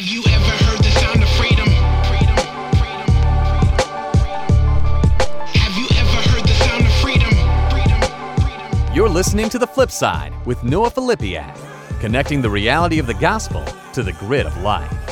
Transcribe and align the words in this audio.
Have 0.00 0.08
you 0.08 0.22
ever 0.30 0.64
heard 0.64 0.78
the 0.78 0.90
sound 0.92 1.22
of 1.22 1.28
freedom? 1.36 1.68
Have 5.52 5.76
you 5.76 5.86
ever 5.94 6.30
heard 6.30 6.42
the 6.42 6.54
sound 6.54 6.86
of 6.86 6.92
freedom? 7.02 8.94
You're 8.96 9.10
listening 9.10 9.50
to 9.50 9.58
The 9.58 9.66
Flip 9.66 9.90
Side 9.90 10.32
with 10.46 10.64
Noah 10.64 10.90
Filipiak, 10.90 11.54
connecting 12.00 12.40
the 12.40 12.48
reality 12.48 12.98
of 12.98 13.06
the 13.06 13.12
gospel 13.12 13.62
to 13.92 14.02
the 14.02 14.14
grid 14.14 14.46
of 14.46 14.56
life. 14.62 15.09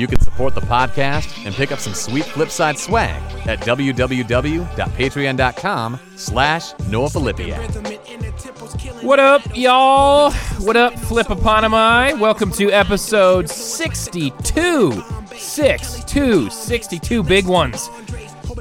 You 0.00 0.06
can 0.06 0.20
support 0.22 0.54
the 0.54 0.62
podcast 0.62 1.44
and 1.44 1.54
pick 1.54 1.72
up 1.72 1.78
some 1.78 1.92
sweet 1.92 2.24
Flipside 2.24 2.78
swag 2.78 3.20
at 3.46 3.60
www.patreon.com 3.60 6.00
slash 6.16 6.72
Noah 6.88 7.10
Filipiak. 7.10 9.02
What 9.02 9.20
up, 9.20 9.42
y'all? 9.54 10.30
What 10.60 10.78
up, 10.78 10.98
flip 10.98 11.26
Flipoponymi? 11.26 12.18
Welcome 12.18 12.50
to 12.52 12.72
episode 12.72 13.50
62. 13.50 15.04
62, 15.34 16.48
62 16.48 17.22
big 17.22 17.44
ones. 17.44 17.90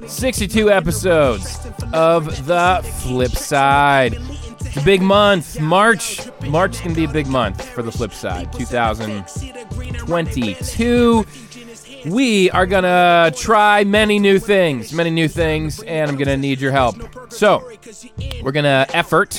62 0.07 0.69
episodes 0.69 1.57
of 1.93 2.47
the 2.47 2.81
flip 3.01 3.31
side. 3.31 4.15
It's 4.15 4.38
a 4.79 4.85
big 4.85 5.01
month. 5.01 5.59
March. 5.59 6.21
March 6.47 6.75
is 6.75 6.81
going 6.81 6.95
to 6.95 6.95
be 6.95 7.03
a 7.05 7.11
big 7.11 7.27
month 7.27 7.67
for 7.69 7.81
the 7.81 7.91
flip 7.91 8.13
side. 8.13 8.53
2022. 8.53 11.25
We 12.05 12.49
are 12.51 12.65
going 12.65 12.83
to 12.83 13.33
try 13.37 13.83
many 13.83 14.19
new 14.19 14.39
things, 14.39 14.93
many 14.93 15.09
new 15.09 15.27
things, 15.27 15.83
and 15.83 16.09
I'm 16.09 16.15
going 16.15 16.29
to 16.29 16.37
need 16.37 16.61
your 16.61 16.71
help. 16.71 16.95
So, 17.29 17.69
we're 18.41 18.53
going 18.53 18.63
to 18.63 18.87
effort 18.93 19.31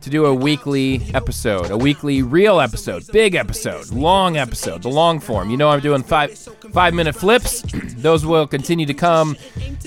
to 0.00 0.10
do 0.10 0.24
a 0.24 0.32
weekly 0.32 1.02
episode, 1.12 1.70
a 1.70 1.76
weekly 1.76 2.22
real 2.22 2.60
episode, 2.60 3.06
big 3.12 3.34
episode, 3.34 3.90
long 3.90 4.38
episode, 4.38 4.80
the 4.82 4.88
long 4.88 5.20
form. 5.20 5.50
You 5.50 5.58
know 5.58 5.68
I'm 5.68 5.80
doing 5.80 6.02
5 6.02 6.38
5 6.72 6.94
minute 6.94 7.14
flips. 7.14 7.60
Those 7.96 8.24
will 8.24 8.46
continue 8.46 8.86
to 8.86 8.94
come 8.94 9.36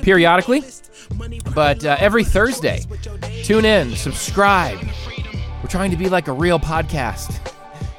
periodically. 0.03 0.63
But 1.53 1.85
uh, 1.85 1.97
every 1.99 2.23
Thursday, 2.23 2.81
tune 3.43 3.65
in, 3.65 3.95
subscribe. 3.95 4.79
We're 5.61 5.69
trying 5.69 5.91
to 5.91 5.97
be 5.97 6.09
like 6.09 6.27
a 6.27 6.33
real 6.33 6.59
podcast 6.59 7.53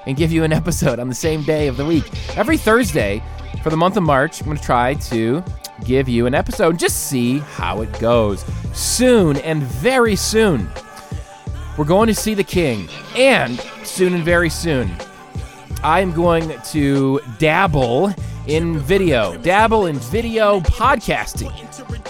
and 0.06 0.16
give 0.16 0.32
you 0.32 0.44
an 0.44 0.52
episode 0.52 0.98
on 0.98 1.08
the 1.08 1.14
same 1.14 1.42
day 1.42 1.68
of 1.68 1.76
the 1.76 1.84
week. 1.84 2.04
Every 2.36 2.56
Thursday 2.56 3.22
for 3.62 3.70
the 3.70 3.76
month 3.76 3.96
of 3.96 4.02
March, 4.02 4.40
I'm 4.40 4.46
going 4.46 4.56
to 4.56 4.62
try 4.62 4.94
to 4.94 5.44
give 5.84 6.08
you 6.08 6.26
an 6.26 6.34
episode 6.34 6.78
just 6.78 7.08
see 7.08 7.38
how 7.38 7.82
it 7.82 7.98
goes. 7.98 8.44
Soon 8.72 9.36
and 9.38 9.62
very 9.62 10.16
soon, 10.16 10.68
we're 11.76 11.84
going 11.84 12.06
to 12.08 12.14
see 12.14 12.34
the 12.34 12.44
King. 12.44 12.88
And 13.16 13.60
soon 13.84 14.14
and 14.14 14.24
very 14.24 14.50
soon, 14.50 14.90
I 15.82 16.00
am 16.00 16.12
going 16.12 16.52
to 16.70 17.20
dabble 17.38 18.14
in 18.46 18.78
video, 18.78 19.36
dabble 19.38 19.86
in 19.86 19.96
video 19.98 20.60
podcasting, 20.60 21.52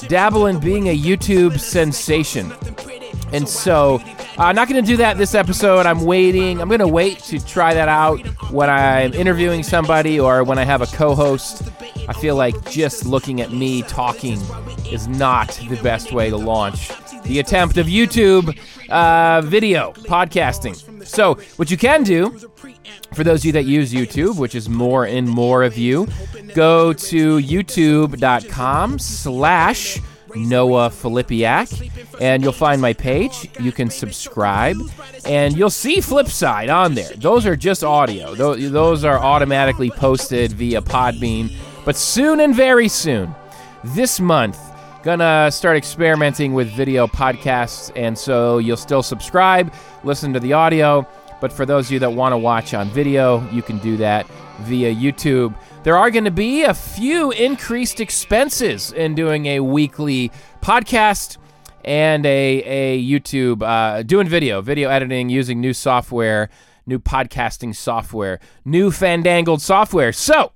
dabble 0.08 0.46
in 0.46 0.58
being 0.58 0.88
a 0.88 0.98
YouTube 0.98 1.58
sensation. 1.58 2.52
And 3.32 3.48
so, 3.48 4.00
I'm 4.38 4.56
not 4.56 4.68
going 4.68 4.82
to 4.82 4.86
do 4.86 4.96
that 4.98 5.18
this 5.18 5.34
episode. 5.34 5.86
I'm 5.86 6.04
waiting. 6.04 6.60
I'm 6.60 6.68
going 6.68 6.80
to 6.80 6.88
wait 6.88 7.18
to 7.24 7.44
try 7.44 7.74
that 7.74 7.88
out 7.88 8.20
when 8.50 8.70
I'm 8.70 9.12
interviewing 9.14 9.62
somebody 9.62 10.18
or 10.18 10.42
when 10.44 10.58
I 10.58 10.64
have 10.64 10.80
a 10.80 10.86
co 10.86 11.14
host. 11.14 11.70
I 12.08 12.12
feel 12.14 12.36
like 12.36 12.70
just 12.70 13.04
looking 13.06 13.40
at 13.40 13.52
me 13.52 13.82
talking 13.82 14.40
is 14.90 15.08
not 15.08 15.48
the 15.68 15.78
best 15.82 16.12
way 16.12 16.30
to 16.30 16.36
launch 16.36 16.90
the 17.24 17.38
attempt 17.38 17.76
of 17.76 17.86
YouTube 17.86 18.58
uh, 18.88 19.40
video 19.42 19.92
podcasting. 19.92 20.76
So, 21.06 21.34
what 21.56 21.70
you 21.70 21.76
can 21.76 22.02
do 22.02 22.38
for 23.14 23.24
those 23.24 23.40
of 23.40 23.44
you 23.46 23.52
that 23.52 23.64
use 23.64 23.92
YouTube, 23.92 24.38
which 24.38 24.54
is 24.54 24.68
more 24.68 25.04
and 25.04 25.28
more 25.28 25.62
of 25.62 25.76
you, 25.76 26.08
go 26.54 26.92
to 26.92 27.38
youtube.com 27.38 28.98
slash 28.98 30.00
Noah 30.34 30.88
Filipiak, 30.88 31.90
and 32.20 32.42
you'll 32.42 32.52
find 32.52 32.80
my 32.80 32.92
page. 32.92 33.50
You 33.60 33.72
can 33.72 33.90
subscribe, 33.90 34.76
and 35.26 35.56
you'll 35.56 35.70
see 35.70 35.98
Flipside 35.98 36.74
on 36.74 36.94
there. 36.94 37.12
Those 37.16 37.46
are 37.46 37.56
just 37.56 37.84
audio. 37.84 38.34
Those, 38.34 39.04
are 39.04 39.18
automatically 39.18 39.90
posted 39.90 40.52
via 40.52 40.80
Podbean. 40.80 41.54
But 41.84 41.96
soon 41.96 42.40
and 42.40 42.54
very 42.54 42.88
soon, 42.88 43.34
this 43.84 44.20
month, 44.20 44.58
gonna 45.02 45.50
start 45.50 45.76
experimenting 45.76 46.54
with 46.54 46.68
video 46.68 47.06
podcasts, 47.06 47.90
and 47.96 48.16
so 48.16 48.58
you'll 48.58 48.76
still 48.76 49.02
subscribe, 49.02 49.72
listen 50.04 50.32
to 50.32 50.40
the 50.40 50.52
audio. 50.52 51.06
But 51.40 51.52
for 51.52 51.66
those 51.66 51.86
of 51.86 51.92
you 51.92 51.98
that 51.98 52.12
want 52.12 52.32
to 52.32 52.38
watch 52.38 52.72
on 52.72 52.88
video, 52.90 53.46
you 53.50 53.62
can 53.62 53.78
do 53.78 53.96
that 53.96 54.26
via 54.60 54.94
YouTube. 54.94 55.54
There 55.82 55.96
are 55.96 56.08
going 56.12 56.24
to 56.24 56.30
be 56.30 56.62
a 56.62 56.72
few 56.72 57.32
increased 57.32 57.98
expenses 57.98 58.92
in 58.92 59.16
doing 59.16 59.46
a 59.46 59.58
weekly 59.58 60.30
podcast 60.60 61.38
and 61.84 62.24
a, 62.24 62.62
a 62.62 63.04
YouTube, 63.04 63.62
uh, 63.62 64.04
doing 64.04 64.28
video, 64.28 64.60
video 64.60 64.88
editing 64.88 65.28
using 65.28 65.60
new 65.60 65.72
software, 65.72 66.48
new 66.86 67.00
podcasting 67.00 67.74
software, 67.74 68.38
new 68.64 68.92
fandangled 68.92 69.60
software. 69.60 70.12
So, 70.12 70.52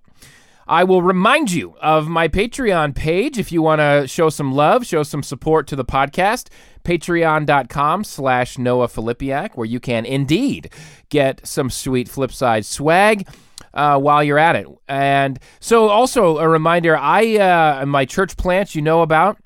I 0.68 0.82
will 0.82 1.02
remind 1.02 1.52
you 1.52 1.76
of 1.80 2.08
my 2.08 2.26
Patreon 2.26 2.94
page 2.96 3.38
if 3.38 3.52
you 3.52 3.62
want 3.62 3.80
to 3.80 4.08
show 4.08 4.30
some 4.30 4.52
love, 4.52 4.84
show 4.84 5.04
some 5.04 5.22
support 5.22 5.68
to 5.68 5.76
the 5.76 5.84
podcast. 5.84 6.48
Patreon.com 6.82 8.02
slash 8.02 8.58
Noah 8.58 8.88
Filipiak, 8.88 9.56
where 9.56 9.66
you 9.66 9.78
can 9.78 10.04
indeed 10.04 10.70
get 11.08 11.46
some 11.46 11.70
sweet 11.70 12.08
Flipside 12.08 12.64
swag. 12.64 13.28
Uh, 13.72 13.98
while 13.98 14.24
you're 14.24 14.38
at 14.38 14.56
it. 14.56 14.66
And 14.88 15.38
so, 15.60 15.88
also 15.88 16.38
a 16.38 16.48
reminder 16.48 16.96
I, 16.96 17.36
uh, 17.36 17.84
my 17.84 18.06
church 18.06 18.38
plants 18.38 18.74
you 18.74 18.80
know 18.80 19.02
about, 19.02 19.36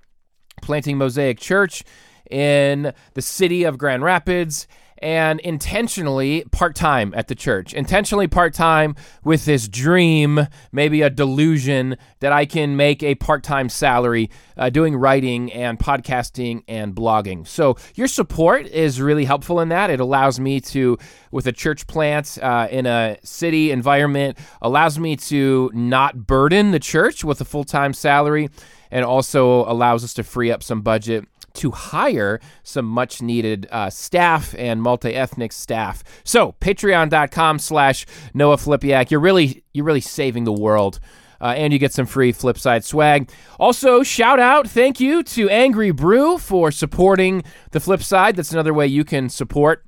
planting 0.62 0.98
Mosaic 0.98 1.41
Church 1.41 1.82
in 2.30 2.92
the 3.14 3.22
city 3.22 3.64
of 3.64 3.76
Grand 3.76 4.04
Rapids 4.04 4.69
and 5.00 5.40
intentionally 5.40 6.44
part 6.50 6.74
time 6.74 7.12
at 7.16 7.28
the 7.28 7.34
church, 7.34 7.72
intentionally 7.72 8.28
part 8.28 8.54
time 8.54 8.94
with 9.24 9.44
this 9.44 9.68
dream, 9.68 10.46
maybe 10.72 11.02
a 11.02 11.10
delusion 11.10 11.96
that 12.20 12.32
I 12.32 12.44
can 12.44 12.76
make 12.76 13.02
a 13.02 13.14
part 13.14 13.42
time 13.42 13.68
salary 13.68 14.30
uh, 14.56 14.70
doing 14.70 14.96
writing 14.96 15.52
and 15.52 15.78
podcasting 15.78 16.62
and 16.68 16.94
blogging. 16.94 17.46
So, 17.46 17.76
your 17.94 18.08
support 18.08 18.66
is 18.66 19.00
really 19.00 19.24
helpful 19.24 19.60
in 19.60 19.70
that. 19.70 19.90
It 19.90 20.00
allows 20.00 20.38
me 20.38 20.60
to, 20.60 20.98
with 21.30 21.46
a 21.46 21.52
church 21.52 21.86
plant 21.86 22.38
uh, 22.42 22.68
in 22.70 22.86
a 22.86 23.16
city 23.22 23.70
environment, 23.70 24.38
allows 24.60 24.98
me 24.98 25.16
to 25.16 25.70
not 25.72 26.26
burden 26.26 26.70
the 26.72 26.80
church 26.80 27.24
with 27.24 27.40
a 27.40 27.44
full 27.44 27.64
time 27.64 27.92
salary 27.92 28.48
and 28.90 29.04
also 29.04 29.64
allows 29.70 30.04
us 30.04 30.14
to 30.14 30.22
free 30.24 30.50
up 30.50 30.62
some 30.62 30.82
budget 30.82 31.26
to 31.54 31.70
hire 31.70 32.40
some 32.62 32.84
much 32.84 33.22
needed 33.22 33.68
uh, 33.70 33.90
staff 33.90 34.54
and 34.58 34.82
multi-ethnic 34.82 35.52
staff. 35.52 36.02
So 36.24 36.54
patreon.com 36.60 37.58
slash 37.58 38.06
Noah 38.34 38.56
Filipiak. 38.56 39.10
You're 39.10 39.20
really 39.20 39.64
you're 39.72 39.84
really 39.84 40.00
saving 40.00 40.44
the 40.44 40.52
world. 40.52 41.00
Uh, 41.42 41.54
and 41.56 41.72
you 41.72 41.78
get 41.78 41.90
some 41.90 42.04
free 42.04 42.34
Flipside 42.34 42.84
swag. 42.84 43.30
Also, 43.58 44.02
shout 44.02 44.38
out, 44.38 44.68
thank 44.68 45.00
you 45.00 45.22
to 45.22 45.48
Angry 45.48 45.90
Brew 45.90 46.36
for 46.36 46.70
supporting 46.70 47.42
the 47.70 47.78
Flipside. 47.78 48.36
That's 48.36 48.52
another 48.52 48.74
way 48.74 48.86
you 48.86 49.04
can 49.04 49.30
support 49.30 49.86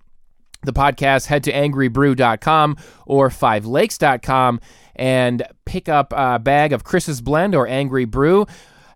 the 0.63 0.73
podcast. 0.73 1.27
Head 1.27 1.45
to 1.45 1.53
angrybrew.com 1.53 2.77
or 3.07 3.29
fivelakes.com 3.29 4.61
and 4.97 5.43
pick 5.65 5.89
up 5.89 6.13
a 6.17 6.39
bag 6.39 6.73
of 6.73 6.85
Chris's 6.85 7.21
Blend 7.21 7.55
or 7.55 7.67
Angry 7.67 8.05
Brew. 8.05 8.47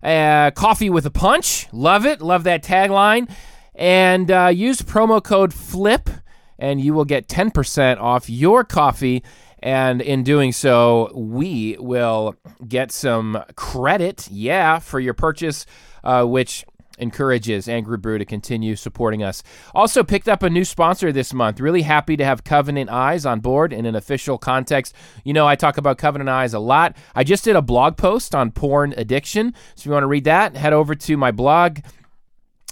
Uh, 0.07 0.51
coffee 0.51 0.89
with 0.89 1.05
a 1.05 1.11
punch. 1.11 1.67
Love 1.73 2.05
it. 2.05 2.21
Love 2.21 2.45
that 2.45 2.63
tagline. 2.63 3.29
And 3.75 4.31
uh, 4.31 4.47
use 4.47 4.81
promo 4.81 5.21
code 5.21 5.53
FLIP, 5.53 6.09
and 6.57 6.79
you 6.79 6.93
will 6.93 7.03
get 7.03 7.27
10% 7.27 7.99
off 7.99 8.29
your 8.29 8.63
coffee. 8.63 9.21
And 9.59 10.01
in 10.01 10.23
doing 10.23 10.53
so, 10.53 11.11
we 11.13 11.75
will 11.77 12.35
get 12.65 12.93
some 12.93 13.43
credit, 13.57 14.29
yeah, 14.31 14.79
for 14.79 15.01
your 15.01 15.13
purchase, 15.13 15.65
uh, 16.05 16.23
which 16.23 16.63
encourages 16.97 17.69
Angry 17.69 17.97
Brew 17.97 18.17
to 18.17 18.25
continue 18.25 18.75
supporting 18.75 19.23
us. 19.23 19.43
Also, 19.73 20.03
picked 20.03 20.27
up 20.27 20.43
a 20.43 20.49
new 20.49 20.65
sponsor 20.65 21.11
this 21.11 21.33
month. 21.33 21.59
Really 21.59 21.83
happy 21.83 22.17
to 22.17 22.25
have 22.25 22.43
Covenant 22.43 22.89
Eyes 22.89 23.25
on 23.25 23.39
board 23.39 23.73
in 23.73 23.85
an 23.85 23.95
official 23.95 24.37
context. 24.37 24.93
You 25.23 25.33
know, 25.33 25.47
I 25.47 25.55
talk 25.55 25.77
about 25.77 25.97
Covenant 25.97 26.29
Eyes 26.29 26.53
a 26.53 26.59
lot. 26.59 26.95
I 27.15 27.23
just 27.23 27.43
did 27.43 27.55
a 27.55 27.61
blog 27.61 27.97
post 27.97 28.33
on 28.33 28.51
porn 28.51 28.93
addiction. 28.97 29.53
So 29.75 29.81
if 29.81 29.85
you 29.85 29.91
want 29.91 30.03
to 30.03 30.07
read 30.07 30.25
that, 30.25 30.55
head 30.55 30.73
over 30.73 30.95
to 30.95 31.17
my 31.17 31.31
blog. 31.31 31.79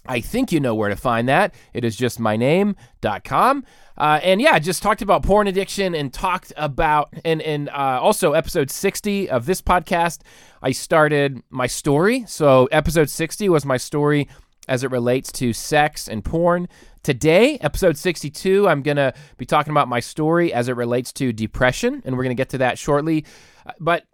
I 0.07 0.19
think 0.19 0.51
you 0.51 0.59
know 0.59 0.75
where 0.75 0.89
to 0.89 0.95
find 0.95 1.27
that. 1.29 1.53
It 1.73 1.83
is 1.83 1.95
just 1.95 2.19
my 2.19 2.37
name.com. 2.37 3.65
Uh, 3.97 4.19
and 4.23 4.41
yeah, 4.41 4.59
just 4.59 4.83
talked 4.83 5.01
about 5.01 5.23
porn 5.23 5.47
addiction 5.47 5.95
and 5.95 6.13
talked 6.13 6.51
about, 6.57 7.13
and, 7.23 7.41
and 7.41 7.69
uh, 7.69 7.99
also 8.01 8.33
episode 8.33 8.69
60 8.69 9.29
of 9.29 9.45
this 9.45 9.61
podcast, 9.61 10.19
I 10.61 10.71
started 10.71 11.41
my 11.49 11.67
story. 11.67 12.25
So 12.27 12.65
episode 12.71 13.09
60 13.09 13.47
was 13.49 13.65
my 13.65 13.77
story 13.77 14.27
as 14.67 14.83
it 14.83 14.91
relates 14.91 15.31
to 15.33 15.53
sex 15.53 16.07
and 16.07 16.25
porn. 16.25 16.67
Today, 17.03 17.57
episode 17.61 17.97
62, 17.97 18.67
I'm 18.67 18.81
going 18.81 18.97
to 18.97 19.13
be 19.37 19.45
talking 19.45 19.71
about 19.71 19.87
my 19.87 19.99
story 19.99 20.51
as 20.51 20.67
it 20.67 20.75
relates 20.75 21.13
to 21.13 21.31
depression, 21.31 22.01
and 22.03 22.17
we're 22.17 22.23
going 22.23 22.35
to 22.35 22.39
get 22.39 22.49
to 22.49 22.57
that 22.57 22.79
shortly. 22.79 23.25
Uh, 23.65 23.73
But 23.79 24.05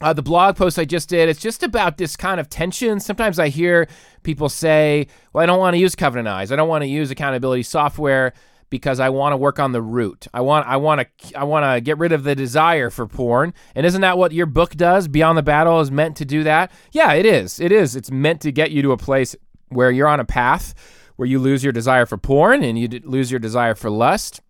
uh, 0.00 0.12
the 0.12 0.22
blog 0.22 0.56
post 0.56 0.78
I 0.78 0.84
just 0.86 1.08
did, 1.08 1.28
it's 1.28 1.40
just 1.40 1.62
about 1.62 1.98
this 1.98 2.16
kind 2.16 2.40
of 2.40 2.48
tension. 2.48 2.98
Sometimes 2.98 3.38
I 3.38 3.48
hear 3.48 3.86
people 4.22 4.48
say, 4.48 5.06
well, 5.32 5.42
I 5.42 5.46
don't 5.46 5.60
want 5.60 5.74
to 5.74 5.78
use 5.78 5.94
Covenant 5.94 6.28
Eyes. 6.28 6.50
I 6.50 6.56
don't 6.56 6.68
want 6.68 6.82
to 6.82 6.88
use 6.88 7.10
accountability 7.10 7.62
software 7.62 8.32
because 8.74 8.98
I 8.98 9.08
want 9.08 9.34
to 9.34 9.36
work 9.36 9.60
on 9.60 9.70
the 9.70 9.80
root. 9.80 10.26
I 10.34 10.40
want 10.40 10.66
I 10.66 10.78
want 10.78 11.00
to 11.00 11.38
I 11.38 11.44
want 11.44 11.64
to 11.64 11.80
get 11.80 11.96
rid 11.96 12.10
of 12.10 12.24
the 12.24 12.34
desire 12.34 12.90
for 12.90 13.06
porn. 13.06 13.54
And 13.76 13.86
isn't 13.86 14.00
that 14.00 14.18
what 14.18 14.32
your 14.32 14.46
book 14.46 14.74
does? 14.74 15.06
Beyond 15.06 15.38
the 15.38 15.44
Battle 15.44 15.78
is 15.78 15.92
meant 15.92 16.16
to 16.16 16.24
do 16.24 16.42
that? 16.42 16.72
Yeah, 16.90 17.12
it 17.12 17.24
is. 17.24 17.60
It 17.60 17.70
is. 17.70 17.94
It's 17.94 18.10
meant 18.10 18.40
to 18.40 18.50
get 18.50 18.72
you 18.72 18.82
to 18.82 18.90
a 18.90 18.96
place 18.96 19.36
where 19.68 19.92
you're 19.92 20.08
on 20.08 20.18
a 20.18 20.24
path 20.24 20.74
where 21.14 21.28
you 21.28 21.38
lose 21.38 21.62
your 21.62 21.72
desire 21.72 22.04
for 22.04 22.18
porn 22.18 22.64
and 22.64 22.76
you 22.76 22.88
lose 23.04 23.30
your 23.30 23.38
desire 23.38 23.76
for 23.76 23.90
lust. 23.90 24.40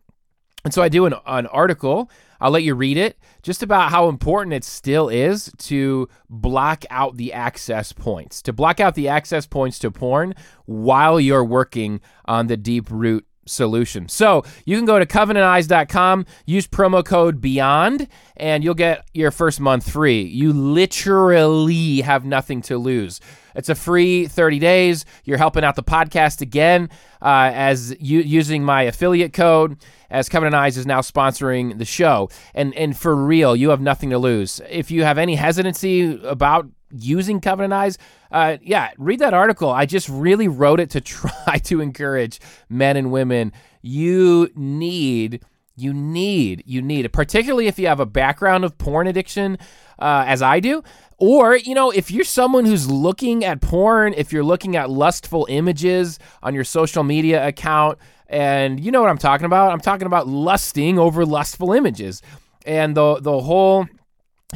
And 0.64 0.72
so 0.72 0.80
I 0.80 0.88
do 0.88 1.04
an, 1.04 1.12
an 1.26 1.46
article. 1.48 2.10
I'll 2.40 2.50
let 2.50 2.62
you 2.62 2.74
read 2.74 2.96
it 2.96 3.18
just 3.42 3.62
about 3.62 3.90
how 3.90 4.08
important 4.08 4.54
it 4.54 4.64
still 4.64 5.10
is 5.10 5.52
to 5.58 6.08
block 6.30 6.86
out 6.88 7.18
the 7.18 7.34
access 7.34 7.92
points, 7.92 8.40
to 8.40 8.54
block 8.54 8.80
out 8.80 8.94
the 8.94 9.06
access 9.06 9.46
points 9.46 9.78
to 9.80 9.90
porn 9.90 10.34
while 10.64 11.20
you're 11.20 11.44
working 11.44 12.00
on 12.24 12.46
the 12.46 12.56
deep 12.56 12.90
root 12.90 13.26
solution. 13.46 14.08
So 14.08 14.44
you 14.64 14.76
can 14.76 14.86
go 14.86 14.98
to 14.98 15.06
covenanteyes.com, 15.06 16.26
use 16.46 16.66
promo 16.66 17.04
code 17.04 17.40
BEYOND, 17.40 18.08
and 18.36 18.64
you'll 18.64 18.74
get 18.74 19.06
your 19.12 19.30
first 19.30 19.60
month 19.60 19.90
free. 19.90 20.22
You 20.22 20.52
literally 20.52 22.00
have 22.00 22.24
nothing 22.24 22.62
to 22.62 22.78
lose. 22.78 23.20
It's 23.54 23.68
a 23.68 23.74
free 23.74 24.26
30 24.26 24.58
days. 24.58 25.04
You're 25.24 25.38
helping 25.38 25.64
out 25.64 25.76
the 25.76 25.82
podcast 25.82 26.40
again 26.40 26.90
uh, 27.22 27.50
as 27.54 27.94
using 28.00 28.64
my 28.64 28.82
affiliate 28.82 29.32
code. 29.32 29.78
As 30.10 30.28
Covenant 30.28 30.54
Eyes 30.54 30.76
is 30.76 30.86
now 30.86 31.00
sponsoring 31.00 31.78
the 31.78 31.84
show, 31.84 32.28
and 32.54 32.72
and 32.74 32.96
for 32.96 33.16
real, 33.16 33.56
you 33.56 33.70
have 33.70 33.80
nothing 33.80 34.10
to 34.10 34.18
lose. 34.18 34.60
If 34.68 34.92
you 34.92 35.02
have 35.02 35.18
any 35.18 35.34
hesitancy 35.34 36.20
about 36.24 36.68
using 36.98 37.40
Covenant 37.40 37.72
Eyes, 37.72 37.98
uh, 38.30 38.56
yeah, 38.62 38.90
read 38.98 39.20
that 39.20 39.34
article. 39.34 39.70
I 39.70 39.86
just 39.86 40.08
really 40.08 40.48
wrote 40.48 40.80
it 40.80 40.90
to 40.90 41.00
try 41.02 41.58
to 41.64 41.80
encourage 41.80 42.40
men 42.68 42.96
and 42.96 43.10
women. 43.10 43.52
You 43.82 44.50
need, 44.54 45.44
you 45.76 45.92
need, 45.92 46.62
you 46.66 46.82
need, 46.82 47.12
particularly 47.12 47.66
if 47.66 47.78
you 47.78 47.86
have 47.86 48.00
a 48.00 48.06
background 48.06 48.64
of 48.64 48.78
porn 48.78 49.06
addiction, 49.06 49.58
uh, 49.98 50.24
as 50.26 50.42
I 50.42 50.60
do. 50.60 50.82
Or, 51.18 51.56
you 51.56 51.74
know, 51.74 51.90
if 51.90 52.10
you're 52.10 52.24
someone 52.24 52.64
who's 52.64 52.90
looking 52.90 53.44
at 53.44 53.60
porn, 53.60 54.14
if 54.16 54.32
you're 54.32 54.44
looking 54.44 54.76
at 54.76 54.90
lustful 54.90 55.46
images 55.48 56.18
on 56.42 56.54
your 56.54 56.64
social 56.64 57.04
media 57.04 57.46
account, 57.46 57.98
and 58.26 58.80
you 58.80 58.90
know 58.90 59.00
what 59.00 59.10
I'm 59.10 59.18
talking 59.18 59.44
about? 59.44 59.70
I'm 59.70 59.80
talking 59.80 60.06
about 60.06 60.26
lusting 60.26 60.98
over 60.98 61.24
lustful 61.24 61.72
images 61.72 62.22
and 62.64 62.96
the 62.96 63.20
the 63.20 63.40
whole 63.40 63.86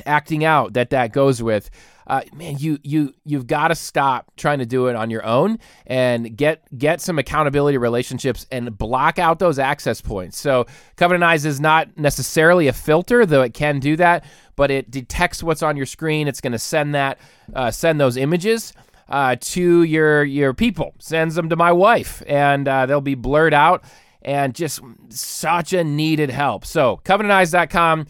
acting 0.06 0.44
out 0.44 0.72
that 0.74 0.90
that 0.90 1.12
goes 1.12 1.42
with. 1.42 1.70
Uh, 2.08 2.22
man, 2.34 2.56
you 2.58 2.78
you 2.82 3.14
you've 3.24 3.46
got 3.46 3.68
to 3.68 3.74
stop 3.74 4.32
trying 4.36 4.58
to 4.58 4.66
do 4.66 4.86
it 4.86 4.96
on 4.96 5.10
your 5.10 5.24
own 5.26 5.58
and 5.86 6.34
get 6.36 6.64
get 6.76 7.02
some 7.02 7.18
accountability 7.18 7.76
relationships 7.76 8.46
and 8.50 8.76
block 8.78 9.18
out 9.18 9.38
those 9.38 9.58
access 9.58 10.00
points. 10.00 10.38
So 10.38 10.66
Covenant 10.96 11.22
Eyes 11.22 11.44
is 11.44 11.60
not 11.60 11.98
necessarily 11.98 12.66
a 12.66 12.72
filter, 12.72 13.26
though 13.26 13.42
it 13.42 13.52
can 13.52 13.78
do 13.78 13.94
that, 13.96 14.24
but 14.56 14.70
it 14.70 14.90
detects 14.90 15.42
what's 15.42 15.62
on 15.62 15.76
your 15.76 15.86
screen. 15.86 16.28
It's 16.28 16.40
going 16.40 16.52
to 16.52 16.58
send 16.58 16.94
that 16.94 17.18
uh, 17.54 17.70
send 17.70 18.00
those 18.00 18.16
images 18.16 18.72
uh, 19.10 19.36
to 19.40 19.82
your 19.82 20.24
your 20.24 20.54
people. 20.54 20.94
Sends 20.98 21.34
them 21.34 21.50
to 21.50 21.56
my 21.56 21.72
wife, 21.72 22.22
and 22.26 22.66
uh, 22.66 22.86
they'll 22.86 23.00
be 23.02 23.14
blurred 23.16 23.54
out. 23.54 23.84
And 24.20 24.52
just 24.52 24.80
such 25.10 25.72
a 25.72 25.84
needed 25.84 26.28
help. 26.28 26.66
So 26.66 27.00
covenanteyes.com 27.04 28.08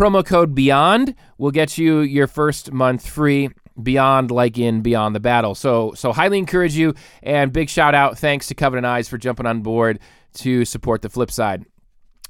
promo 0.00 0.24
code 0.24 0.54
beyond 0.54 1.14
will 1.36 1.50
get 1.50 1.76
you 1.76 2.00
your 2.00 2.26
first 2.26 2.72
month 2.72 3.06
free 3.06 3.50
beyond 3.82 4.30
like 4.30 4.56
in 4.56 4.80
beyond 4.80 5.14
the 5.14 5.20
battle. 5.20 5.54
So 5.54 5.92
so 5.94 6.10
highly 6.10 6.38
encourage 6.38 6.74
you 6.74 6.94
and 7.22 7.52
big 7.52 7.68
shout 7.68 7.94
out. 7.94 8.18
Thanks 8.18 8.46
to 8.46 8.54
covenant 8.54 8.86
eyes 8.86 9.10
for 9.10 9.18
jumping 9.18 9.44
on 9.44 9.60
board 9.60 9.98
to 10.38 10.64
support 10.64 11.02
the 11.02 11.10
flip 11.10 11.30
side. 11.30 11.66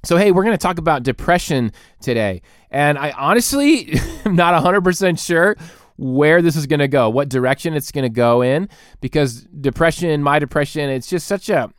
So 0.02 0.17
hey 0.17 0.32
we're 0.32 0.43
going 0.43 0.56
to 0.56 0.58
talk 0.58 0.78
about 0.78 1.05
depression 1.05 1.70
today 2.00 2.43
and 2.72 2.99
i 2.99 3.12
honestly 3.12 3.93
am 4.25 4.34
not 4.34 4.61
100% 4.61 5.25
sure 5.25 5.56
where 5.96 6.43
this 6.43 6.56
is 6.56 6.67
going 6.67 6.81
to 6.81 6.88
go 6.88 7.08
what 7.11 7.28
direction 7.28 7.75
it's 7.75 7.93
going 7.93 8.02
to 8.02 8.08
go 8.08 8.40
in 8.43 8.69
because 9.00 9.43
depression 9.61 10.22
my 10.22 10.38
depression 10.38 10.88
it's 10.88 11.06
just 11.06 11.26
such 11.26 11.50
a 11.50 11.70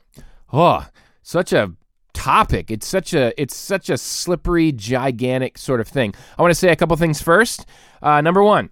oh 0.54 0.86
such 1.24 1.52
a 1.52 1.74
topic. 2.22 2.70
It's 2.70 2.88
such 2.88 3.16
a 3.16 3.34
it's 3.42 3.56
such 3.56 3.90
a 3.90 3.98
slippery, 3.98 4.72
gigantic 4.72 5.58
sort 5.58 5.82
of 5.82 5.88
thing. 5.88 6.14
I 6.38 6.42
want 6.44 6.52
to 6.52 6.56
say 6.56 6.70
a 6.70 6.76
couple 6.76 6.96
things 6.98 7.20
first. 7.20 7.66
Uh, 8.02 8.22
number 8.22 8.44
one, 8.44 8.70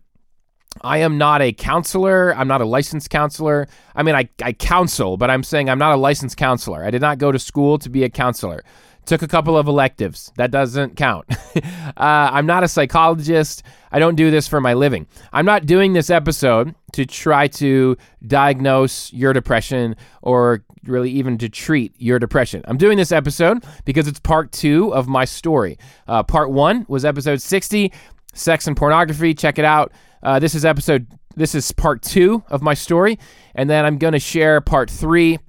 I 0.81 0.99
am 0.99 1.17
not 1.17 1.41
a 1.41 1.51
counselor. 1.51 2.33
I'm 2.35 2.47
not 2.47 2.61
a 2.61 2.65
licensed 2.65 3.09
counselor. 3.09 3.67
I 3.95 4.03
mean, 4.03 4.15
I, 4.15 4.29
I 4.41 4.53
counsel, 4.53 5.17
but 5.17 5.29
I'm 5.29 5.43
saying 5.43 5.69
I'm 5.69 5.79
not 5.79 5.93
a 5.93 5.97
licensed 5.97 6.37
counselor. 6.37 6.83
I 6.83 6.91
did 6.91 7.01
not 7.01 7.17
go 7.17 7.31
to 7.31 7.39
school 7.39 7.77
to 7.79 7.89
be 7.89 8.03
a 8.03 8.09
counselor. 8.09 8.63
Took 9.05 9.21
a 9.23 9.27
couple 9.27 9.57
of 9.57 9.67
electives. 9.67 10.31
That 10.35 10.51
doesn't 10.51 10.95
count. 10.95 11.25
uh, 11.55 11.91
I'm 11.97 12.45
not 12.45 12.63
a 12.63 12.67
psychologist. 12.67 13.63
I 13.91 13.97
don't 13.97 14.15
do 14.15 14.29
this 14.29 14.47
for 14.47 14.61
my 14.61 14.75
living. 14.75 15.07
I'm 15.33 15.45
not 15.45 15.65
doing 15.65 15.93
this 15.93 16.11
episode 16.11 16.75
to 16.93 17.05
try 17.05 17.47
to 17.47 17.97
diagnose 18.27 19.11
your 19.11 19.33
depression 19.33 19.95
or 20.21 20.63
really 20.83 21.09
even 21.09 21.39
to 21.39 21.49
treat 21.49 21.93
your 21.97 22.19
depression. 22.19 22.61
I'm 22.67 22.77
doing 22.77 22.97
this 22.97 23.11
episode 23.11 23.63
because 23.85 24.07
it's 24.07 24.19
part 24.19 24.51
two 24.51 24.93
of 24.93 25.07
my 25.07 25.25
story. 25.25 25.79
Uh, 26.07 26.21
part 26.21 26.51
one 26.51 26.85
was 26.87 27.03
episode 27.03 27.41
60, 27.41 27.91
sex 28.33 28.67
and 28.67 28.75
pornography. 28.75 29.33
Check 29.33 29.59
it 29.59 29.65
out. 29.65 29.91
Uh, 30.21 30.39
this 30.39 30.55
is 30.55 30.65
episode. 30.65 31.07
This 31.35 31.55
is 31.55 31.71
part 31.71 32.01
two 32.01 32.43
of 32.49 32.61
my 32.61 32.73
story, 32.73 33.17
and 33.55 33.69
then 33.69 33.85
I'm 33.85 33.97
going 33.97 34.13
to 34.13 34.19
share 34.19 34.59
part 34.61 34.89
three 34.89 35.39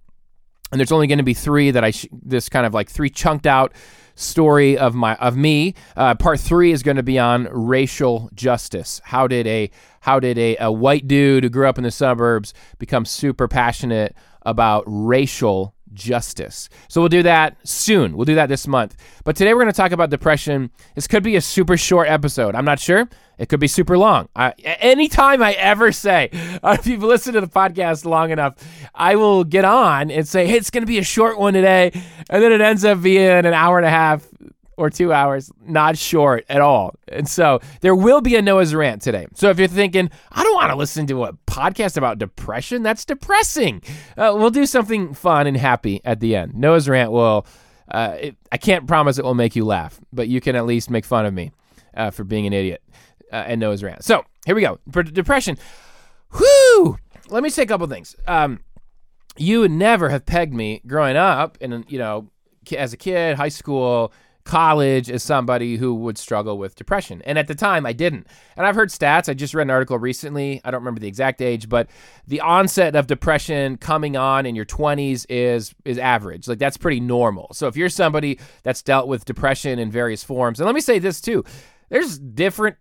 and 0.73 0.79
there's 0.79 0.93
only 0.93 1.06
going 1.06 1.19
to 1.19 1.25
be 1.25 1.35
three 1.35 1.71
that 1.71 1.85
I 1.85 1.91
sh- 1.91 2.06
this 2.12 2.49
kind 2.49 2.67
of 2.67 2.75
like 2.75 2.88
three 2.88 3.11
chunked 3.11 3.47
out 3.47 3.73
story 4.15 4.77
of 4.79 4.94
my 4.94 5.15
of 5.17 5.37
me. 5.37 5.75
Uh, 5.97 6.15
part 6.15 6.41
three 6.41 6.73
is 6.73 6.82
going 6.82 6.97
to 6.97 7.03
be 7.03 7.19
on 7.19 7.49
racial 7.50 8.31
justice. 8.35 9.00
How 9.05 9.27
did 9.27 9.47
a 9.47 9.71
how 10.00 10.21
did 10.21 10.38
a, 10.38 10.56
a 10.59 10.73
white 10.73 11.09
dude 11.09 11.44
who 11.44 11.50
grew 11.50 11.69
up 11.69 11.79
in 11.79 11.85
the 11.85 11.91
suburbs 11.91 12.55
become 12.79 13.05
super 13.05 13.49
passionate 13.49 14.15
about 14.43 14.85
racial 14.87 15.75
justice? 15.93 16.69
So 16.89 17.01
we'll 17.01 17.09
do 17.09 17.23
that 17.23 17.57
soon. 17.65 18.17
We'll 18.17 18.25
do 18.25 18.35
that 18.35 18.49
this 18.49 18.67
month. 18.67 18.97
But 19.25 19.37
today 19.37 19.55
we're 19.55 19.63
going 19.63 19.73
to 19.73 19.77
talk 19.77 19.93
about 19.93 20.11
depression. 20.11 20.71
This 20.95 21.07
could 21.07 21.23
be 21.23 21.37
a 21.37 21.41
super 21.41 21.77
short 21.77 22.09
episode. 22.09 22.55
I'm 22.55 22.65
not 22.65 22.81
sure. 22.81 23.09
It 23.39 23.49
could 23.49 23.61
be 23.61 23.69
super 23.69 23.97
long. 23.97 24.29
I, 24.37 24.51
anytime 24.59 25.43
I 25.43 25.53
ever 25.53 25.93
say, 25.93 26.29
if 26.32 26.87
you've 26.87 27.03
listened 27.03 27.35
to 27.35 27.41
the 27.41 27.49
podcast 27.49 28.05
long 28.05 28.31
enough, 28.31 28.55
I 28.94 29.17
will 29.17 29.44
get 29.44 29.65
on 29.65 30.11
and 30.11 30.29
say, 30.29 30.47
hey, 30.47 30.56
it's 30.56 30.70
going 30.70 30.82
to 30.82 30.87
be 30.87 30.99
a 30.99 31.05
short 31.05 31.39
one 31.39 31.55
today. 31.55 31.91
And 32.29 32.43
then 32.43 32.53
it 32.53 32.61
ends 32.61 32.85
up 32.85 33.01
being 33.01 33.27
an 33.29 33.47
hour 33.47 33.79
and 33.79 33.87
a 33.87 33.91
half 33.91 34.29
or 34.81 34.89
two 34.89 35.13
hours, 35.13 35.53
not 35.63 35.99
short 35.99 36.44
at 36.49 36.63
all. 36.63 36.94
And 37.08 37.29
so 37.29 37.60
there 37.82 37.94
will 37.94 38.22
be 38.22 38.34
a 38.37 38.43
Noah's 38.43 38.75
rant 38.75 39.03
today. 39.03 39.27
So 39.34 39.51
if 39.51 39.58
you're 39.58 39.69
thinking, 39.69 40.10
I 40.32 40.43
don't 40.43 40.55
want 40.55 40.70
to 40.70 40.77
listen 40.77 41.06
to 41.08 41.25
a 41.25 41.34
podcast 41.46 41.99
about 41.99 42.19
depression, 42.19 42.82
that's 42.82 43.05
depressing. 43.05 43.82
Uh, 44.17 44.34
we'll 44.37 44.51
do 44.51 44.65
something 44.65 45.13
fun 45.13 45.46
and 45.46 45.56
happy 45.56 46.01
at 46.05 46.20
the 46.20 46.34
end. 46.34 46.55
Noah's 46.55 46.89
rant 46.89 47.13
will, 47.13 47.46
uh, 47.91 48.17
it, 48.19 48.37
I 48.51 48.56
can't 48.56 48.87
promise 48.87 49.19
it 49.19 49.25
will 49.25 49.34
make 49.34 49.55
you 49.55 49.67
laugh, 49.67 50.01
but 50.13 50.29
you 50.29 50.41
can 50.41 50.56
at 50.56 50.65
least 50.65 50.89
make 50.89 51.05
fun 51.05 51.27
of 51.27 51.34
me 51.34 51.53
uh, 51.94 52.10
for 52.10 52.25
being 52.25 52.46
an 52.46 52.55
idiot 52.55 52.82
uh, 53.31 53.44
and 53.46 53.60
Noah's 53.60 53.82
rant. 53.82 54.03
So 54.03 54.25
here 54.46 54.55
we 54.55 54.63
go. 54.63 54.79
For 54.91 55.03
depression. 55.03 55.58
Whoo! 56.32 56.96
Let 57.29 57.43
me 57.43 57.51
say 57.51 57.65
a 57.65 57.67
couple 57.67 57.87
things. 57.87 58.17
Um, 58.27 58.60
you 59.37 59.60
would 59.60 59.70
never 59.70 60.08
have 60.08 60.27
pegged 60.27 60.55
me 60.55 60.81
growing 60.87 61.17
up, 61.17 61.58
and 61.60 61.84
you 61.89 61.99
know, 61.99 62.31
as 62.77 62.93
a 62.93 62.96
kid, 62.96 63.37
high 63.37 63.49
school, 63.49 64.13
college, 64.44 65.11
as 65.11 65.23
somebody 65.23 65.77
who 65.77 65.94
would 65.94 66.19
struggle 66.19 66.59
with 66.59 66.75
depression. 66.75 67.23
And 67.25 67.39
at 67.39 67.47
the 67.47 67.55
time, 67.55 67.87
I 67.87 67.93
didn't. 67.93 68.27
And 68.56 68.67
I've 68.67 68.75
heard 68.75 68.89
stats. 68.89 69.29
I 69.29 69.35
just 69.35 69.55
read 69.55 69.63
an 69.63 69.70
article 69.70 69.99
recently. 69.99 70.61
I 70.65 70.70
don't 70.70 70.81
remember 70.81 71.01
the 71.01 71.09
exact 71.09 71.43
age, 71.43 71.69
but 71.69 71.89
the 72.27 72.41
onset 72.41 72.97
of 72.97 73.06
depression 73.06 73.77
coming 73.77 74.17
on 74.17 74.47
in 74.47 74.55
your 74.55 74.67
20s 74.67 75.27
is 75.29 75.75
is 75.85 75.99
average. 75.99 76.49
Like 76.49 76.59
that's 76.59 76.77
pretty 76.77 77.01
normal. 77.01 77.49
So 77.53 77.67
if 77.67 77.77
you're 77.77 77.89
somebody 77.89 78.39
that's 78.63 78.82
dealt 78.82 79.09
with 79.09 79.25
depression 79.25 79.79
in 79.79 79.91
various 79.91 80.25
forms, 80.25 80.61
and 80.61 80.67
let 80.67 80.75
me 80.75 80.81
say 80.81 80.99
this 80.99 81.20
too, 81.20 81.44
there's 81.89 82.19
different 82.19 82.77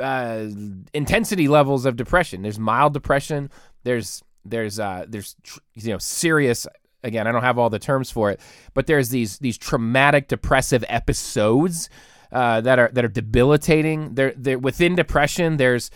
uh, 0.00 0.46
intensity 0.92 1.48
levels 1.48 1.86
of 1.86 1.96
depression. 1.96 2.42
There's 2.42 2.58
mild 2.58 2.92
depression. 2.92 3.50
There's 3.84 4.22
there's 4.44 4.78
uh, 4.78 5.06
there's 5.08 5.36
you 5.74 5.92
know 5.92 5.98
serious. 5.98 6.66
Again, 7.04 7.26
I 7.26 7.32
don't 7.32 7.42
have 7.42 7.58
all 7.58 7.70
the 7.70 7.78
terms 7.78 8.10
for 8.10 8.30
it, 8.30 8.40
but 8.74 8.86
there's 8.86 9.10
these 9.10 9.38
these 9.38 9.56
traumatic 9.56 10.28
depressive 10.28 10.84
episodes 10.88 11.88
uh, 12.32 12.60
that 12.62 12.78
are 12.78 12.90
that 12.92 13.04
are 13.04 13.08
debilitating. 13.08 14.14
There, 14.14 14.32
there 14.36 14.58
within 14.58 14.96
depression. 14.96 15.56
There's 15.58 15.90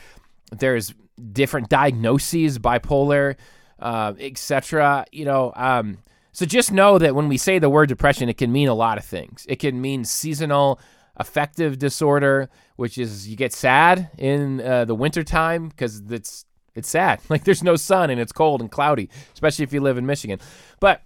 there's 0.51 0.95
different 1.33 1.69
diagnoses, 1.69 2.59
bipolar, 2.59 3.37
uh, 3.79 4.15
etc. 4.19 5.07
You 5.11 5.25
know, 5.25 5.53
um, 5.57 5.99
so 6.33 6.47
just 6.47 6.73
know 6.73 6.99
that 6.99 7.15
when 7.15 7.29
we 7.29 7.37
say 7.37 7.59
the 7.59 7.69
word 7.69 7.89
depression, 7.89 8.29
it 8.29 8.39
can 8.39 8.53
mean 8.53 8.69
a 8.69 8.75
lot 8.75 8.97
of 8.97 9.05
things. 9.05 9.45
It 9.49 9.57
can 9.57 9.81
mean 9.81 10.05
seasonal 10.05 10.81
affective 11.17 11.79
disorder, 11.79 12.49
which 12.77 12.97
is 12.97 13.29
you 13.29 13.37
get 13.37 13.53
sad 13.53 14.11
in 14.19 14.61
uh, 14.61 14.85
the 14.85 14.95
wintertime 14.95 15.69
because 15.69 16.01
it's 16.11 16.47
it's 16.75 16.89
sad. 16.89 17.21
Like 17.29 17.45
there's 17.45 17.63
no 17.63 17.77
sun 17.77 18.11
and 18.11 18.21
it's 18.21 18.33
cold 18.33 18.61
and 18.61 18.71
cloudy, 18.71 19.09
especially 19.33 19.63
if 19.63 19.73
you 19.73 19.81
live 19.81 19.99
in 19.99 20.07
Michigan. 20.07 20.39
But 20.81 21.03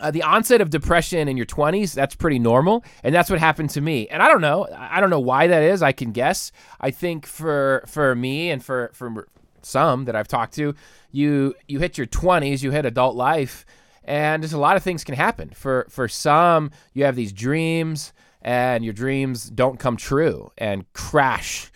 uh, 0.00 0.10
the 0.10 0.22
onset 0.22 0.60
of 0.60 0.70
depression 0.70 1.28
in 1.28 1.36
your 1.36 1.46
20s 1.46 1.94
that's 1.94 2.16
pretty 2.16 2.40
normal 2.40 2.84
and 3.04 3.14
that's 3.14 3.30
what 3.30 3.38
happened 3.38 3.70
to 3.70 3.80
me. 3.80 4.08
And 4.08 4.22
i 4.22 4.28
don't 4.28 4.40
know. 4.40 4.66
I 4.76 5.00
don't 5.00 5.10
know 5.10 5.20
why 5.20 5.46
that 5.46 5.62
is. 5.62 5.82
I 5.82 5.92
can 5.92 6.12
guess. 6.12 6.50
I 6.80 6.90
think 6.90 7.26
for 7.26 7.84
for 7.86 8.14
me 8.14 8.50
and 8.50 8.64
for 8.64 8.90
for 8.92 9.28
some 9.62 10.04
that 10.04 10.14
i've 10.14 10.28
talked 10.28 10.52
to 10.52 10.74
you 11.10 11.54
you 11.66 11.78
hit 11.78 11.96
your 11.96 12.06
20s 12.06 12.62
you 12.62 12.70
hit 12.70 12.84
adult 12.84 13.16
life 13.16 13.64
and 14.04 14.42
there's 14.42 14.52
a 14.52 14.58
lot 14.58 14.76
of 14.76 14.82
things 14.82 15.02
can 15.02 15.14
happen. 15.14 15.50
For 15.50 15.86
for 15.88 16.08
some 16.08 16.70
you 16.92 17.04
have 17.04 17.16
these 17.16 17.32
dreams 17.32 18.12
and 18.42 18.84
your 18.84 18.92
dreams 18.92 19.48
don't 19.48 19.78
come 19.78 19.96
true 19.96 20.52
and 20.58 20.90
crash 20.92 21.70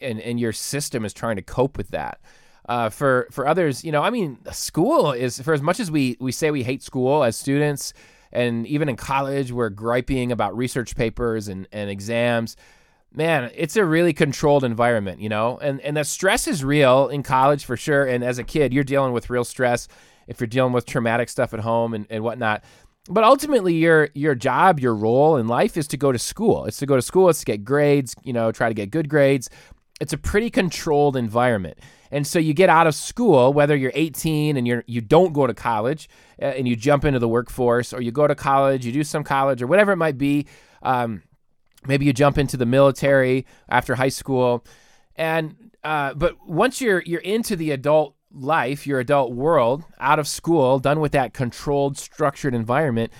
and, 0.00 0.20
and 0.20 0.40
your 0.40 0.52
system 0.52 1.04
is 1.04 1.12
trying 1.12 1.36
to 1.36 1.42
cope 1.42 1.76
with 1.76 1.88
that 1.88 2.20
uh, 2.68 2.90
for 2.90 3.28
for 3.30 3.46
others, 3.46 3.84
you 3.84 3.92
know, 3.92 4.02
I 4.02 4.10
mean, 4.10 4.38
school 4.52 5.12
is 5.12 5.40
for 5.40 5.54
as 5.54 5.62
much 5.62 5.80
as 5.80 5.90
we 5.90 6.16
we 6.20 6.32
say 6.32 6.50
we 6.50 6.62
hate 6.62 6.82
school 6.82 7.22
as 7.22 7.36
students, 7.36 7.92
and 8.32 8.66
even 8.66 8.88
in 8.88 8.96
college 8.96 9.52
we're 9.52 9.70
griping 9.70 10.32
about 10.32 10.56
research 10.56 10.96
papers 10.96 11.48
and 11.48 11.68
and 11.72 11.90
exams. 11.90 12.56
Man, 13.14 13.50
it's 13.54 13.76
a 13.76 13.84
really 13.84 14.12
controlled 14.12 14.62
environment, 14.62 15.20
you 15.20 15.28
know, 15.28 15.58
and 15.62 15.80
and 15.80 15.96
the 15.96 16.04
stress 16.04 16.46
is 16.46 16.64
real 16.64 17.08
in 17.08 17.22
college 17.22 17.64
for 17.64 17.76
sure. 17.76 18.04
And 18.04 18.22
as 18.22 18.38
a 18.38 18.44
kid, 18.44 18.74
you're 18.74 18.84
dealing 18.84 19.12
with 19.12 19.30
real 19.30 19.44
stress 19.44 19.88
if 20.26 20.40
you're 20.40 20.48
dealing 20.48 20.72
with 20.72 20.86
traumatic 20.86 21.28
stuff 21.28 21.54
at 21.54 21.60
home 21.60 21.94
and, 21.94 22.06
and 22.10 22.22
whatnot. 22.22 22.64
But 23.08 23.22
ultimately, 23.22 23.74
your 23.74 24.10
your 24.14 24.34
job, 24.34 24.80
your 24.80 24.94
role 24.94 25.36
in 25.36 25.46
life 25.46 25.76
is 25.76 25.86
to 25.88 25.96
go 25.96 26.10
to 26.10 26.18
school. 26.18 26.64
It's 26.64 26.78
to 26.78 26.86
go 26.86 26.96
to 26.96 27.02
school. 27.02 27.28
It's 27.28 27.40
to 27.40 27.44
get 27.44 27.64
grades. 27.64 28.16
You 28.24 28.32
know, 28.32 28.50
try 28.50 28.68
to 28.68 28.74
get 28.74 28.90
good 28.90 29.08
grades. 29.08 29.48
It's 30.00 30.12
a 30.12 30.18
pretty 30.18 30.50
controlled 30.50 31.16
environment. 31.16 31.78
And 32.10 32.26
so 32.26 32.38
you 32.38 32.54
get 32.54 32.68
out 32.68 32.86
of 32.86 32.94
school, 32.94 33.52
whether 33.52 33.76
you're 33.76 33.92
18 33.94 34.56
and 34.56 34.66
you're 34.66 34.84
you 34.86 35.00
don't 35.00 35.32
go 35.32 35.46
to 35.46 35.54
college 35.54 36.08
uh, 36.40 36.46
and 36.46 36.68
you 36.68 36.76
jump 36.76 37.04
into 37.04 37.18
the 37.18 37.28
workforce, 37.28 37.92
or 37.92 38.00
you 38.00 38.12
go 38.12 38.26
to 38.26 38.34
college, 38.34 38.86
you 38.86 38.92
do 38.92 39.04
some 39.04 39.24
college, 39.24 39.62
or 39.62 39.66
whatever 39.66 39.92
it 39.92 39.96
might 39.96 40.18
be. 40.18 40.46
Um, 40.82 41.22
maybe 41.86 42.04
you 42.04 42.12
jump 42.12 42.38
into 42.38 42.56
the 42.56 42.66
military 42.66 43.46
after 43.68 43.94
high 43.94 44.08
school, 44.08 44.64
and 45.16 45.70
uh, 45.84 46.14
but 46.14 46.36
once 46.46 46.80
you're 46.80 47.02
you're 47.02 47.20
into 47.20 47.56
the 47.56 47.70
adult 47.70 48.14
life, 48.32 48.86
your 48.86 49.00
adult 49.00 49.32
world, 49.32 49.84
out 49.98 50.18
of 50.18 50.28
school, 50.28 50.78
done 50.78 51.00
with 51.00 51.12
that 51.12 51.32
controlled, 51.32 51.96
structured 51.96 52.54
environment 52.54 53.12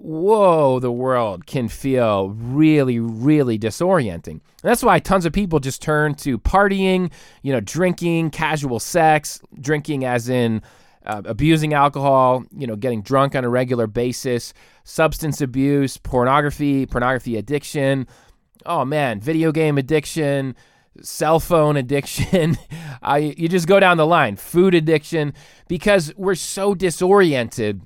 whoa, 0.00 0.80
the 0.80 0.90
world 0.90 1.46
can 1.46 1.68
feel 1.68 2.30
really, 2.30 2.98
really 2.98 3.58
disorienting. 3.58 4.28
And 4.28 4.42
that's 4.62 4.82
why 4.82 4.98
tons 4.98 5.26
of 5.26 5.32
people 5.32 5.60
just 5.60 5.82
turn 5.82 6.14
to 6.16 6.38
partying, 6.38 7.12
you 7.42 7.52
know, 7.52 7.60
drinking, 7.60 8.30
casual 8.30 8.80
sex, 8.80 9.40
drinking 9.60 10.06
as 10.06 10.28
in 10.28 10.62
uh, 11.04 11.22
abusing 11.26 11.74
alcohol, 11.74 12.44
you 12.56 12.66
know, 12.66 12.76
getting 12.76 13.02
drunk 13.02 13.34
on 13.34 13.44
a 13.44 13.50
regular 13.50 13.86
basis, 13.86 14.54
substance 14.84 15.42
abuse, 15.42 15.98
pornography, 15.98 16.86
pornography 16.86 17.36
addiction. 17.36 18.06
Oh 18.64 18.86
man, 18.86 19.20
video 19.20 19.52
game 19.52 19.76
addiction, 19.76 20.56
cell 21.02 21.40
phone 21.40 21.76
addiction. 21.76 22.56
uh, 23.02 23.16
you 23.16 23.48
just 23.48 23.66
go 23.66 23.78
down 23.80 23.98
the 23.98 24.06
line, 24.06 24.36
food 24.36 24.74
addiction, 24.74 25.34
because 25.68 26.14
we're 26.16 26.34
so 26.34 26.74
disoriented 26.74 27.82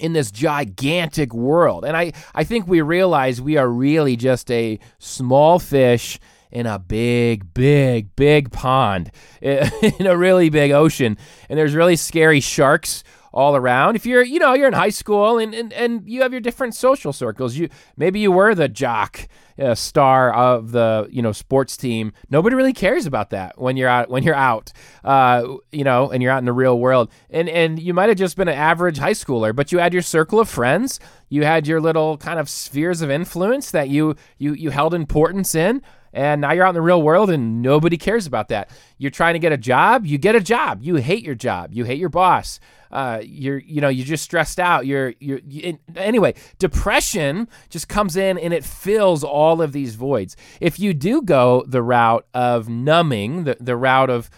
in 0.00 0.12
this 0.12 0.30
gigantic 0.30 1.32
world. 1.32 1.84
And 1.84 1.96
I, 1.96 2.12
I 2.34 2.44
think 2.44 2.66
we 2.66 2.80
realize 2.80 3.40
we 3.40 3.56
are 3.56 3.68
really 3.68 4.16
just 4.16 4.50
a 4.50 4.78
small 4.98 5.58
fish 5.58 6.18
in 6.50 6.66
a 6.66 6.78
big, 6.78 7.52
big, 7.52 8.14
big 8.16 8.52
pond, 8.52 9.10
in 9.40 10.06
a 10.06 10.16
really 10.16 10.50
big 10.50 10.70
ocean. 10.70 11.18
And 11.48 11.58
there's 11.58 11.74
really 11.74 11.96
scary 11.96 12.40
sharks 12.40 13.02
all 13.34 13.56
around. 13.56 13.96
If 13.96 14.06
you're, 14.06 14.22
you 14.22 14.38
know, 14.38 14.54
you're 14.54 14.68
in 14.68 14.74
high 14.74 14.90
school 14.90 15.38
and, 15.38 15.52
and, 15.54 15.72
and 15.72 16.08
you 16.08 16.22
have 16.22 16.32
your 16.32 16.40
different 16.40 16.74
social 16.74 17.12
circles. 17.12 17.56
You 17.56 17.68
maybe 17.96 18.20
you 18.20 18.30
were 18.30 18.54
the 18.54 18.68
jock 18.68 19.28
uh, 19.58 19.74
star 19.74 20.32
of 20.32 20.70
the 20.70 21.08
you 21.10 21.20
know 21.20 21.32
sports 21.32 21.76
team. 21.76 22.12
Nobody 22.30 22.54
really 22.54 22.72
cares 22.72 23.06
about 23.06 23.30
that 23.30 23.60
when 23.60 23.76
you're 23.76 23.88
out 23.88 24.08
when 24.08 24.22
you're 24.22 24.34
out, 24.36 24.72
uh, 25.02 25.56
you 25.72 25.84
know, 25.84 26.10
and 26.10 26.22
you're 26.22 26.32
out 26.32 26.38
in 26.38 26.44
the 26.44 26.52
real 26.52 26.78
world. 26.78 27.10
And 27.28 27.48
and 27.48 27.78
you 27.78 27.92
might 27.92 28.08
have 28.08 28.18
just 28.18 28.36
been 28.36 28.48
an 28.48 28.54
average 28.54 28.98
high 28.98 29.12
schooler, 29.12 29.54
but 29.54 29.72
you 29.72 29.78
had 29.78 29.92
your 29.92 30.02
circle 30.02 30.38
of 30.38 30.48
friends. 30.48 31.00
You 31.28 31.42
had 31.42 31.66
your 31.66 31.80
little 31.80 32.16
kind 32.16 32.38
of 32.38 32.48
spheres 32.48 33.02
of 33.02 33.10
influence 33.10 33.72
that 33.72 33.88
you 33.88 34.14
you 34.38 34.54
you 34.54 34.70
held 34.70 34.94
importance 34.94 35.56
in 35.56 35.82
and 36.14 36.40
now 36.40 36.52
you're 36.52 36.64
out 36.64 36.70
in 36.70 36.74
the 36.76 36.82
real 36.82 37.02
world 37.02 37.28
and 37.28 37.60
nobody 37.60 37.98
cares 37.98 38.26
about 38.26 38.48
that. 38.48 38.70
You're 38.98 39.10
trying 39.10 39.34
to 39.34 39.40
get 39.40 39.52
a 39.52 39.56
job, 39.56 40.06
you 40.06 40.16
get 40.16 40.36
a 40.36 40.40
job. 40.40 40.80
You 40.82 40.96
hate 40.96 41.24
your 41.24 41.34
job, 41.34 41.74
you 41.74 41.84
hate 41.84 41.98
your 41.98 42.08
boss. 42.08 42.60
Uh, 42.94 43.20
you're 43.22 43.58
you 43.58 43.80
know 43.80 43.88
you're 43.88 44.06
just 44.06 44.22
stressed 44.22 44.60
out. 44.60 44.86
You're 44.86 45.14
you're 45.18 45.40
you, 45.46 45.78
anyway. 45.96 46.34
Depression 46.58 47.48
just 47.68 47.88
comes 47.88 48.16
in 48.16 48.38
and 48.38 48.54
it 48.54 48.64
fills 48.64 49.24
all 49.24 49.60
of 49.60 49.72
these 49.72 49.96
voids. 49.96 50.36
If 50.60 50.78
you 50.78 50.94
do 50.94 51.20
go 51.20 51.64
the 51.66 51.82
route 51.82 52.24
of 52.32 52.68
numbing, 52.68 53.44
the 53.44 53.56
the 53.58 53.76
route 53.76 54.10
of 54.10 54.30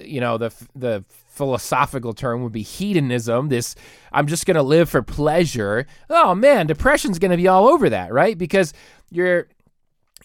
you 0.00 0.20
know 0.20 0.38
the 0.38 0.52
the 0.74 1.04
philosophical 1.08 2.14
term 2.14 2.42
would 2.42 2.52
be 2.52 2.62
hedonism 2.62 3.50
this 3.50 3.74
i'm 4.10 4.26
just 4.26 4.46
going 4.46 4.54
to 4.54 4.62
live 4.62 4.88
for 4.88 5.02
pleasure 5.02 5.86
oh 6.08 6.34
man 6.34 6.66
depression's 6.66 7.18
going 7.18 7.30
to 7.30 7.36
be 7.36 7.46
all 7.46 7.68
over 7.68 7.90
that 7.90 8.10
right 8.10 8.38
because 8.38 8.72
you're 9.10 9.46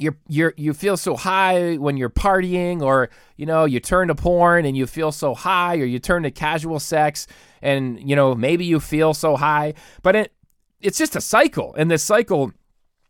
you're 0.02 0.18
you're 0.28 0.54
you 0.58 0.74
feel 0.74 0.98
so 0.98 1.16
high 1.16 1.76
when 1.76 1.98
you're 1.98 2.10
partying 2.10 2.82
or 2.82 3.10
you 3.38 3.46
know 3.46 3.66
you 3.66 3.80
turn 3.80 4.08
to 4.08 4.16
porn 4.16 4.66
and 4.66 4.76
you 4.76 4.88
feel 4.88 5.12
so 5.12 5.36
high 5.36 5.78
or 5.78 5.86
you 5.86 6.00
turn 6.00 6.24
to 6.24 6.32
casual 6.32 6.80
sex 6.80 7.28
and 7.62 8.00
you 8.10 8.16
know 8.16 8.34
maybe 8.34 8.66
you 8.66 8.80
feel 8.80 9.14
so 9.14 9.36
high 9.36 9.74
but 10.02 10.16
it 10.16 10.34
it's 10.82 10.98
just 10.98 11.16
a 11.16 11.22
cycle 11.22 11.74
and 11.78 11.92
this 11.92 12.04
cycle 12.04 12.52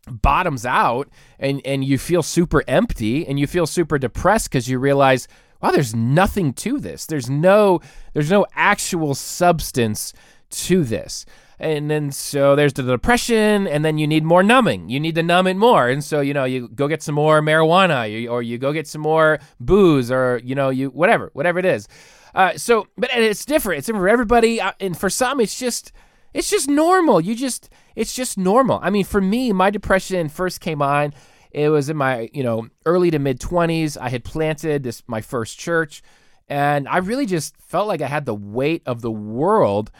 bottoms 0.07 0.65
out 0.65 1.07
and 1.39 1.61
and 1.65 1.85
you 1.85 1.97
feel 1.97 2.23
super 2.23 2.63
empty 2.67 3.25
and 3.25 3.39
you 3.39 3.47
feel 3.47 3.67
super 3.67 3.97
depressed 3.97 4.49
because 4.49 4.67
you 4.67 4.79
realize 4.79 5.27
wow 5.61 5.71
there's 5.71 5.95
nothing 5.95 6.53
to 6.53 6.79
this. 6.79 7.05
There's 7.05 7.29
no 7.29 7.81
there's 8.13 8.31
no 8.31 8.45
actual 8.55 9.15
substance 9.15 10.13
to 10.49 10.83
this 10.83 11.25
and 11.61 11.91
then 11.91 12.11
so 12.11 12.55
there's 12.55 12.73
the 12.73 12.81
depression 12.81 13.67
and 13.67 13.85
then 13.85 13.99
you 13.99 14.07
need 14.07 14.23
more 14.23 14.41
numbing. 14.41 14.89
You 14.89 14.99
need 14.99 15.13
to 15.13 15.21
numb 15.21 15.45
it 15.45 15.55
more. 15.55 15.87
And 15.87 16.03
so 16.03 16.19
you 16.19 16.33
know 16.33 16.43
you 16.43 16.67
go 16.67 16.87
get 16.87 17.03
some 17.03 17.13
more 17.13 17.39
marijuana 17.39 18.29
or 18.29 18.41
you 18.41 18.57
go 18.57 18.73
get 18.73 18.87
some 18.87 19.01
more 19.01 19.37
booze 19.59 20.11
or 20.11 20.41
you 20.43 20.55
know 20.55 20.71
you 20.71 20.89
whatever 20.89 21.29
whatever 21.33 21.59
it 21.59 21.65
is. 21.65 21.87
Uh, 22.33 22.57
so 22.57 22.87
but 22.97 23.11
it's 23.13 23.45
different. 23.45 23.77
It's 23.77 23.85
different 23.85 24.03
for 24.03 24.09
everybody 24.09 24.59
uh, 24.59 24.71
and 24.79 24.97
for 24.97 25.09
some 25.09 25.39
it's 25.39 25.57
just 25.59 25.91
it's 26.33 26.49
just 26.49 26.67
normal. 26.67 27.21
You 27.21 27.35
just 27.35 27.69
it's 27.95 28.15
just 28.15 28.39
normal. 28.39 28.79
I 28.81 28.89
mean 28.89 29.05
for 29.05 29.21
me 29.21 29.53
my 29.53 29.69
depression 29.69 30.29
first 30.29 30.61
came 30.61 30.81
on. 30.81 31.13
It 31.51 31.69
was 31.69 31.91
in 31.91 31.97
my 31.97 32.27
you 32.33 32.41
know 32.41 32.69
early 32.87 33.11
to 33.11 33.19
mid 33.19 33.39
20s 33.39 33.97
i 33.99 34.07
had 34.07 34.23
planted 34.23 34.83
this 34.83 35.03
my 35.05 35.19
first 35.19 35.59
church 35.59 36.01
and 36.47 36.87
i 36.87 36.97
really 36.97 37.25
just 37.25 37.57
felt 37.57 37.89
like 37.89 38.01
i 38.01 38.07
had 38.07 38.23
the 38.25 38.33
weight 38.33 38.81
of 38.85 39.01
the 39.01 39.11
world 39.11 39.91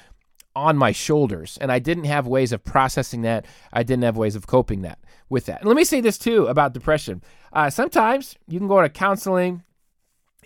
on 0.55 0.77
my 0.77 0.91
shoulders 0.91 1.57
and 1.61 1.71
I 1.71 1.79
didn't 1.79 2.05
have 2.05 2.27
ways 2.27 2.51
of 2.51 2.63
processing 2.63 3.21
that. 3.21 3.45
I 3.71 3.83
didn't 3.83 4.03
have 4.03 4.17
ways 4.17 4.35
of 4.35 4.47
coping 4.47 4.81
that 4.81 4.99
with 5.29 5.45
that. 5.45 5.61
And 5.61 5.67
let 5.67 5.77
me 5.77 5.83
say 5.83 6.01
this 6.01 6.17
too 6.17 6.47
about 6.47 6.73
depression. 6.73 7.21
Uh, 7.53 7.69
sometimes 7.69 8.35
you 8.47 8.59
can 8.59 8.67
go 8.67 8.81
to 8.81 8.89
counseling 8.89 9.63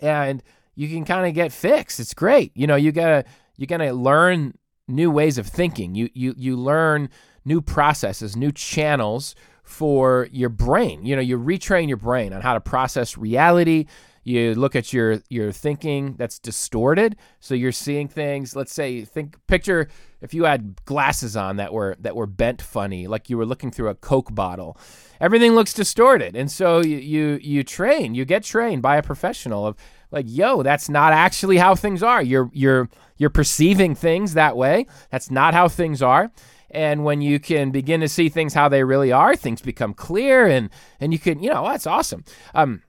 and 0.01 0.43
you 0.75 0.88
can 0.88 1.05
kind 1.05 1.27
of 1.27 1.33
get 1.33 1.51
fixed. 1.51 2.00
It's 2.00 2.13
great. 2.13 2.51
You 2.55 2.67
know, 2.67 2.75
you 2.75 2.91
gotta 2.91 3.25
you're 3.57 3.67
gonna 3.67 3.93
learn 3.93 4.57
new 4.88 5.09
ways 5.09 5.38
of 5.38 5.47
thinking. 5.47 5.95
You 5.95 6.09
you 6.13 6.33
you 6.38 6.55
learn 6.55 7.09
new 7.45 7.62
processes, 7.62 8.35
new 8.35 8.51
channels 8.51 9.35
for 9.63 10.27
your 10.31 10.50
brain. 10.50 11.05
You 11.05 11.15
know, 11.15 11.21
you 11.21 11.39
retrain 11.39 11.88
your 11.88 11.97
brain 11.97 12.33
on 12.33 12.41
how 12.41 12.53
to 12.53 12.62
process 12.62 13.17
reality, 13.17 13.85
you 14.25 14.55
look 14.55 14.75
at 14.75 14.91
your 14.91 15.22
your 15.29 15.51
thinking 15.51 16.15
that's 16.17 16.39
distorted. 16.39 17.15
So 17.39 17.53
you're 17.53 17.72
seeing 17.72 18.08
things 18.08 18.55
let's 18.55 18.74
say 18.74 19.05
think 19.05 19.38
picture 19.48 19.88
if 20.20 20.34
you 20.34 20.46
had 20.46 20.84
glasses 20.86 21.38
on 21.38 21.58
that 21.58 21.72
were 21.72 21.96
that 22.00 22.15
were 22.15 22.25
bent 22.25 22.62
funny 22.62 23.05
like 23.05 23.29
you 23.29 23.38
were 23.38 23.46
looking 23.46 23.72
through 23.72 23.89
a 23.89 23.96
coke 23.96 24.34
bottle. 24.34 24.77
Everything 25.22 25.53
looks 25.53 25.74
distorted. 25.74 26.36
And 26.36 26.51
so 26.51 26.82
you 26.82 26.98
you, 26.98 27.39
you 27.41 27.63
train 27.63 28.15
you 28.15 28.25
get 28.25 28.44
trained 28.44 28.82
by 28.82 28.98
a 28.98 29.03
professional 29.03 29.67
of 29.67 29.77
like 30.12 30.25
yo 30.27 30.63
that's 30.63 30.89
not 30.89 31.13
actually 31.13 31.58
how 31.58 31.75
things 31.75 32.01
are. 32.01 32.24
You're 32.24 32.50
you're 32.51 32.89
you're 33.17 33.29
perceiving 33.29 33.94
things 33.94 34.34
that 34.34 34.58
way. 34.58 34.88
That's 35.12 35.29
not 35.29 35.53
how 35.53 35.67
things 35.67 36.01
are. 36.01 36.32
And 36.72 37.05
when 37.05 37.22
you 37.22 37.39
can 37.39 37.70
begin 37.70 38.01
to 38.01 38.10
see 38.10 38.29
things 38.29 38.55
how 38.55 38.70
they 38.70 38.84
really 38.84 39.12
are 39.12 39.36
things 39.36 39.62
become 39.62 39.94
clear 39.94 40.48
and 40.48 40.72
and 41.00 41.13
you 41.13 41.20
can 41.20 41.44
you 41.44 41.51
know 41.51 41.63
that's 41.63 41.86
awesome. 41.86 42.24
Um 42.55 42.82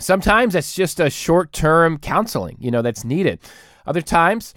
Sometimes 0.00 0.54
that's 0.54 0.74
just 0.74 1.00
a 1.00 1.10
short 1.10 1.52
term 1.52 1.98
counseling, 1.98 2.56
you 2.60 2.70
know, 2.70 2.82
that's 2.82 3.04
needed. 3.04 3.38
Other 3.86 4.02
times, 4.02 4.54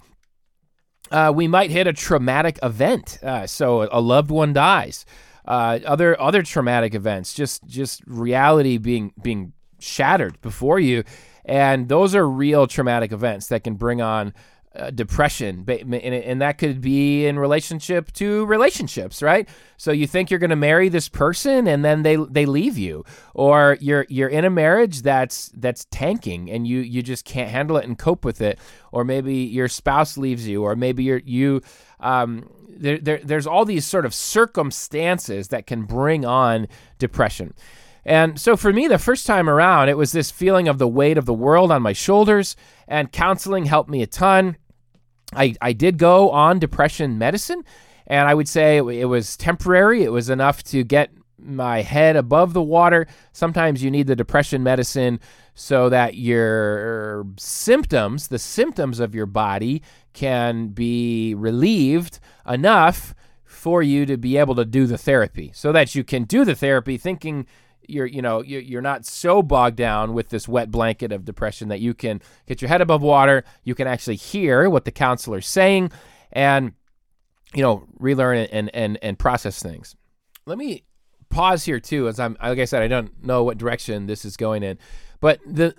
uh, 1.10 1.32
we 1.34 1.46
might 1.48 1.70
hit 1.70 1.86
a 1.86 1.92
traumatic 1.92 2.58
event. 2.62 3.18
Uh, 3.22 3.46
so 3.46 3.88
a 3.92 4.00
loved 4.00 4.30
one 4.30 4.52
dies. 4.52 5.04
uh, 5.46 5.78
other 5.84 6.20
other 6.20 6.42
traumatic 6.42 6.94
events, 6.94 7.32
just 7.32 7.66
just 7.66 8.02
reality 8.06 8.78
being 8.78 9.12
being 9.22 9.52
shattered 9.78 10.40
before 10.40 10.80
you, 10.80 11.04
and 11.44 11.88
those 11.88 12.14
are 12.14 12.28
real 12.28 12.66
traumatic 12.66 13.12
events 13.12 13.46
that 13.48 13.62
can 13.64 13.74
bring 13.74 14.00
on 14.00 14.34
uh, 14.76 14.90
depression, 14.90 15.64
and, 15.68 16.42
that 16.42 16.58
could 16.58 16.80
be 16.80 17.26
in 17.26 17.38
relationship 17.38 18.12
to 18.12 18.44
relationships, 18.46 19.22
right? 19.22 19.48
So 19.76 19.90
you 19.90 20.06
think 20.06 20.30
you're 20.30 20.38
going 20.38 20.50
to 20.50 20.56
marry 20.56 20.88
this 20.88 21.08
person, 21.08 21.66
and 21.66 21.84
then 21.84 22.02
they 22.02 22.16
they 22.16 22.46
leave 22.46 22.76
you, 22.76 23.04
or 23.34 23.78
you're 23.80 24.06
you're 24.08 24.28
in 24.28 24.44
a 24.44 24.50
marriage 24.50 25.02
that's 25.02 25.50
that's 25.54 25.86
tanking, 25.90 26.50
and 26.50 26.66
you 26.66 26.80
you 26.80 27.02
just 27.02 27.24
can't 27.24 27.50
handle 27.50 27.76
it 27.76 27.84
and 27.86 27.98
cope 27.98 28.24
with 28.24 28.40
it, 28.40 28.58
or 28.92 29.04
maybe 29.04 29.34
your 29.34 29.68
spouse 29.68 30.18
leaves 30.18 30.46
you, 30.46 30.62
or 30.62 30.76
maybe 30.76 31.04
you're 31.04 31.22
you 31.24 31.62
um, 32.00 32.48
there, 32.68 32.98
there 32.98 33.20
there's 33.22 33.46
all 33.46 33.64
these 33.64 33.86
sort 33.86 34.04
of 34.04 34.14
circumstances 34.14 35.48
that 35.48 35.66
can 35.66 35.84
bring 35.84 36.24
on 36.24 36.68
depression. 36.98 37.54
And 38.04 38.40
so 38.40 38.56
for 38.56 38.72
me, 38.72 38.86
the 38.86 38.98
first 38.98 39.26
time 39.26 39.50
around, 39.50 39.88
it 39.88 39.96
was 39.96 40.12
this 40.12 40.30
feeling 40.30 40.68
of 40.68 40.78
the 40.78 40.86
weight 40.86 41.18
of 41.18 41.26
the 41.26 41.34
world 41.34 41.72
on 41.72 41.82
my 41.82 41.92
shoulders, 41.92 42.54
and 42.86 43.10
counseling 43.10 43.64
helped 43.64 43.90
me 43.90 44.00
a 44.00 44.06
ton. 44.06 44.56
I, 45.34 45.54
I 45.60 45.72
did 45.72 45.98
go 45.98 46.30
on 46.30 46.58
depression 46.58 47.18
medicine, 47.18 47.64
and 48.06 48.28
I 48.28 48.34
would 48.34 48.48
say 48.48 48.78
it, 48.78 48.84
it 48.84 49.06
was 49.06 49.36
temporary. 49.36 50.02
It 50.02 50.12
was 50.12 50.30
enough 50.30 50.62
to 50.64 50.84
get 50.84 51.10
my 51.38 51.82
head 51.82 52.16
above 52.16 52.52
the 52.52 52.62
water. 52.62 53.06
Sometimes 53.32 53.82
you 53.82 53.90
need 53.90 54.06
the 54.06 54.16
depression 54.16 54.62
medicine 54.62 55.20
so 55.54 55.88
that 55.88 56.16
your 56.16 57.26
symptoms, 57.38 58.28
the 58.28 58.38
symptoms 58.38 59.00
of 59.00 59.14
your 59.14 59.26
body, 59.26 59.82
can 60.12 60.68
be 60.68 61.34
relieved 61.34 62.20
enough 62.48 63.14
for 63.44 63.82
you 63.82 64.06
to 64.06 64.16
be 64.16 64.36
able 64.36 64.54
to 64.54 64.64
do 64.64 64.86
the 64.86 64.98
therapy 64.98 65.50
so 65.54 65.72
that 65.72 65.94
you 65.94 66.04
can 66.04 66.24
do 66.24 66.44
the 66.44 66.54
therapy 66.54 66.96
thinking 66.96 67.46
you're 67.88 68.06
you 68.06 68.22
know 68.22 68.42
you're 68.42 68.82
not 68.82 69.04
so 69.04 69.42
bogged 69.42 69.76
down 69.76 70.14
with 70.14 70.28
this 70.28 70.48
wet 70.48 70.70
blanket 70.70 71.12
of 71.12 71.24
depression 71.24 71.68
that 71.68 71.80
you 71.80 71.94
can 71.94 72.20
get 72.46 72.60
your 72.60 72.68
head 72.68 72.80
above 72.80 73.02
water 73.02 73.44
you 73.64 73.74
can 73.74 73.86
actually 73.86 74.16
hear 74.16 74.68
what 74.68 74.84
the 74.84 74.90
counselor's 74.90 75.46
saying 75.46 75.90
and 76.32 76.72
you 77.54 77.62
know 77.62 77.86
relearn 77.98 78.38
and 78.38 78.70
and 78.74 78.98
and 79.02 79.18
process 79.18 79.62
things. 79.62 79.96
Let 80.44 80.58
me 80.58 80.84
pause 81.28 81.64
here 81.64 81.80
too 81.80 82.06
as 82.06 82.20
i'm 82.20 82.36
like 82.40 82.58
i 82.60 82.64
said 82.64 82.82
i 82.82 82.88
don't 82.88 83.24
know 83.24 83.42
what 83.42 83.58
direction 83.58 84.06
this 84.06 84.24
is 84.24 84.36
going 84.36 84.62
in 84.62 84.78
but 85.20 85.40
the 85.44 85.74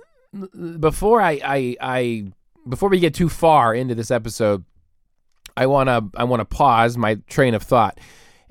before 0.80 1.22
i 1.22 1.40
i, 1.44 1.76
I 1.80 2.26
before 2.68 2.90
we 2.90 3.00
get 3.00 3.14
too 3.14 3.30
far 3.30 3.74
into 3.74 3.96
this 3.96 4.12
episode 4.12 4.66
i 5.56 5.66
want 5.66 5.88
to 5.88 6.20
i 6.20 6.26
want 6.26 6.42
to 6.42 6.46
pause 6.46 6.98
my 6.98 7.16
train 7.30 7.54
of 7.54 7.64
thought 7.64 7.98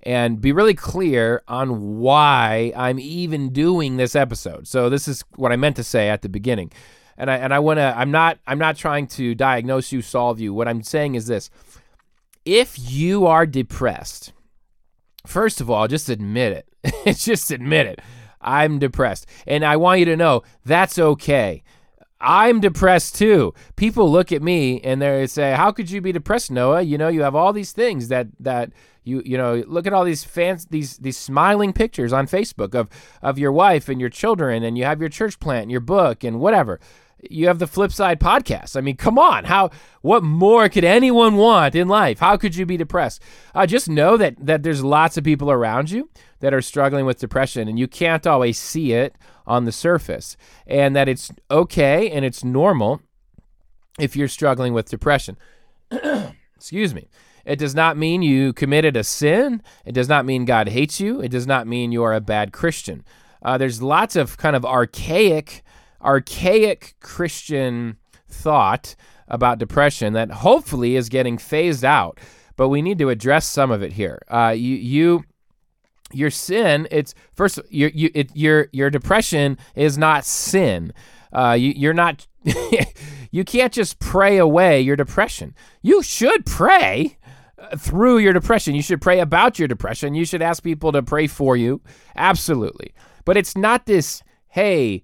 and 0.07 0.41
be 0.41 0.53
really 0.53 0.73
clear 0.73 1.43
on 1.49 1.99
why 1.99 2.73
I'm 2.77 3.01
even 3.01 3.53
doing 3.53 3.97
this 3.97 4.15
episode. 4.15 4.69
So 4.69 4.89
this 4.89 5.09
is 5.09 5.25
what 5.35 5.51
I 5.51 5.57
meant 5.57 5.75
to 5.77 5.85
say 5.85 6.09
at 6.09 6.23
the 6.23 6.29
beginning. 6.29 6.71
And 7.19 7.29
I 7.29 7.39
and 7.39 7.53
I 7.53 7.59
want 7.59 7.79
to 7.79 7.93
I'm 7.97 8.13
not 8.13 8.39
I'm 8.47 8.59
not 8.59 8.77
trying 8.77 9.09
to 9.09 9.35
diagnose 9.35 9.91
you, 9.91 10.03
solve 10.03 10.39
you. 10.39 10.55
What 10.55 10.69
I'm 10.69 10.85
saying 10.85 11.17
is 11.17 11.27
this. 11.27 11.51
If 12.45 12.77
you 12.79 13.27
are 13.27 13.47
depressed, 13.47 14.33
first 15.27 15.61
of 15.61 15.69
all, 15.69 15.89
just 15.89 16.09
admit 16.09 16.65
it. 16.85 17.17
just 17.17 17.51
admit 17.51 17.87
it. 17.87 18.01
I'm 18.41 18.79
depressed. 18.79 19.27
And 19.45 19.65
I 19.65 19.77
want 19.77 19.99
you 19.99 20.05
to 20.05 20.17
know 20.17 20.45
that's 20.65 21.01
okay. 21.01 21.65
I'm 22.21 22.61
depressed 22.61 23.17
too. 23.17 23.53
People 23.77 24.11
look 24.11 24.33
at 24.33 24.43
me 24.43 24.81
and 24.81 25.03
they 25.03 25.27
say, 25.27 25.53
"How 25.53 25.71
could 25.71 25.91
you 25.91 26.01
be 26.01 26.13
depressed, 26.13 26.51
Noah? 26.51 26.83
You 26.83 26.97
know, 26.97 27.09
you 27.09 27.23
have 27.23 27.35
all 27.35 27.53
these 27.53 27.73
things 27.73 28.09
that 28.09 28.29
that 28.41 28.73
you 29.05 29.23
you 29.25 29.37
know 29.37 29.63
look 29.67 29.87
at 29.87 29.93
all 29.93 30.05
these 30.05 30.25
fans 30.25 30.67
these 30.67 30.99
these 30.99 31.17
smiling 31.17 31.73
pictures 31.73 32.13
on 32.13 32.27
Facebook 32.27 32.75
of 32.75 32.89
of 33.23 33.39
your 33.39 33.53
wife 33.53 33.89
and 33.89 34.01
your 34.01 34.11
children 34.11 34.63
and 34.63 34.77
you 34.77 34.85
have 34.85 35.01
your 35.01 35.09
church 35.09 35.39
plant 35.41 35.63
and 35.63 35.71
your 35.71 35.81
book 35.81 36.25
and 36.25 36.41
whatever. 36.41 36.81
You 37.29 37.49
have 37.49 37.59
the 37.59 37.67
flip 37.67 37.93
side 37.93 38.21
podcast. 38.21 38.77
I 38.77 38.81
mean 38.81 38.97
come 38.97 39.19
on. 39.19 39.45
How 39.45 39.71
what 40.01 40.23
more 40.23 40.69
could 40.69 40.85
anyone 40.85 41.37
want 41.37 41.75
in 41.75 41.87
life? 41.87 42.19
How 42.19 42.37
could 42.37 42.57
you 42.57 42.67
be 42.67 42.77
depressed? 42.77 43.23
Uh, 43.55 43.67
just 43.67 43.89
know 43.89 44.17
that 44.17 44.35
that 44.45 44.63
there's 44.63 44.83
lots 44.83 45.17
of 45.17 45.25
people 45.25 45.51
around 45.51 45.91
you 45.91 46.11
that 46.41 46.53
are 46.53 46.63
struggling 46.63 47.05
with 47.05 47.19
depression 47.19 47.69
and 47.69 47.79
you 47.79 47.87
can't 47.89 48.27
always 48.27 48.59
see 48.59 48.93
it 48.93 49.17
on 49.47 49.65
the 49.65 49.73
surface 49.73 50.37
and 50.67 50.95
that 50.97 51.09
it's 51.09 51.31
okay 51.51 52.11
and 52.11 52.25
it's 52.25 52.43
normal 52.43 53.01
if 53.99 54.17
you're 54.17 54.29
struggling 54.29 54.73
with 54.73 54.89
depression 54.89 55.37
excuse 56.57 56.95
me 56.95 57.09
it 57.47 57.61
does 57.61 57.77
not 57.77 57.97
mean 57.97 58.23
you 58.23 58.53
committed 58.53 58.97
a 58.97 59.05
sin. 59.05 59.63
It 59.85 59.93
does 59.93 60.09
not 60.09 60.27
mean 60.27 60.45
God 60.45 60.69
hates 60.69 61.01
you. 61.01 61.21
It 61.21 61.31
does 61.31 61.47
not 61.47 61.69
mean 61.69 61.93
you 61.93 62.03
are 62.03 62.13
a 62.13 62.21
bad 62.21 62.53
Christian. 62.53 63.05
Uh, 63.41 63.57
there's 63.57 63.81
lots 63.81 64.17
of 64.17 64.37
kind 64.37 64.57
of 64.57 64.67
archaic, 64.67 65.63
archaic 66.03 66.97
Christian 66.99 67.99
thought 68.29 68.97
about 69.29 69.59
depression 69.59 70.13
that 70.15 70.31
hopefully 70.31 70.97
is 70.97 71.09
getting 71.09 71.39
phased 71.39 71.85
out. 71.85 72.19
But 72.57 72.69
we 72.69 72.83
need 72.83 72.99
to 72.99 73.11
address 73.11 73.47
some 73.47 73.71
of 73.71 73.81
it 73.81 73.93
here. 73.93 74.21
Uh, 74.29 74.55
you, 74.57 74.75
you, 74.75 75.25
your 76.13 76.31
sin. 76.31 76.89
It's 76.91 77.15
first. 77.33 77.59
Your, 77.71 77.91
you, 77.91 78.11
it, 78.15 78.31
your, 78.35 78.69
your 78.73 78.91
depression 78.91 79.59
is 79.75 79.99
not 79.99 80.25
sin. 80.25 80.93
Uh, 81.33 81.57
you, 81.59 81.73
you're 81.77 81.95
not. 81.95 82.27
you 83.31 83.45
can't 83.45 83.73
just 83.73 83.99
pray 83.99 84.39
away 84.39 84.81
your 84.81 84.97
depression. 84.97 85.55
You 85.83 86.03
should 86.03 86.47
pray 86.47 87.19
through 87.77 88.19
your 88.19 88.33
depression. 88.33 88.75
You 88.75 88.83
should 88.83 89.01
pray 89.01 89.21
about 89.21 89.59
your 89.59 89.69
depression. 89.69 90.15
You 90.15 90.25
should 90.25 90.43
ask 90.43 90.63
people 90.63 90.93
to 90.93 91.03
pray 91.03 91.27
for 91.27 91.57
you. 91.57 91.81
Absolutely. 92.15 92.93
But 93.25 93.37
it's 93.37 93.57
not 93.57 93.87
this, 93.87 94.23
hey, 94.49 95.03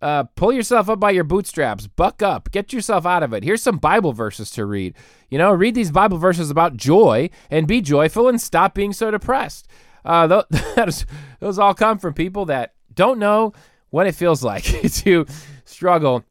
uh, 0.00 0.24
pull 0.34 0.52
yourself 0.52 0.88
up 0.88 0.98
by 0.98 1.10
your 1.10 1.24
bootstraps, 1.24 1.86
buck 1.86 2.22
up, 2.22 2.50
get 2.50 2.72
yourself 2.72 3.04
out 3.04 3.22
of 3.22 3.34
it. 3.34 3.44
Here's 3.44 3.62
some 3.62 3.76
Bible 3.76 4.12
verses 4.12 4.50
to 4.52 4.64
read. 4.64 4.94
You 5.28 5.38
know, 5.38 5.52
read 5.52 5.74
these 5.74 5.90
Bible 5.90 6.16
verses 6.16 6.50
about 6.50 6.76
joy 6.76 7.28
and 7.50 7.66
be 7.66 7.80
joyful 7.82 8.28
and 8.28 8.40
stop 8.40 8.74
being 8.74 8.92
so 8.92 9.10
depressed. 9.10 9.68
Uh, 10.04 10.26
those, 10.26 11.06
those 11.40 11.58
all 11.58 11.74
come 11.74 11.98
from 11.98 12.14
people 12.14 12.46
that 12.46 12.74
don't 12.94 13.18
know 13.18 13.52
what 13.90 14.06
it 14.06 14.14
feels 14.14 14.42
like 14.42 14.64
to 14.92 15.26
struggle 15.64 16.24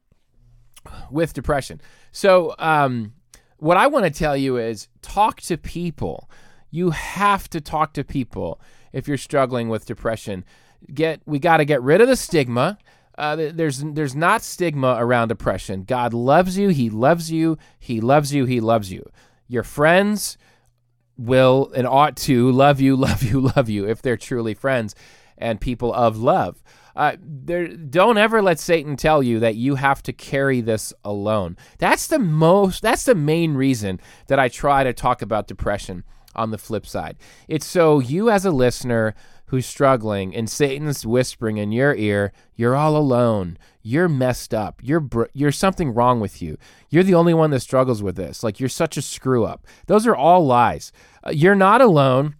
with 1.11 1.33
depression. 1.33 1.81
So, 2.11 2.55
um, 2.57 3.13
what 3.57 3.77
I 3.77 3.87
want 3.87 4.05
to 4.05 4.11
tell 4.11 4.37
you 4.37 4.57
is 4.57 4.87
talk 5.01 5.41
to 5.41 5.57
people. 5.57 6.29
You 6.71 6.91
have 6.91 7.49
to 7.49 7.59
talk 7.59 7.93
to 7.93 8.03
people 8.03 8.61
if 8.93 9.07
you're 9.07 9.17
struggling 9.17 9.69
with 9.69 9.85
depression. 9.85 10.45
Get 10.93 11.21
we 11.25 11.39
got 11.39 11.57
to 11.57 11.65
get 11.65 11.81
rid 11.81 11.99
of 11.99 12.07
the 12.07 12.15
stigma. 12.15 12.77
Uh, 13.17 13.35
there's 13.35 13.83
there's 13.83 14.15
not 14.15 14.41
stigma 14.41 14.95
around 14.97 15.27
depression. 15.27 15.83
God 15.83 16.13
loves 16.13 16.57
you. 16.57 16.69
He 16.69 16.89
loves 16.89 17.31
you. 17.31 17.57
He 17.77 17.99
loves 17.99 18.33
you. 18.33 18.45
He 18.45 18.61
loves 18.61 18.91
you. 18.93 19.09
Your 19.47 19.63
friends 19.63 20.37
will 21.19 21.71
and 21.75 21.85
ought 21.85 22.15
to 22.15 22.51
love 22.51 22.79
you, 22.79 22.95
love 22.95 23.21
you, 23.23 23.41
love 23.55 23.69
you 23.69 23.87
if 23.87 24.01
they're 24.01 24.17
truly 24.17 24.53
friends 24.53 24.95
and 25.37 25.61
people 25.61 25.93
of 25.93 26.17
love. 26.17 26.63
Uh, 26.95 27.15
there, 27.21 27.67
don't 27.67 28.17
ever 28.17 28.41
let 28.41 28.59
Satan 28.59 28.95
tell 28.97 29.23
you 29.23 29.39
that 29.39 29.55
you 29.55 29.75
have 29.75 30.03
to 30.03 30.11
carry 30.11 30.59
this 30.59 30.93
alone. 31.05 31.55
That's 31.77 32.07
the 32.07 32.19
most. 32.19 32.81
That's 32.81 33.05
the 33.05 33.15
main 33.15 33.53
reason 33.53 34.01
that 34.27 34.39
I 34.39 34.49
try 34.49 34.83
to 34.83 34.93
talk 34.93 35.21
about 35.21 35.47
depression. 35.47 36.03
On 36.35 36.51
the 36.51 36.59
flip 36.59 36.85
side, 36.85 37.17
it's 37.47 37.65
so 37.65 37.99
you 37.99 38.29
as 38.29 38.45
a 38.45 38.51
listener 38.51 39.15
who's 39.49 39.65
struggling 39.65 40.35
and 40.35 40.49
Satan's 40.49 41.05
whispering 41.05 41.57
in 41.57 41.71
your 41.71 41.95
ear, 41.95 42.31
you're 42.55 42.75
all 42.75 42.95
alone. 42.95 43.57
You're 43.81 44.07
messed 44.07 44.53
up. 44.53 44.79
You're 44.83 44.99
br- 44.99 45.25
you're 45.33 45.51
something 45.51 45.91
wrong 45.91 46.19
with 46.19 46.39
you. 46.41 46.57
You're 46.89 47.03
the 47.03 47.15
only 47.15 47.33
one 47.33 47.49
that 47.49 47.61
struggles 47.61 48.03
with 48.03 48.15
this. 48.15 48.43
Like 48.43 48.59
you're 48.59 48.69
such 48.69 48.95
a 48.95 49.01
screw 49.01 49.43
up. 49.45 49.65
Those 49.87 50.05
are 50.05 50.15
all 50.15 50.45
lies. 50.45 50.91
You're 51.31 51.55
not 51.55 51.81
alone. 51.81 52.35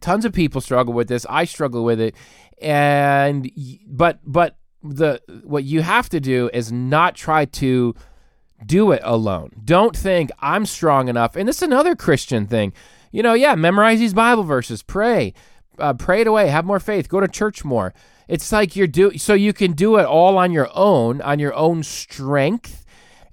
Tons 0.00 0.24
of 0.24 0.32
people 0.32 0.60
struggle 0.60 0.92
with 0.92 1.08
this. 1.08 1.24
I 1.28 1.44
struggle 1.44 1.84
with 1.84 2.00
it 2.00 2.14
and 2.58 3.50
but 3.86 4.20
but 4.24 4.56
the 4.82 5.20
what 5.44 5.64
you 5.64 5.82
have 5.82 6.08
to 6.10 6.20
do 6.20 6.48
is 6.52 6.72
not 6.72 7.14
try 7.14 7.44
to 7.44 7.94
do 8.64 8.92
it 8.92 9.00
alone. 9.04 9.50
Don't 9.64 9.96
think 9.96 10.30
I'm 10.38 10.64
strong 10.64 11.08
enough. 11.08 11.36
And 11.36 11.48
this 11.48 11.56
is 11.56 11.62
another 11.62 11.94
Christian 11.94 12.46
thing. 12.46 12.72
You 13.12 13.22
know, 13.22 13.34
yeah, 13.34 13.54
memorize 13.54 13.98
these 13.98 14.14
Bible 14.14 14.44
verses, 14.44 14.82
pray, 14.82 15.34
uh, 15.78 15.94
pray 15.94 16.22
it 16.22 16.26
away, 16.26 16.48
have 16.48 16.64
more 16.64 16.80
faith, 16.80 17.08
go 17.08 17.20
to 17.20 17.28
church 17.28 17.64
more. 17.64 17.92
It's 18.28 18.50
like 18.50 18.74
you're 18.74 18.86
do 18.86 19.16
so 19.18 19.34
you 19.34 19.52
can 19.52 19.72
do 19.72 19.96
it 19.96 20.04
all 20.06 20.38
on 20.38 20.52
your 20.52 20.70
own, 20.74 21.20
on 21.20 21.38
your 21.38 21.54
own 21.54 21.82
strength. 21.82 22.84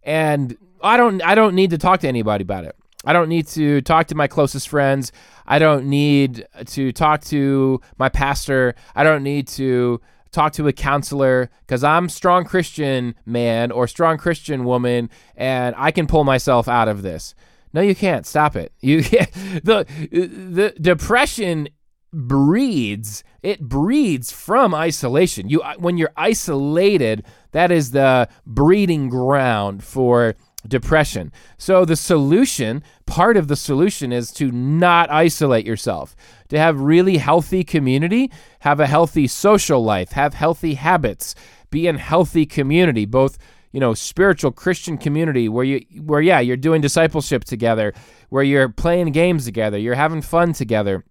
And 0.04 0.58
I 0.82 0.98
don't 0.98 1.22
I 1.24 1.36
don't 1.36 1.56
need 1.56 1.70
to 1.70 1.78
talk 1.78 2.02
to 2.02 2.08
anybody 2.08 2.42
about 2.42 2.66
it. 2.66 2.76
I 3.04 3.14
don't 3.14 3.30
need 3.30 3.48
to 3.48 3.82
talk 3.82 4.08
to 4.08 4.16
my 4.16 4.28
closest 4.28 4.70
friends. 4.70 5.12
I 5.46 5.60
don't 5.60 5.88
need 5.88 6.48
to 6.68 6.92
talk 6.92 7.22
to 7.26 7.82
my 7.98 8.10
pastor. 8.10 8.76
I 8.96 9.04
don't 9.04 9.24
need 9.24 9.48
to 9.50 10.00
talk 10.32 10.54
to 10.54 10.68
a 10.68 10.74
counselor 10.74 11.50
because 11.62 11.84
I'm 11.84 12.10
strong 12.10 12.44
Christian 12.46 13.16
man 13.26 13.72
or 13.72 13.88
strong 13.88 14.18
Christian 14.18 14.66
woman 14.66 15.10
and 15.36 15.76
I 15.78 15.92
can 15.92 16.08
pull 16.08 16.24
myself 16.24 16.68
out 16.68 16.88
of 16.88 17.04
this. 17.04 17.36
No, 17.74 17.82
you 17.82 17.96
can't. 17.96 18.26
Stop 18.26 18.56
it. 18.56 18.72
You 18.82 19.02
the 19.02 19.86
the 20.12 20.74
depression 20.80 21.70
breeds 22.12 23.24
it 23.42 23.62
breeds 23.62 24.32
from 24.32 24.74
isolation. 24.74 25.50
You 25.50 25.62
when 25.78 25.98
you're 25.98 26.14
isolated, 26.16 27.24
that 27.52 27.72
is 27.72 27.92
the 27.92 28.30
breeding 28.46 29.10
ground 29.10 29.84
for 29.84 30.36
depression. 30.68 31.32
So 31.58 31.86
the 31.86 31.96
solution, 31.96 32.84
part 33.06 33.38
of 33.38 33.48
the 33.48 33.56
solution 33.56 34.12
is 34.12 34.32
to 34.34 34.52
not 34.52 35.12
isolate 35.12 35.66
yourself, 35.66 36.16
to 36.50 36.58
have 36.58 36.80
really 36.80 37.18
healthy 37.18 37.64
community, 37.64 38.32
have 38.62 38.80
a 38.80 38.88
healthy 38.88 39.28
social 39.28 39.84
life, 39.84 40.12
have 40.14 40.34
healthy 40.34 40.76
habits, 40.76 41.36
be 41.70 41.88
in 41.88 41.98
healthy 41.98 42.46
community, 42.46 43.06
both 43.06 43.38
you 43.72 43.80
know 43.80 43.96
spiritual 43.96 44.52
christian 44.52 45.00
community 45.00 45.50
where 45.50 45.66
you 45.66 45.84
where 46.04 46.22
yeah 46.22 46.40
you're 46.40 46.56
doing 46.56 46.80
discipleship 46.80 47.44
together 47.44 47.92
where 48.30 48.44
you're 48.44 48.70
playing 48.70 49.12
games 49.12 49.46
together 49.46 49.78
you're 49.78 49.96
having 49.96 50.22
fun 50.22 50.54
together. 50.54 51.04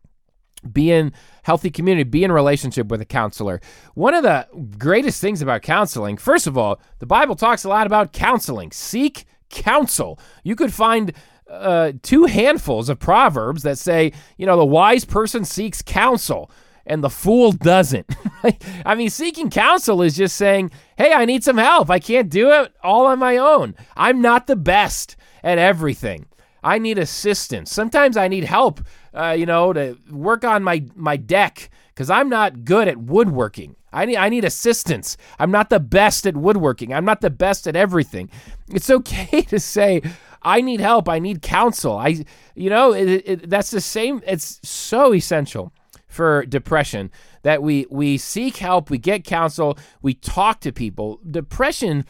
Be 0.73 0.93
in 0.93 1.13
healthy 1.43 1.71
community 1.71 2.09
be 2.09 2.23
in 2.23 2.31
relationship 2.31 2.87
with 2.87 3.01
a 3.01 3.05
counselor. 3.05 3.61
One 3.95 4.15
of 4.15 4.23
the 4.23 4.47
greatest 4.79 5.21
things 5.21 5.43
about 5.43 5.63
counseling 5.63 6.17
first 6.17 6.47
of 6.47 6.57
all 6.57 6.81
the 7.01 7.07
bible 7.07 7.35
talks 7.35 7.65
a 7.65 7.69
lot 7.69 7.89
about 7.89 8.13
counseling. 8.13 8.71
Seek 8.71 9.25
counsel 9.53 10.19
you 10.43 10.57
could 10.57 10.75
find 10.75 11.13
uh, 11.49 11.93
two 12.03 12.25
handfuls 12.25 12.89
of 12.89 12.99
proverbs 12.99 13.63
that 13.63 13.79
say 13.79 14.13
you 14.37 14.47
know 14.47 14.57
the 14.57 14.67
wise 14.67 15.05
person 15.05 15.45
seeks 15.45 15.83
counsel 15.83 16.51
and 16.87 17.03
the 17.03 17.11
fool 17.11 17.53
doesn't. 17.53 18.13
I 18.85 18.95
mean, 18.95 19.11
seeking 19.11 19.51
counsel 19.51 20.03
is 20.03 20.17
just 20.17 20.37
saying, 20.37 20.71
hey, 20.97 21.13
I 21.13 21.25
need 21.25 21.45
some 21.45 21.59
help. 21.59 21.91
I 21.91 21.99
can't 21.99 22.29
do 22.29 22.51
it 22.51 22.73
all 22.83 23.07
on 23.07 23.19
my 23.19 23.37
own. 23.37 23.75
I'm 23.97 24.21
not 24.21 24.47
the 24.47 24.57
best 24.57 25.17
at 25.43 25.59
everything. 25.59 26.27
I 26.63 26.79
need 26.79 26.99
assistance. 26.99 27.73
Sometimes 27.73 28.17
I 28.17 28.29
need 28.29 28.45
help, 28.45 28.81
uh, 29.15 29.35
you 29.39 29.47
know, 29.47 29.73
to 29.73 29.99
work 30.11 30.45
on 30.45 30.63
my, 30.63 30.85
my 30.95 31.17
deck 31.17 31.71
because 31.95 32.11
I'm 32.11 32.29
not 32.29 32.65
good 32.65 32.89
at 32.89 32.97
woodworking. 32.97 33.77
I 33.93 34.07
need, 34.07 34.17
I 34.17 34.29
need 34.29 34.45
assistance. 34.45 35.17
I'm 35.39 35.51
not 35.51 35.69
the 35.69 35.81
best 35.81 36.27
at 36.27 36.37
woodworking. 36.37 36.95
I'm 36.95 37.05
not 37.05 37.21
the 37.21 37.31
best 37.31 37.67
at 37.67 37.77
everything. 37.77 38.31
It's 38.69 38.91
okay 38.91 39.43
to 39.49 39.61
say, 39.61 40.03
I 40.43 40.61
need 40.61 40.81
help. 40.81 41.09
I 41.09 41.19
need 41.19 41.43
counsel. 41.43 41.97
I, 41.97 42.25
you 42.55 42.71
know, 42.71 42.93
it, 42.93 43.09
it, 43.09 43.51
that's 43.51 43.71
the 43.71 43.81
same. 43.81 44.23
It's 44.27 44.61
so 44.67 45.13
essential 45.15 45.73
for 46.09 46.45
depression 46.45 47.11
that 47.43 47.63
we 47.63 47.87
we 47.91 48.19
seek 48.19 48.59
help, 48.59 48.91
we 48.91 48.99
get 48.99 49.25
counsel, 49.25 49.79
we 50.03 50.15
talk 50.15 50.61
to 50.61 50.73
people. 50.73 51.21
Depression 51.29 52.05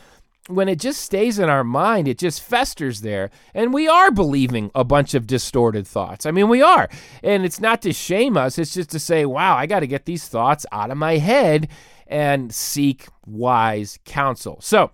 when 0.48 0.68
it 0.68 0.80
just 0.80 1.02
stays 1.02 1.38
in 1.38 1.48
our 1.48 1.62
mind, 1.62 2.08
it 2.08 2.18
just 2.18 2.42
festers 2.42 3.00
there. 3.00 3.30
And 3.54 3.72
we 3.72 3.88
are 3.88 4.10
believing 4.10 4.70
a 4.74 4.84
bunch 4.84 5.14
of 5.14 5.26
distorted 5.26 5.86
thoughts. 5.86 6.26
I 6.26 6.30
mean, 6.32 6.48
we 6.48 6.62
are. 6.62 6.88
And 7.22 7.44
it's 7.44 7.60
not 7.60 7.82
to 7.82 7.92
shame 7.92 8.36
us, 8.36 8.58
it's 8.58 8.74
just 8.74 8.90
to 8.90 8.98
say, 8.98 9.24
wow, 9.24 9.56
I 9.56 9.66
got 9.66 9.80
to 9.80 9.86
get 9.86 10.04
these 10.04 10.26
thoughts 10.26 10.66
out 10.72 10.90
of 10.90 10.96
my 10.96 11.18
head 11.18 11.68
and 12.06 12.52
seek 12.52 13.06
wise 13.24 13.98
counsel. 14.04 14.58
So, 14.60 14.90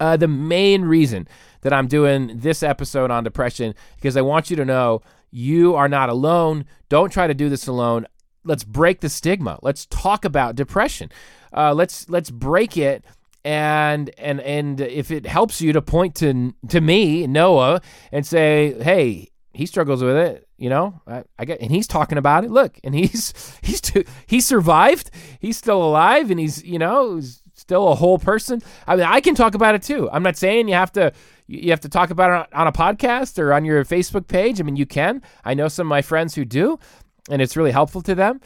uh, 0.00 0.16
the 0.16 0.28
main 0.28 0.82
reason 0.82 1.28
that 1.60 1.72
I'm 1.72 1.86
doing 1.86 2.38
this 2.38 2.62
episode 2.62 3.10
on 3.10 3.22
depression, 3.22 3.74
because 3.96 4.16
I 4.16 4.22
want 4.22 4.50
you 4.50 4.56
to 4.56 4.64
know 4.64 5.02
you 5.30 5.74
are 5.74 5.88
not 5.88 6.08
alone. 6.08 6.64
Don't 6.88 7.12
try 7.12 7.26
to 7.26 7.34
do 7.34 7.48
this 7.48 7.66
alone 7.66 8.06
let's 8.44 8.64
break 8.64 9.00
the 9.00 9.08
stigma. 9.08 9.58
Let's 9.62 9.86
talk 9.86 10.24
about 10.24 10.56
depression. 10.56 11.10
Uh, 11.52 11.74
let's 11.74 12.08
let's 12.08 12.30
break 12.30 12.76
it 12.76 13.04
and 13.44 14.10
and 14.18 14.40
and 14.40 14.80
if 14.80 15.10
it 15.10 15.26
helps 15.26 15.60
you 15.60 15.72
to 15.72 15.82
point 15.82 16.14
to 16.16 16.54
to 16.68 16.80
me 16.80 17.26
Noah 17.26 17.80
and 18.10 18.26
say, 18.26 18.74
hey, 18.82 19.30
he 19.52 19.66
struggles 19.66 20.02
with 20.02 20.16
it. 20.16 20.48
You 20.56 20.70
know, 20.70 21.00
I, 21.06 21.24
I 21.38 21.44
get, 21.44 21.60
and 21.60 21.70
he's 21.70 21.88
talking 21.88 22.18
about 22.18 22.44
it. 22.44 22.50
Look, 22.50 22.78
and 22.84 22.94
he's 22.94 23.58
he's 23.62 23.80
too, 23.80 24.04
he 24.26 24.40
survived. 24.40 25.10
He's 25.40 25.56
still 25.56 25.82
alive, 25.82 26.30
and 26.30 26.38
he's 26.38 26.62
you 26.64 26.78
know 26.78 27.20
still 27.54 27.88
a 27.88 27.94
whole 27.94 28.18
person. 28.18 28.62
I 28.86 28.96
mean, 28.96 29.06
I 29.06 29.20
can 29.20 29.34
talk 29.34 29.54
about 29.54 29.74
it 29.74 29.82
too. 29.82 30.08
I'm 30.10 30.22
not 30.22 30.36
saying 30.36 30.68
you 30.68 30.74
have 30.74 30.92
to 30.92 31.12
you 31.46 31.70
have 31.70 31.80
to 31.80 31.88
talk 31.88 32.10
about 32.10 32.46
it 32.46 32.54
on 32.54 32.66
a 32.66 32.72
podcast 32.72 33.38
or 33.38 33.52
on 33.52 33.64
your 33.64 33.84
Facebook 33.84 34.26
page. 34.26 34.60
I 34.60 34.64
mean, 34.64 34.76
you 34.76 34.86
can. 34.86 35.22
I 35.44 35.54
know 35.54 35.68
some 35.68 35.86
of 35.86 35.90
my 35.90 36.02
friends 36.02 36.34
who 36.34 36.44
do, 36.44 36.78
and 37.28 37.42
it's 37.42 37.56
really 37.56 37.72
helpful 37.72 38.02
to 38.02 38.14
them. 38.14 38.40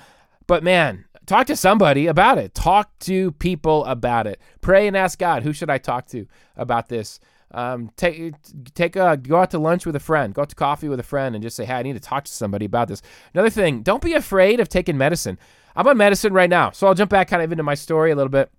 But 0.47 0.63
man, 0.63 1.05
talk 1.27 1.47
to 1.49 1.57
somebody 1.57 2.07
about 2.07 2.39
it. 2.39 2.55
Talk 2.55 2.99
to 3.01 3.33
people 3.33 3.85
about 3.85 4.27
it. 4.27 4.41
Pray 4.61 4.87
and 4.87 4.97
ask 4.97 5.19
God, 5.19 5.43
who 5.43 5.53
should 5.53 5.71
I 5.71 5.79
talk 5.79 6.07
to 6.09 6.27
about 6.57 6.89
this? 6.89 7.21
Um, 7.53 7.91
take 7.97 8.35
take 8.75 8.97
a 8.97 9.17
go 9.17 9.41
out 9.41 9.53
to 9.53 9.59
lunch 9.59 9.87
with 9.87 9.95
a 9.95 10.01
friend, 10.01 10.35
go 10.35 10.43
out 10.43 10.49
to 10.49 10.57
coffee 10.57 10.89
with 10.89 10.99
a 10.99 11.05
friend, 11.05 11.35
and 11.35 11.43
just 11.43 11.57
say, 11.57 11.65
"Hey, 11.65 11.75
I 11.75 11.83
need 11.83 11.93
to 11.93 12.01
talk 12.01 12.25
to 12.25 12.33
somebody 12.33 12.67
about 12.67 12.89
this." 12.89 13.03
Another 13.35 13.51
thing, 13.51 13.83
don't 13.83 14.03
be 14.03 14.15
afraid 14.15 14.59
of 14.59 14.69
taking 14.69 14.99
medicine. 14.99 15.39
I'm 15.77 15.87
on 15.87 15.97
medicine 15.97 16.33
right 16.33 16.51
now, 16.51 16.71
so 16.71 16.87
I'll 16.87 16.95
jump 16.95 17.11
back 17.11 17.29
kind 17.29 17.43
of 17.43 17.53
into 17.53 17.63
my 17.63 17.75
story 17.75 18.11
a 18.11 18.17
little 18.17 18.31
bit. 18.31 18.51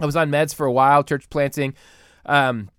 I 0.00 0.06
was 0.06 0.16
on 0.16 0.30
meds 0.30 0.54
for 0.54 0.66
a 0.66 0.72
while, 0.72 1.02
church 1.02 1.28
planting. 1.30 1.74
Um, 2.24 2.70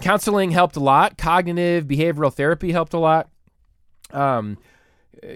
counseling 0.00 0.52
helped 0.52 0.76
a 0.76 0.80
lot. 0.80 1.18
Cognitive 1.18 1.86
behavioral 1.86 2.32
therapy 2.32 2.70
helped 2.70 2.94
a 2.94 2.98
lot. 2.98 3.28
Um, 4.12 4.58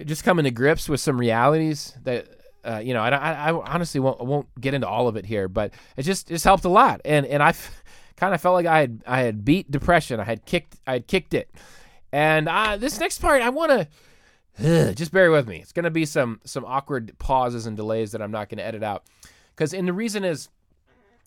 just 0.05 0.23
coming 0.23 0.45
to 0.45 0.51
grips 0.51 0.87
with 0.87 1.01
some 1.01 1.19
realities 1.19 1.97
that 2.03 2.27
uh, 2.65 2.79
you 2.79 2.93
know, 2.93 3.01
I, 3.01 3.09
I, 3.09 3.51
honestly 3.51 3.99
won't 3.99 4.19
won't 4.21 4.47
get 4.59 4.73
into 4.73 4.87
all 4.87 5.07
of 5.07 5.15
it 5.15 5.25
here, 5.25 5.47
but 5.47 5.73
it 5.95 6.03
just 6.03 6.27
just 6.27 6.43
helped 6.43 6.65
a 6.65 6.69
lot, 6.69 7.01
and 7.05 7.25
and 7.25 7.43
I 7.43 7.53
kind 8.17 8.33
of 8.33 8.41
felt 8.41 8.55
like 8.55 8.65
I 8.65 8.79
had 8.79 9.03
I 9.05 9.21
had 9.21 9.45
beat 9.45 9.69
depression, 9.69 10.19
I 10.19 10.23
had 10.23 10.45
kicked 10.45 10.77
I 10.87 10.93
had 10.93 11.07
kicked 11.07 11.33
it, 11.33 11.49
and 12.11 12.49
uh, 12.49 12.77
this 12.77 12.99
next 12.99 13.21
part 13.21 13.41
I 13.41 13.49
want 13.49 13.87
to 14.57 14.93
just 14.95 15.11
bear 15.11 15.31
with 15.31 15.47
me. 15.47 15.57
It's 15.57 15.71
gonna 15.71 15.91
be 15.91 16.05
some 16.05 16.41
some 16.45 16.65
awkward 16.65 17.17
pauses 17.19 17.65
and 17.67 17.77
delays 17.77 18.11
that 18.13 18.21
I'm 18.21 18.31
not 18.31 18.49
gonna 18.49 18.63
edit 18.63 18.83
out, 18.83 19.03
because 19.55 19.73
and 19.73 19.87
the 19.87 19.93
reason 19.93 20.23
is, 20.23 20.49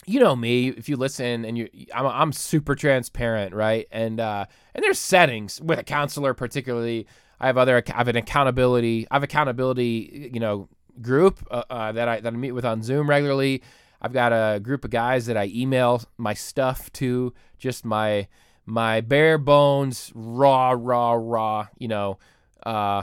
you 0.06 0.18
know 0.18 0.34
me, 0.34 0.68
if 0.68 0.88
you 0.88 0.96
listen 0.96 1.44
and 1.44 1.56
you, 1.56 1.68
I'm 1.94 2.06
I'm 2.06 2.32
super 2.32 2.74
transparent, 2.74 3.54
right, 3.54 3.86
and 3.92 4.18
uh, 4.18 4.46
and 4.74 4.82
there's 4.82 4.98
settings 4.98 5.60
with 5.60 5.78
a 5.78 5.84
counselor 5.84 6.34
particularly. 6.34 7.06
I 7.40 7.46
have 7.46 7.56
other 7.56 7.80
I 7.86 7.98
have 7.98 8.08
an 8.08 8.16
accountability 8.16 9.06
I 9.12 9.14
have 9.14 9.22
accountability 9.22 10.30
you 10.34 10.40
know 10.40 10.68
group 11.00 11.46
uh, 11.50 11.64
uh, 11.70 11.92
that 11.92 12.08
I 12.08 12.20
that 12.20 12.32
I 12.32 12.36
meet 12.36 12.52
with 12.52 12.64
on 12.64 12.82
Zoom 12.82 13.08
regularly. 13.08 13.62
I've 14.00 14.12
got 14.12 14.32
a 14.32 14.60
group 14.60 14.84
of 14.84 14.90
guys 14.90 15.26
that 15.26 15.36
I 15.36 15.50
email 15.52 16.02
my 16.18 16.34
stuff 16.34 16.92
to, 16.94 17.34
just 17.58 17.84
my 17.84 18.28
my 18.64 19.00
bare 19.00 19.38
bones, 19.38 20.12
raw, 20.14 20.74
raw, 20.76 21.12
raw. 21.12 21.68
You 21.78 21.88
know, 21.88 22.18
uh, 22.64 23.02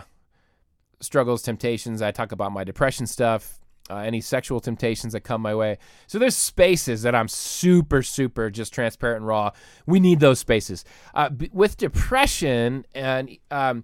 struggles, 1.02 1.42
temptations. 1.42 2.02
I 2.02 2.12
talk 2.12 2.32
about 2.32 2.52
my 2.52 2.64
depression 2.64 3.08
stuff, 3.08 3.60
uh, 3.90 3.98
any 3.98 4.22
sexual 4.22 4.60
temptations 4.60 5.14
that 5.14 5.22
come 5.22 5.42
my 5.42 5.56
way. 5.56 5.78
So 6.08 6.18
there's 6.20 6.36
spaces 6.36 7.02
that 7.04 7.16
I'm 7.16 7.28
super, 7.28 8.02
super 8.02 8.50
just 8.50 8.74
transparent 8.74 9.18
and 9.18 9.28
raw. 9.28 9.52
We 9.86 10.00
need 10.00 10.20
those 10.20 10.40
spaces. 10.40 10.86
Uh, 11.14 11.30
b- 11.30 11.50
with 11.54 11.78
depression, 11.78 12.86
and 12.94 13.38
um, 13.52 13.84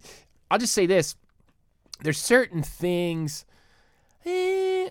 I'll 0.50 0.60
just 0.60 0.74
say 0.74 0.86
this: 0.86 1.15
there's 2.02 2.19
certain 2.19 2.63
things. 2.63 3.45
Eh, 4.25 4.89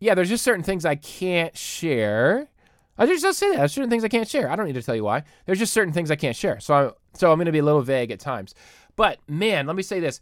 yeah, 0.00 0.14
there's 0.14 0.28
just 0.28 0.44
certain 0.44 0.64
things 0.64 0.84
I 0.84 0.96
can't 0.96 1.56
share. 1.56 2.48
I 2.96 3.06
just 3.06 3.22
don't 3.22 3.34
say 3.34 3.50
that. 3.50 3.58
There's 3.58 3.72
certain 3.72 3.90
things 3.90 4.04
I 4.04 4.08
can't 4.08 4.28
share. 4.28 4.50
I 4.50 4.56
don't 4.56 4.66
need 4.66 4.74
to 4.74 4.82
tell 4.82 4.94
you 4.94 5.04
why. 5.04 5.24
There's 5.46 5.58
just 5.58 5.72
certain 5.72 5.92
things 5.92 6.10
I 6.10 6.16
can't 6.16 6.36
share. 6.36 6.60
So 6.60 6.74
I'm 6.74 6.92
so 7.14 7.32
I'm 7.32 7.44
to 7.44 7.52
be 7.52 7.58
a 7.58 7.64
little 7.64 7.82
vague 7.82 8.10
at 8.10 8.20
times. 8.20 8.54
But 8.96 9.18
man, 9.28 9.66
let 9.66 9.76
me 9.76 9.82
say 9.82 10.00
this. 10.00 10.20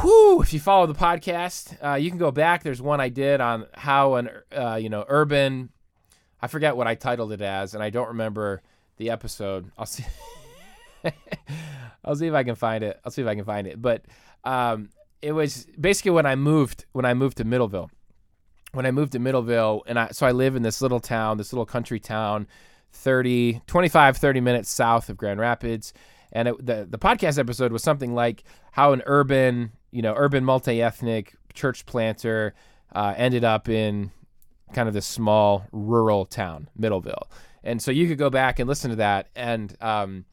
Whew, 0.00 0.40
if 0.40 0.52
you 0.52 0.60
follow 0.60 0.86
the 0.86 0.94
podcast, 0.94 1.76
uh, 1.84 1.94
you 1.94 2.10
can 2.10 2.18
go 2.18 2.30
back. 2.30 2.62
There's 2.62 2.80
one 2.80 3.00
I 3.00 3.08
did 3.08 3.40
on 3.40 3.66
how 3.74 4.14
an 4.14 4.30
uh, 4.52 4.76
you 4.76 4.88
know 4.88 5.04
urban. 5.08 5.70
I 6.42 6.46
forget 6.46 6.76
what 6.76 6.86
I 6.86 6.94
titled 6.94 7.32
it 7.32 7.42
as, 7.42 7.74
and 7.74 7.82
I 7.82 7.90
don't 7.90 8.08
remember 8.08 8.62
the 8.96 9.10
episode. 9.10 9.70
I'll 9.76 9.86
see. 9.86 10.04
I'll 12.04 12.16
see 12.16 12.26
if 12.26 12.34
I 12.34 12.44
can 12.44 12.54
find 12.54 12.84
it. 12.84 13.00
I'll 13.04 13.10
see 13.10 13.22
if 13.22 13.28
I 13.28 13.34
can 13.34 13.44
find 13.44 13.66
it. 13.66 13.80
But 13.80 14.04
um, 14.44 14.90
it 15.22 15.32
was 15.32 15.66
basically 15.78 16.12
when 16.12 16.26
I 16.26 16.34
moved 16.34 16.86
when 16.92 17.04
I 17.04 17.14
moved 17.14 17.36
to 17.38 17.44
Middleville. 17.44 17.88
When 18.72 18.86
I 18.86 18.92
moved 18.92 19.12
to 19.12 19.18
Middleville, 19.18 19.82
and 19.86 19.98
I 19.98 20.08
so 20.08 20.26
I 20.26 20.32
live 20.32 20.56
in 20.56 20.62
this 20.62 20.80
little 20.80 21.00
town, 21.00 21.38
this 21.38 21.52
little 21.52 21.66
country 21.66 21.98
town, 21.98 22.46
30, 22.92 23.62
25, 23.66 24.16
30 24.16 24.40
minutes 24.40 24.70
south 24.70 25.08
of 25.08 25.16
Grand 25.16 25.40
Rapids. 25.40 25.92
And 26.32 26.48
it, 26.48 26.64
the 26.64 26.86
the 26.88 26.98
podcast 26.98 27.38
episode 27.38 27.72
was 27.72 27.82
something 27.82 28.14
like 28.14 28.44
how 28.72 28.92
an 28.92 29.02
urban, 29.06 29.72
you 29.90 30.02
know, 30.02 30.14
urban 30.16 30.44
multi-ethnic 30.44 31.34
church 31.52 31.84
planter 31.86 32.54
uh, 32.94 33.14
ended 33.16 33.44
up 33.44 33.68
in 33.68 34.12
kind 34.72 34.86
of 34.86 34.94
this 34.94 35.06
small 35.06 35.66
rural 35.72 36.24
town, 36.24 36.68
Middleville. 36.78 37.24
And 37.62 37.82
so 37.82 37.90
you 37.90 38.08
could 38.08 38.18
go 38.18 38.30
back 38.30 38.58
and 38.58 38.68
listen 38.68 38.90
to 38.90 38.96
that. 38.96 39.28
And 39.34 39.76
um, 39.80 40.24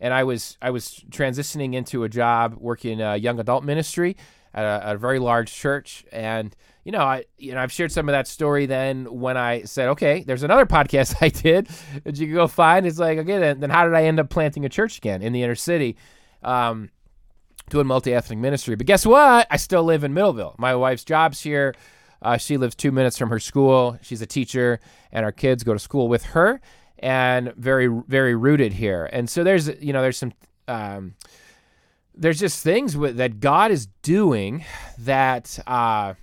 and 0.00 0.14
I 0.14 0.24
was 0.24 0.56
I 0.60 0.70
was 0.70 1.04
transitioning 1.10 1.74
into 1.74 2.04
a 2.04 2.08
job 2.08 2.56
working 2.58 3.00
uh, 3.00 3.14
young 3.14 3.38
adult 3.38 3.64
ministry 3.64 4.16
at 4.52 4.64
a, 4.64 4.92
a, 4.92 4.96
very 4.96 5.18
large 5.20 5.52
church, 5.52 6.04
and 6.10 6.56
you 6.84 6.90
know 6.90 7.00
I 7.02 7.24
you 7.36 7.54
know 7.54 7.60
I've 7.60 7.70
shared 7.70 7.92
some 7.92 8.08
of 8.08 8.12
that 8.14 8.26
story. 8.26 8.66
Then 8.66 9.04
when 9.20 9.36
I 9.36 9.62
said, 9.62 9.88
okay, 9.90 10.24
there's 10.26 10.42
another 10.42 10.66
podcast 10.76 11.16
I 11.20 11.28
did 11.28 11.68
that 12.04 12.18
you 12.18 12.26
can 12.26 12.34
go 12.34 12.48
find. 12.48 12.86
It's 12.86 12.98
like 12.98 13.18
okay, 13.18 13.38
then, 13.38 13.60
then 13.60 13.70
how 13.70 13.84
did 13.84 13.94
I 13.94 14.04
end 14.04 14.18
up 14.18 14.30
planting 14.30 14.64
a 14.64 14.68
church 14.68 14.98
again 14.98 15.22
in 15.22 15.32
the 15.32 15.42
inner 15.42 15.54
city? 15.54 15.96
Um, 16.42 16.90
doing 17.68 17.86
multi 17.86 18.12
ethnic 18.14 18.38
ministry. 18.38 18.74
But 18.74 18.86
guess 18.86 19.06
what? 19.06 19.46
I 19.50 19.56
still 19.56 19.84
live 19.84 20.02
in 20.02 20.12
Middleville. 20.12 20.58
My 20.58 20.74
wife's 20.74 21.04
job's 21.04 21.40
here. 21.40 21.74
Uh, 22.22 22.36
she 22.36 22.56
lives 22.56 22.74
two 22.74 22.92
minutes 22.92 23.16
from 23.16 23.30
her 23.30 23.38
school. 23.38 23.98
She's 24.02 24.20
a 24.20 24.26
teacher, 24.26 24.80
and 25.12 25.24
our 25.24 25.32
kids 25.32 25.62
go 25.62 25.72
to 25.72 25.78
school 25.78 26.08
with 26.08 26.24
her, 26.26 26.60
and 27.00 27.52
very, 27.54 27.88
very 27.88 28.34
rooted 28.34 28.74
here. 28.74 29.08
And 29.12 29.28
so 29.28 29.42
there's, 29.42 29.68
you 29.80 29.92
know, 29.92 30.02
there's 30.02 30.18
some, 30.18 30.32
um, 30.68 31.14
there's 32.14 32.38
just 32.38 32.62
things 32.62 32.96
with, 32.96 33.16
that 33.16 33.40
God 33.40 33.70
is 33.70 33.88
doing 34.02 34.64
that 34.98 35.58
uh, 35.66 36.14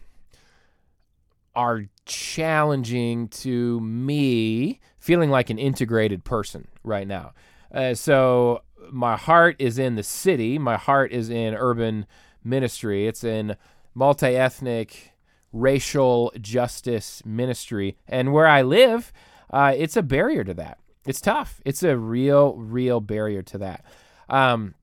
are 1.55 1.85
challenging 2.05 3.27
to 3.29 3.79
me, 3.81 4.79
feeling 4.99 5.31
like 5.31 5.49
an 5.49 5.57
integrated 5.57 6.23
person 6.23 6.67
right 6.83 7.07
now. 7.07 7.33
Uh, 7.73 7.95
so 7.95 8.61
my 8.91 9.17
heart 9.17 9.55
is 9.59 9.79
in 9.79 9.95
the 9.95 10.03
city. 10.03 10.59
My 10.59 10.77
heart 10.77 11.11
is 11.11 11.29
in 11.29 11.55
urban 11.55 12.05
ministry. 12.43 13.07
It's 13.07 13.23
in 13.23 13.57
multi 13.95 14.35
ethnic, 14.35 15.13
racial 15.51 16.31
justice 16.39 17.23
ministry. 17.25 17.97
And 18.07 18.31
where 18.31 18.47
I 18.47 18.61
live, 18.61 19.11
uh, 19.49 19.73
it's 19.75 19.97
a 19.97 20.03
barrier 20.03 20.43
to 20.43 20.53
that. 20.55 20.79
It's 21.05 21.21
tough. 21.21 21.61
It's 21.65 21.83
a 21.83 21.97
real, 21.97 22.55
real 22.55 22.99
barrier 22.99 23.41
to 23.43 23.57
that. 23.59 23.85
Um, 24.29 24.75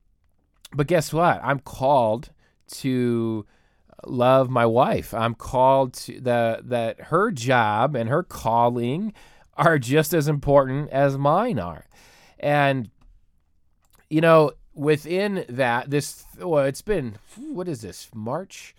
but 0.73 0.87
guess 0.87 1.13
what? 1.13 1.39
I'm 1.43 1.59
called 1.59 2.31
to 2.67 3.45
love 4.05 4.49
my 4.49 4.65
wife. 4.65 5.13
I'm 5.13 5.35
called 5.35 5.93
to 5.93 6.19
the 6.19 6.61
that 6.63 6.99
her 7.01 7.31
job 7.31 7.95
and 7.95 8.09
her 8.09 8.23
calling 8.23 9.13
are 9.55 9.79
just 9.79 10.13
as 10.13 10.27
important 10.27 10.89
as 10.89 11.17
mine 11.17 11.59
are. 11.59 11.85
And 12.39 12.89
you 14.09 14.21
know, 14.21 14.51
within 14.73 15.45
that, 15.49 15.89
this 15.89 16.25
well, 16.39 16.65
it's 16.65 16.81
been 16.81 17.17
what 17.37 17.67
is 17.67 17.81
this 17.81 18.09
March 18.13 18.75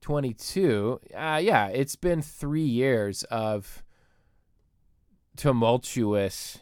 22? 0.00 1.00
Uh, 1.14 1.40
yeah, 1.42 1.68
it's 1.68 1.96
been 1.96 2.22
three 2.22 2.60
years 2.62 3.22
of 3.24 3.82
tumultuous 5.36 6.58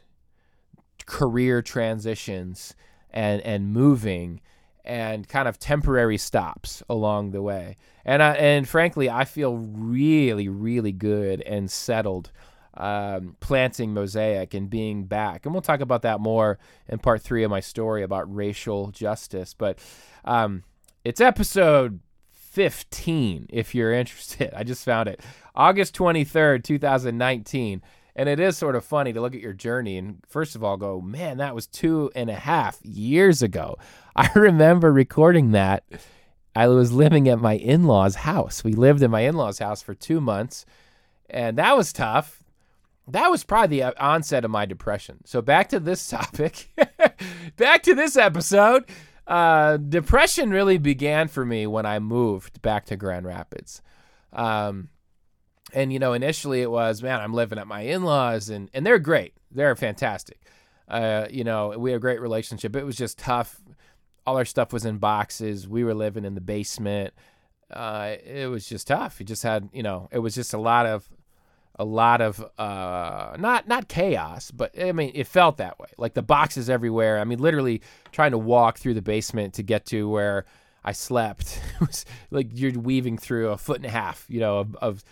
career 1.06 1.62
transitions 1.62 2.74
and 3.10 3.40
and 3.42 3.72
moving 3.72 4.40
and 4.84 5.28
kind 5.28 5.48
of 5.48 5.58
temporary 5.58 6.18
stops 6.18 6.82
along 6.88 7.30
the 7.30 7.40
way. 7.40 7.76
And 8.04 8.22
I, 8.22 8.34
and 8.34 8.68
frankly, 8.68 9.08
I 9.08 9.24
feel 9.24 9.56
really 9.56 10.48
really 10.48 10.92
good 10.92 11.40
and 11.42 11.70
settled 11.70 12.30
um, 12.76 13.36
planting 13.40 13.94
Mosaic 13.94 14.52
and 14.52 14.68
being 14.68 15.04
back. 15.04 15.46
And 15.46 15.54
we'll 15.54 15.62
talk 15.62 15.80
about 15.80 16.02
that 16.02 16.20
more 16.20 16.58
in 16.88 16.98
part 16.98 17.22
three 17.22 17.44
of 17.44 17.50
my 17.50 17.60
story 17.60 18.02
about 18.02 18.34
racial 18.34 18.90
justice. 18.90 19.54
But 19.54 19.78
um, 20.24 20.64
it's 21.04 21.20
episode 21.20 22.00
15 22.32 23.46
if 23.50 23.74
you're 23.74 23.92
interested. 24.00 24.52
I 24.54 24.64
just 24.64 24.84
found 24.84 25.08
it. 25.08 25.20
August 25.54 25.94
23rd, 25.94 26.64
2019. 26.64 27.82
And 28.16 28.28
it 28.28 28.38
is 28.38 28.56
sort 28.56 28.76
of 28.76 28.84
funny 28.84 29.12
to 29.12 29.20
look 29.20 29.34
at 29.34 29.40
your 29.40 29.52
journey 29.52 29.98
and, 29.98 30.18
first 30.28 30.54
of 30.54 30.62
all, 30.62 30.76
go, 30.76 31.00
man, 31.00 31.38
that 31.38 31.54
was 31.54 31.66
two 31.66 32.12
and 32.14 32.30
a 32.30 32.34
half 32.34 32.78
years 32.84 33.42
ago. 33.42 33.76
I 34.16 34.30
remember 34.34 34.92
recording 34.92 35.50
that. 35.52 35.84
I 36.56 36.68
was 36.68 36.92
living 36.92 37.28
at 37.28 37.40
my 37.40 37.54
in 37.54 37.84
law's 37.84 38.14
house. 38.14 38.62
We 38.62 38.74
lived 38.74 39.02
in 39.02 39.10
my 39.10 39.22
in 39.22 39.34
law's 39.34 39.58
house 39.58 39.82
for 39.82 39.92
two 39.92 40.20
months, 40.20 40.64
and 41.28 41.58
that 41.58 41.76
was 41.76 41.92
tough 41.92 42.44
that 43.08 43.30
was 43.30 43.44
probably 43.44 43.78
the 43.78 43.82
uh, 43.84 43.92
onset 43.98 44.44
of 44.44 44.50
my 44.50 44.64
depression. 44.64 45.20
So 45.24 45.42
back 45.42 45.68
to 45.70 45.80
this 45.80 46.08
topic, 46.10 46.70
back 47.56 47.82
to 47.84 47.94
this 47.94 48.16
episode. 48.16 48.84
Uh, 49.26 49.78
depression 49.78 50.50
really 50.50 50.78
began 50.78 51.28
for 51.28 51.44
me 51.44 51.66
when 51.66 51.86
I 51.86 51.98
moved 51.98 52.60
back 52.62 52.86
to 52.86 52.96
Grand 52.96 53.26
Rapids. 53.26 53.80
Um, 54.32 54.88
and 55.74 55.92
you 55.92 55.98
know, 55.98 56.12
initially 56.12 56.62
it 56.62 56.70
was, 56.70 57.02
man, 57.02 57.20
I'm 57.20 57.34
living 57.34 57.58
at 57.58 57.66
my 57.66 57.82
in-laws, 57.82 58.48
and 58.48 58.70
and 58.72 58.86
they're 58.86 58.98
great, 58.98 59.34
they're 59.50 59.76
fantastic. 59.76 60.40
Uh, 60.88 61.26
you 61.30 61.44
know, 61.44 61.74
we 61.78 61.90
have 61.90 61.98
a 61.98 62.00
great 62.00 62.20
relationship. 62.20 62.76
It 62.76 62.84
was 62.84 62.96
just 62.96 63.18
tough. 63.18 63.60
All 64.26 64.36
our 64.36 64.44
stuff 64.44 64.72
was 64.72 64.84
in 64.84 64.98
boxes. 64.98 65.68
We 65.68 65.84
were 65.84 65.94
living 65.94 66.24
in 66.24 66.34
the 66.34 66.40
basement. 66.40 67.12
Uh, 67.70 68.16
it 68.24 68.48
was 68.48 68.68
just 68.68 68.86
tough. 68.86 69.20
It 69.20 69.24
just 69.24 69.42
had, 69.42 69.68
you 69.72 69.82
know, 69.82 70.08
it 70.12 70.18
was 70.20 70.34
just 70.34 70.54
a 70.54 70.58
lot 70.58 70.86
of 70.86 71.08
a 71.76 71.84
lot 71.84 72.20
of 72.20 72.44
uh, 72.58 73.36
not 73.38 73.66
not 73.66 73.88
chaos, 73.88 74.50
but 74.50 74.78
I 74.80 74.92
mean 74.92 75.10
it 75.14 75.26
felt 75.26 75.56
that 75.56 75.78
way. 75.78 75.88
Like 75.98 76.14
the 76.14 76.22
boxes 76.22 76.70
everywhere. 76.70 77.18
I 77.18 77.24
mean, 77.24 77.38
literally 77.38 77.82
trying 78.12 78.30
to 78.30 78.38
walk 78.38 78.78
through 78.78 78.94
the 78.94 79.02
basement 79.02 79.54
to 79.54 79.62
get 79.62 79.86
to 79.86 80.08
where 80.08 80.44
I 80.84 80.92
slept 80.92 81.60
it 81.74 81.80
was 81.86 82.04
like 82.30 82.48
you're 82.52 82.78
weaving 82.78 83.18
through 83.18 83.50
a 83.50 83.56
foot 83.56 83.78
and 83.78 83.86
a 83.86 83.90
half, 83.90 84.26
you 84.28 84.40
know, 84.40 84.58
of, 84.58 84.76
of 84.76 85.04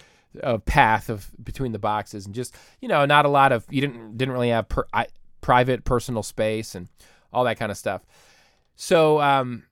a 0.43 0.59
path 0.59 1.09
of 1.09 1.31
between 1.43 1.73
the 1.73 1.79
boxes, 1.79 2.27
and 2.27 2.35
just 2.35 2.55
you 2.81 2.89
know, 2.89 3.05
not 3.05 3.25
a 3.25 3.29
lot 3.29 3.53
of 3.53 3.67
you 3.71 3.81
didn't 3.81 4.17
didn't 4.17 4.33
really 4.33 4.51
have 4.51 4.69
per, 4.69 4.87
I, 4.93 5.07
private 5.41 5.85
personal 5.85 6.23
space 6.23 6.75
and 6.75 6.89
all 7.33 7.45
that 7.45 7.59
kind 7.59 7.71
of 7.71 7.79
stuff. 7.79 8.03
So, 8.77 9.21
um, 9.21 9.65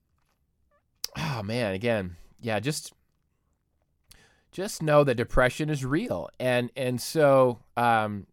oh 1.17 1.43
man, 1.43 1.73
again, 1.73 2.17
yeah, 2.41 2.61
just 2.61 2.93
just 4.53 4.83
know 4.83 5.05
that 5.05 5.15
depression 5.15 5.71
is 5.71 5.85
real. 5.85 6.29
And 6.39 6.71
and 6.77 7.01
so 7.01 7.61
um, 7.77 8.27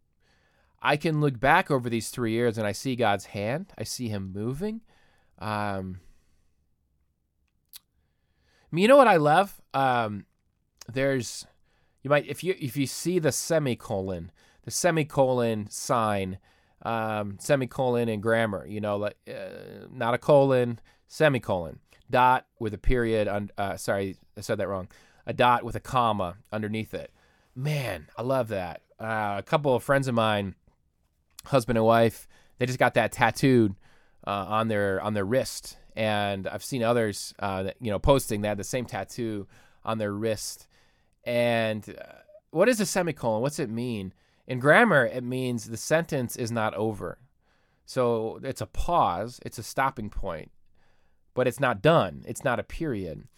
I 0.82 0.96
can 0.96 1.20
look 1.20 1.40
back 1.40 1.70
over 1.70 1.88
these 1.88 2.10
three 2.10 2.32
years 2.32 2.58
and 2.58 2.66
I 2.66 2.72
see 2.72 2.96
God's 2.96 3.26
hand. 3.26 3.72
I 3.78 3.84
see 3.84 4.08
Him 4.08 4.32
moving. 4.34 4.82
Um, 5.38 6.00
you 8.72 8.88
know 8.88 8.96
what 8.96 9.08
I 9.08 9.16
love? 9.16 9.60
Um, 9.72 10.26
there's 10.92 11.46
you 12.08 12.10
might 12.10 12.26
if 12.26 12.42
you 12.42 12.54
if 12.58 12.74
you 12.76 12.86
see 12.86 13.18
the 13.18 13.30
semicolon, 13.32 14.32
the 14.62 14.70
semicolon 14.70 15.68
sign, 15.68 16.38
um, 16.82 17.36
semicolon 17.38 18.08
in 18.08 18.22
grammar, 18.22 18.66
you 18.66 18.80
know, 18.80 18.96
like 18.96 19.16
uh, 19.28 19.86
not 19.92 20.14
a 20.14 20.18
colon, 20.18 20.80
semicolon, 21.06 21.80
dot 22.10 22.46
with 22.58 22.72
a 22.72 22.78
period. 22.78 23.28
On 23.28 23.50
uh, 23.58 23.76
sorry, 23.76 24.16
I 24.38 24.40
said 24.40 24.58
that 24.58 24.68
wrong 24.68 24.88
a 25.26 25.34
dot 25.34 25.64
with 25.64 25.76
a 25.76 25.80
comma 25.80 26.36
underneath 26.50 26.94
it. 26.94 27.12
Man, 27.54 28.06
I 28.16 28.22
love 28.22 28.48
that. 28.48 28.80
Uh, 28.98 29.34
a 29.36 29.42
couple 29.42 29.74
of 29.74 29.82
friends 29.82 30.08
of 30.08 30.14
mine, 30.14 30.54
husband 31.44 31.76
and 31.76 31.84
wife, 31.84 32.26
they 32.56 32.64
just 32.64 32.78
got 32.78 32.94
that 32.94 33.12
tattooed 33.12 33.74
uh, 34.26 34.46
on 34.48 34.68
their 34.68 35.02
on 35.02 35.12
their 35.12 35.26
wrist, 35.26 35.76
and 35.94 36.48
I've 36.48 36.64
seen 36.64 36.82
others, 36.82 37.34
uh, 37.38 37.64
that, 37.64 37.76
you 37.82 37.90
know, 37.90 37.98
posting 37.98 38.40
that 38.42 38.56
the 38.56 38.64
same 38.64 38.86
tattoo 38.86 39.46
on 39.84 39.98
their 39.98 40.12
wrist. 40.12 40.68
And 41.28 41.86
uh, 41.90 42.04
what 42.52 42.70
is 42.70 42.80
a 42.80 42.86
semicolon? 42.86 43.42
What's 43.42 43.58
it 43.58 43.68
mean? 43.68 44.14
In 44.46 44.60
grammar, 44.60 45.04
it 45.04 45.22
means 45.22 45.66
the 45.66 45.76
sentence 45.76 46.36
is 46.36 46.50
not 46.50 46.72
over. 46.72 47.18
So 47.84 48.40
it's 48.42 48.62
a 48.62 48.66
pause, 48.66 49.38
it's 49.44 49.58
a 49.58 49.62
stopping 49.62 50.08
point, 50.08 50.50
but 51.34 51.46
it's 51.46 51.60
not 51.60 51.82
done. 51.82 52.24
It's 52.26 52.44
not 52.44 52.58
a 52.58 52.62
period. 52.62 53.28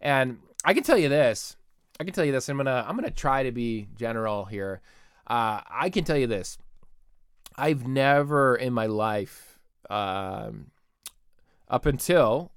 And 0.00 0.38
I 0.64 0.74
can 0.74 0.84
tell 0.84 0.96
you 0.96 1.08
this. 1.08 1.56
I 1.98 2.04
can 2.04 2.12
tell 2.12 2.24
you 2.24 2.30
this. 2.30 2.48
I'm 2.48 2.56
gonna 2.56 2.84
I'm 2.88 2.94
gonna 2.94 3.10
try 3.10 3.42
to 3.42 3.50
be 3.50 3.88
general 3.96 4.44
here. 4.44 4.80
Uh, 5.26 5.60
I 5.68 5.90
can 5.90 6.04
tell 6.04 6.16
you 6.16 6.28
this. 6.28 6.56
I've 7.56 7.84
never 7.86 8.54
in 8.54 8.72
my 8.72 8.86
life, 8.86 9.58
um, 9.90 10.70
up 11.68 11.84
until 11.84 12.52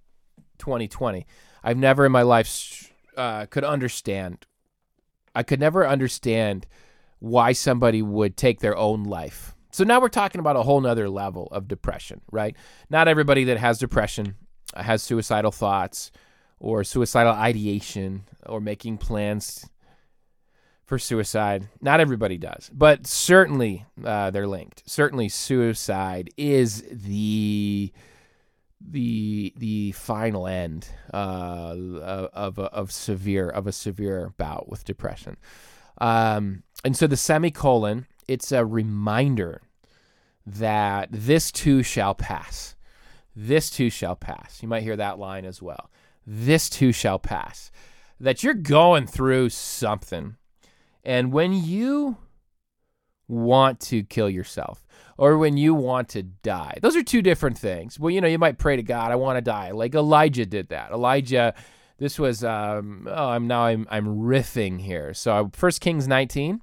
2020, 0.60 1.26
I've 1.64 1.78
never 1.78 2.06
in 2.06 2.12
my 2.12 2.22
life 2.22 2.94
uh, 3.18 3.48
could 3.48 3.64
understand. 3.64 4.46
I 5.36 5.44
could 5.44 5.60
never 5.60 5.88
understand 5.88 6.68
why 7.20 7.54
somebody 7.54 8.02
would 8.02 8.38
take 8.38 8.60
their 8.60 8.78
own 8.78 9.04
life. 9.04 9.56
So 9.72 9.84
now 9.84 10.00
we're 10.00 10.10
talking 10.10 10.40
about 10.40 10.56
a 10.56 10.64
whole 10.64 10.82
nother 10.82 11.10
level 11.10 11.48
of 11.52 11.68
depression, 11.68 12.22
right? 12.32 12.56
Not 12.90 13.08
everybody 13.08 13.46
that 13.46 13.58
has 13.58 13.80
depression 13.80 14.36
has 14.76 15.02
suicidal 15.02 15.52
thoughts 15.52 16.12
or 16.60 16.84
suicidal 16.84 17.34
ideation 17.34 18.26
or 18.46 18.62
making 18.62 18.98
plans 18.98 19.68
for 20.86 21.00
suicide. 21.00 21.70
Not 21.82 22.00
everybody 22.00 22.38
does, 22.38 22.70
but 22.74 23.08
certainly 23.08 23.86
uh, 24.04 24.32
they're 24.32 24.48
linked. 24.48 24.84
Certainly, 24.86 25.30
suicide 25.30 26.30
is 26.38 26.84
the 26.92 27.92
the 28.86 29.54
the 29.58 29.92
final 29.94 30.48
end 30.48 30.88
uh, 31.14 31.76
of 32.34 32.60
of 32.60 32.92
severe 32.92 33.50
of 33.50 33.68
a 33.68 33.72
severe 33.72 34.34
bout 34.38 34.70
with 34.70 34.86
depression. 34.86 35.38
Um, 36.00 36.64
and 36.84 36.98
so 36.98 37.08
the 37.08 37.18
semicolon, 37.18 38.08
it's 38.28 38.52
a 38.52 38.66
reminder 38.66 39.62
that 40.46 41.10
this 41.12 41.52
too 41.52 41.84
shall 41.84 42.14
pass. 42.14 42.76
This 43.36 43.70
too 43.70 43.90
shall 43.90 44.16
pass. 44.16 44.62
You 44.62 44.68
might 44.68 44.84
hear 44.84 44.98
that 44.98 45.18
line 45.18 45.46
as 45.46 45.62
well 45.62 45.90
this 46.26 46.70
too 46.70 46.92
shall 46.92 47.20
pass. 47.20 47.72
That 48.20 48.44
you're 48.44 48.54
going 48.54 49.08
through 49.08 49.50
something. 49.50 50.38
And 51.04 51.34
when 51.34 51.54
you 51.54 52.18
want 53.28 53.80
to 53.82 54.04
kill 54.04 54.30
yourself 54.30 54.83
or 55.18 55.38
when 55.38 55.58
you 55.58 55.74
want 55.74 56.10
to 56.10 56.24
die. 56.24 56.78
Those 56.82 56.96
are 56.96 57.04
two 57.04 57.22
different 57.22 57.58
things. 57.58 58.00
Well, 58.00 58.12
you 58.12 58.22
know, 58.22 58.28
you 58.28 58.40
might 58.40 58.58
pray 58.58 58.76
to 58.76 58.84
God, 58.84 59.12
I 59.12 59.16
want 59.16 59.38
to 59.38 59.42
die. 59.42 59.72
Like 59.72 59.96
Elijah 59.96 60.46
did 60.46 60.70
that. 60.70 60.92
Elijah, 60.92 61.54
this 61.98 62.18
was, 62.18 62.44
um, 62.44 63.08
oh, 63.10 63.30
I'm 63.30 63.48
now 63.48 63.66
I'm, 63.66 63.88
I'm 63.90 64.08
riffing 64.20 64.82
here. 64.82 65.14
So 65.14 65.52
First 65.54 65.82
Kings 65.82 66.08
19, 66.08 66.62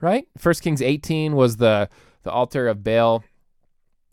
right? 0.00 0.26
First 0.38 0.62
Kings 0.62 0.82
18 0.82 1.36
was 1.36 1.56
the, 1.56 1.88
the 2.22 2.30
altar 2.30 2.68
of 2.68 2.82
Baal. 2.82 3.24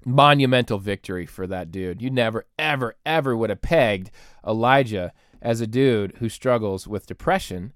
Monumental 0.06 0.78
victory 0.78 1.26
for 1.26 1.48
that 1.48 1.70
dude. 1.70 2.02
You 2.02 2.10
never, 2.10 2.46
ever, 2.58 2.96
ever 3.06 3.36
would 3.36 3.50
have 3.50 3.62
pegged 3.62 4.10
Elijah 4.46 5.12
as 5.42 5.60
a 5.60 5.68
dude 5.68 6.14
who 6.20 6.30
struggles 6.30 6.88
with 6.88 7.08
depression 7.08 7.74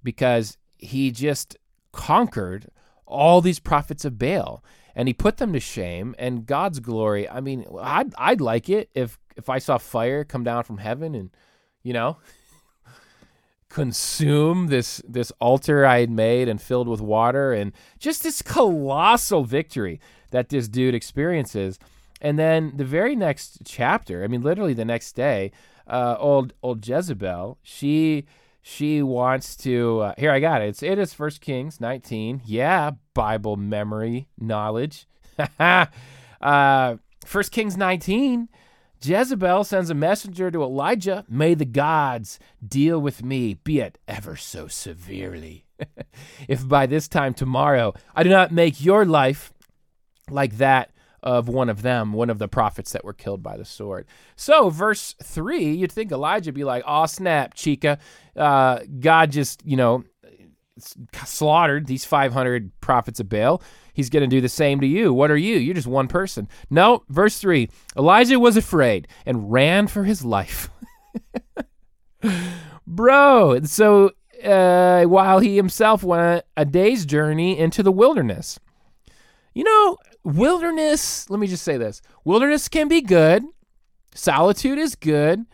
because 0.00 0.56
he 0.78 1.10
just 1.10 1.56
conquered 1.90 2.68
all 3.06 3.40
these 3.40 3.58
prophets 3.58 4.04
of 4.04 4.18
Baal 4.18 4.62
and 4.94 5.08
he 5.08 5.14
put 5.14 5.38
them 5.38 5.52
to 5.52 5.60
shame 5.60 6.14
and 6.18 6.46
God's 6.46 6.80
glory. 6.80 7.28
I 7.28 7.40
mean, 7.40 7.64
I'd, 7.80 8.14
I'd 8.16 8.40
like 8.40 8.68
it 8.68 8.90
if 8.94 9.18
if 9.36 9.48
I 9.48 9.58
saw 9.58 9.78
fire 9.78 10.24
come 10.24 10.44
down 10.44 10.62
from 10.62 10.78
heaven 10.78 11.14
and 11.14 11.30
you 11.82 11.92
know 11.92 12.18
consume 13.68 14.68
this 14.68 15.02
this 15.08 15.32
altar 15.40 15.84
I 15.84 16.00
had 16.00 16.10
made 16.10 16.48
and 16.48 16.60
filled 16.60 16.88
with 16.88 17.00
water 17.00 17.52
and 17.52 17.72
just 17.98 18.22
this 18.22 18.42
colossal 18.42 19.44
victory 19.44 20.00
that 20.30 20.48
this 20.48 20.68
dude 20.68 20.94
experiences. 20.94 21.78
And 22.20 22.38
then 22.38 22.72
the 22.76 22.84
very 22.84 23.14
next 23.14 23.62
chapter, 23.64 24.22
I 24.24 24.28
mean 24.28 24.42
literally 24.42 24.74
the 24.74 24.84
next 24.84 25.12
day, 25.12 25.52
uh, 25.86 26.16
old 26.18 26.54
old 26.62 26.86
Jezebel, 26.86 27.58
she 27.62 28.26
she 28.66 29.02
wants 29.02 29.56
to 29.58 30.00
uh, 30.00 30.14
here 30.16 30.30
i 30.32 30.40
got 30.40 30.62
it. 30.62 30.70
It's 30.70 30.82
it 30.82 30.98
is 30.98 31.12
first 31.12 31.42
kings 31.42 31.82
19 31.82 32.40
yeah 32.46 32.92
bible 33.12 33.56
memory 33.56 34.26
knowledge. 34.38 35.06
Uh 36.40 36.96
first 37.24 37.52
kings 37.52 37.74
19 37.74 38.48
jezebel 39.02 39.64
sends 39.64 39.88
a 39.88 39.94
messenger 39.94 40.50
to 40.50 40.62
elijah. 40.62 41.24
May 41.28 41.54
the 41.54 41.64
gods 41.64 42.38
deal 42.66 42.98
with 43.00 43.22
me 43.22 43.54
be 43.54 43.80
it 43.80 43.98
ever 44.08 44.36
so 44.36 44.66
severely. 44.66 45.64
If 46.48 46.66
by 46.68 46.86
this 46.86 47.06
time 47.08 47.34
tomorrow 47.34 47.94
i 48.14 48.22
do 48.22 48.30
not 48.30 48.50
make 48.50 48.82
your 48.84 49.04
life 49.04 49.52
like 50.30 50.56
that 50.58 50.90
of 51.24 51.48
one 51.48 51.70
of 51.70 51.80
them, 51.82 52.12
one 52.12 52.28
of 52.28 52.38
the 52.38 52.46
prophets 52.46 52.92
that 52.92 53.02
were 53.02 53.14
killed 53.14 53.42
by 53.42 53.56
the 53.56 53.64
sword. 53.64 54.06
So, 54.36 54.68
verse 54.68 55.14
3, 55.22 55.72
you'd 55.72 55.90
think 55.90 56.12
Elijah 56.12 56.52
be 56.52 56.64
like, 56.64 56.84
oh, 56.86 57.06
snap, 57.06 57.54
Chica. 57.54 57.98
Uh, 58.36 58.80
God 59.00 59.32
just, 59.32 59.64
you 59.66 59.76
know, 59.76 60.04
slaughtered 61.24 61.86
these 61.86 62.04
500 62.04 62.78
prophets 62.80 63.20
of 63.20 63.28
Baal. 63.30 63.62
He's 63.94 64.10
going 64.10 64.28
to 64.28 64.36
do 64.36 64.42
the 64.42 64.48
same 64.50 64.80
to 64.80 64.86
you. 64.86 65.14
What 65.14 65.30
are 65.30 65.36
you? 65.36 65.56
You're 65.56 65.74
just 65.74 65.86
one 65.86 66.08
person. 66.08 66.46
No, 66.68 67.04
verse 67.08 67.38
3 67.38 67.70
Elijah 67.96 68.38
was 68.38 68.56
afraid 68.56 69.08
and 69.24 69.50
ran 69.50 69.86
for 69.86 70.04
his 70.04 70.24
life. 70.24 70.68
Bro, 72.86 73.62
so 73.62 74.10
uh, 74.44 75.04
while 75.04 75.38
he 75.38 75.56
himself 75.56 76.02
went 76.02 76.44
a 76.54 76.66
day's 76.66 77.06
journey 77.06 77.58
into 77.58 77.82
the 77.82 77.92
wilderness. 77.92 78.60
You 79.54 79.64
know, 79.64 79.98
wilderness, 80.24 81.28
let 81.30 81.38
me 81.38 81.46
just 81.46 81.62
say 81.62 81.76
this 81.76 82.02
wilderness 82.24 82.68
can 82.68 82.88
be 82.88 83.00
good, 83.00 83.44
solitude 84.14 84.78
is 84.78 84.94
good, 84.94 85.44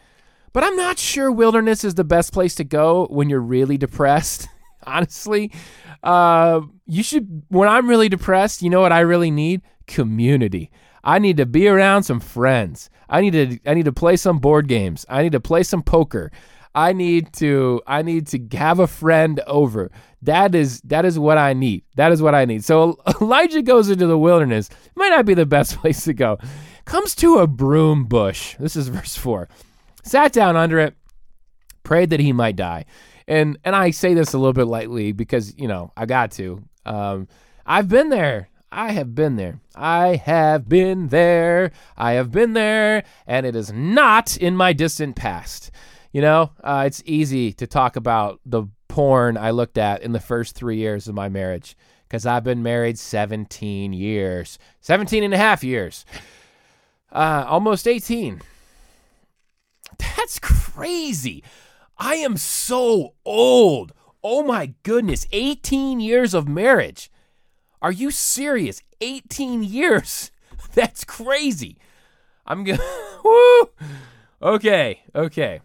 but 0.52 0.64
I'm 0.64 0.76
not 0.76 0.98
sure 0.98 1.30
wilderness 1.30 1.84
is 1.84 1.94
the 1.94 2.04
best 2.04 2.32
place 2.32 2.54
to 2.56 2.64
go 2.64 3.06
when 3.10 3.28
you're 3.28 3.40
really 3.40 3.76
depressed. 3.76 4.48
Honestly, 4.86 5.52
uh, 6.02 6.62
you 6.86 7.02
should, 7.02 7.42
when 7.48 7.68
I'm 7.68 7.88
really 7.88 8.08
depressed, 8.08 8.62
you 8.62 8.70
know 8.70 8.80
what 8.80 8.92
I 8.92 9.00
really 9.00 9.30
need? 9.30 9.60
Community. 9.86 10.70
I 11.04 11.18
need 11.18 11.36
to 11.38 11.46
be 11.46 11.68
around 11.68 12.04
some 12.04 12.20
friends. 12.20 12.90
I 13.08 13.20
need 13.20 13.32
to 13.32 13.58
I 13.66 13.74
need 13.74 13.86
to 13.86 13.92
play 13.92 14.16
some 14.16 14.38
board 14.38 14.68
games. 14.68 15.04
I 15.08 15.22
need 15.22 15.32
to 15.32 15.40
play 15.40 15.62
some 15.62 15.82
poker. 15.82 16.30
I 16.74 16.92
need 16.92 17.32
to 17.34 17.82
I 17.86 18.02
need 18.02 18.26
to 18.28 18.56
have 18.56 18.78
a 18.78 18.86
friend 18.86 19.40
over. 19.46 19.90
That 20.22 20.54
is 20.54 20.80
that 20.82 21.04
is 21.04 21.18
what 21.18 21.38
I 21.38 21.52
need. 21.52 21.84
That 21.96 22.12
is 22.12 22.22
what 22.22 22.34
I 22.34 22.44
need. 22.44 22.64
So 22.64 22.98
Elijah 23.20 23.62
goes 23.62 23.90
into 23.90 24.06
the 24.06 24.18
wilderness. 24.18 24.68
Might 24.94 25.08
not 25.08 25.26
be 25.26 25.34
the 25.34 25.46
best 25.46 25.78
place 25.80 26.04
to 26.04 26.14
go. 26.14 26.38
Comes 26.84 27.14
to 27.16 27.38
a 27.38 27.46
broom 27.46 28.04
bush. 28.04 28.56
This 28.58 28.76
is 28.76 28.88
verse 28.88 29.16
4. 29.16 29.48
Sat 30.02 30.32
down 30.32 30.56
under 30.56 30.78
it, 30.78 30.94
prayed 31.82 32.10
that 32.10 32.20
he 32.20 32.32
might 32.32 32.56
die. 32.56 32.84
And 33.26 33.58
and 33.64 33.76
I 33.76 33.90
say 33.90 34.14
this 34.14 34.32
a 34.32 34.38
little 34.38 34.52
bit 34.52 34.66
lightly 34.66 35.12
because, 35.12 35.56
you 35.56 35.68
know, 35.68 35.92
I 35.96 36.06
got 36.06 36.32
to. 36.32 36.62
Um, 36.86 37.28
I've 37.66 37.88
been 37.88 38.08
there. 38.08 38.48
I 38.72 38.92
have 38.92 39.14
been 39.14 39.36
there. 39.36 39.60
I 39.74 40.16
have 40.16 40.68
been 40.68 41.08
there. 41.08 41.72
I 41.96 42.12
have 42.12 42.30
been 42.30 42.52
there, 42.52 43.02
and 43.26 43.44
it 43.44 43.56
is 43.56 43.72
not 43.72 44.36
in 44.36 44.56
my 44.56 44.72
distant 44.72 45.16
past. 45.16 45.70
You 46.12 46.22
know, 46.22 46.50
uh, 46.62 46.84
it's 46.86 47.02
easy 47.06 47.52
to 47.54 47.66
talk 47.66 47.94
about 47.94 48.40
the 48.44 48.64
porn 48.88 49.36
I 49.36 49.52
looked 49.52 49.78
at 49.78 50.02
in 50.02 50.12
the 50.12 50.20
first 50.20 50.56
three 50.56 50.76
years 50.76 51.06
of 51.06 51.14
my 51.14 51.28
marriage 51.28 51.76
because 52.08 52.26
I've 52.26 52.42
been 52.42 52.64
married 52.64 52.98
17 52.98 53.92
years, 53.92 54.58
17 54.80 55.22
and 55.22 55.32
a 55.32 55.36
half 55.36 55.62
years, 55.62 56.04
uh, 57.12 57.44
almost 57.46 57.86
18. 57.86 58.42
That's 59.98 60.40
crazy. 60.40 61.44
I 61.96 62.16
am 62.16 62.36
so 62.36 63.14
old. 63.24 63.92
Oh 64.24 64.42
my 64.42 64.74
goodness, 64.82 65.28
18 65.30 66.00
years 66.00 66.34
of 66.34 66.48
marriage. 66.48 67.10
Are 67.80 67.92
you 67.92 68.10
serious? 68.10 68.82
18 69.00 69.62
years. 69.62 70.32
That's 70.74 71.04
crazy. 71.04 71.78
I'm 72.44 72.64
going 72.64 72.78
to 73.22 73.70
Okay, 74.42 75.02
okay 75.14 75.60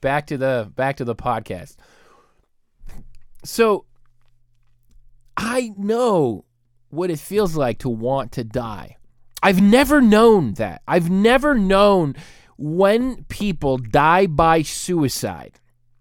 back 0.00 0.26
to 0.28 0.38
the 0.38 0.70
back 0.74 0.96
to 0.96 1.04
the 1.04 1.16
podcast. 1.16 1.76
So 3.44 3.84
I 5.36 5.72
know 5.76 6.44
what 6.90 7.10
it 7.10 7.18
feels 7.18 7.54
like 7.56 7.78
to 7.78 7.88
want 7.88 8.32
to 8.32 8.44
die. 8.44 8.96
I've 9.42 9.62
never 9.62 10.00
known 10.00 10.54
that. 10.54 10.82
I've 10.88 11.10
never 11.10 11.54
known 11.54 12.16
when 12.56 13.24
people 13.24 13.78
die 13.78 14.26
by 14.26 14.62
suicide. 14.62 15.60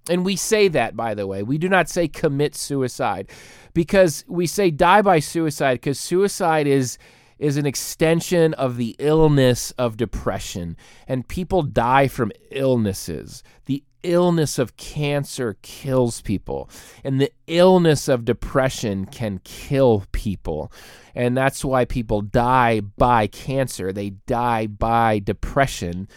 And 0.09 0.25
we 0.25 0.35
say 0.35 0.69
that, 0.69 0.95
by 0.95 1.13
the 1.13 1.27
way. 1.27 1.43
We 1.43 1.57
do 1.57 1.69
not 1.69 1.89
say 1.89 2.07
commit 2.07 2.55
suicide 2.55 3.29
because 3.73 4.23
we 4.27 4.47
say 4.47 4.71
die 4.71 5.01
by 5.01 5.19
suicide 5.19 5.75
because 5.75 5.99
suicide 5.99 6.65
is 6.65 6.97
is 7.39 7.57
an 7.57 7.65
extension 7.65 8.53
of 8.55 8.77
the 8.77 8.95
illness 8.99 9.71
of 9.71 9.97
depression. 9.97 10.77
And 11.07 11.27
people 11.27 11.61
die 11.61 12.07
from 12.07 12.31
illnesses. 12.51 13.43
The 13.65 13.83
illness 14.03 14.57
of 14.57 14.77
cancer 14.77 15.57
kills 15.61 16.21
people, 16.21 16.69
and 17.03 17.19
the 17.19 17.31
illness 17.47 18.07
of 18.07 18.25
depression 18.25 19.05
can 19.05 19.41
kill 19.43 20.05
people. 20.11 20.71
And 21.15 21.35
that's 21.35 21.65
why 21.65 21.85
people 21.85 22.21
die 22.21 22.79
by 22.79 23.27
cancer, 23.27 23.91
they 23.91 24.11
die 24.11 24.67
by 24.67 25.19
depression, 25.19 26.07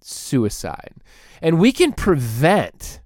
suicide. 0.00 0.94
And 1.40 1.58
we 1.58 1.72
can 1.72 1.92
prevent 1.92 3.00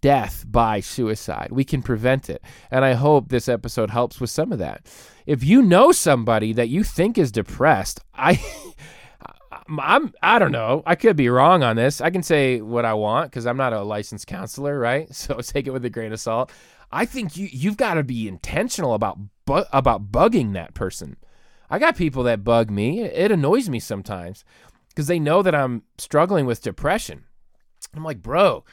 death 0.00 0.44
by 0.48 0.80
suicide. 0.80 1.48
We 1.50 1.64
can 1.64 1.82
prevent 1.82 2.30
it. 2.30 2.42
And 2.70 2.84
I 2.84 2.94
hope 2.94 3.28
this 3.28 3.48
episode 3.48 3.90
helps 3.90 4.20
with 4.20 4.30
some 4.30 4.52
of 4.52 4.58
that. 4.58 4.86
If 5.26 5.44
you 5.44 5.62
know 5.62 5.92
somebody 5.92 6.52
that 6.54 6.68
you 6.68 6.82
think 6.82 7.18
is 7.18 7.32
depressed, 7.32 8.00
I 8.14 8.42
I'm 9.78 10.12
I 10.22 10.38
don't 10.38 10.52
know. 10.52 10.82
I 10.86 10.94
could 10.94 11.16
be 11.16 11.28
wrong 11.28 11.62
on 11.62 11.76
this. 11.76 12.00
I 12.00 12.10
can 12.10 12.22
say 12.22 12.60
what 12.60 12.84
I 12.84 12.94
want 12.94 13.30
because 13.30 13.46
I'm 13.46 13.56
not 13.56 13.72
a 13.72 13.82
licensed 13.82 14.26
counselor, 14.26 14.78
right? 14.78 15.08
So 15.14 15.40
take 15.40 15.66
it 15.66 15.72
with 15.72 15.84
a 15.84 15.90
grain 15.90 16.12
of 16.12 16.20
salt. 16.20 16.50
I 16.90 17.04
think 17.04 17.36
you 17.36 17.48
you've 17.50 17.76
got 17.76 17.94
to 17.94 18.02
be 18.02 18.26
intentional 18.26 18.94
about 18.94 19.18
bu- 19.44 19.64
about 19.72 20.10
bugging 20.10 20.54
that 20.54 20.74
person. 20.74 21.16
I 21.68 21.78
got 21.78 21.96
people 21.96 22.24
that 22.24 22.42
bug 22.42 22.70
me. 22.70 23.02
It 23.02 23.30
annoys 23.30 23.68
me 23.68 23.78
sometimes 23.78 24.44
because 24.88 25.06
they 25.06 25.20
know 25.20 25.42
that 25.42 25.54
I'm 25.54 25.84
struggling 25.98 26.46
with 26.46 26.62
depression. 26.62 27.24
I'm 27.94 28.04
like, 28.04 28.22
bro, 28.22 28.64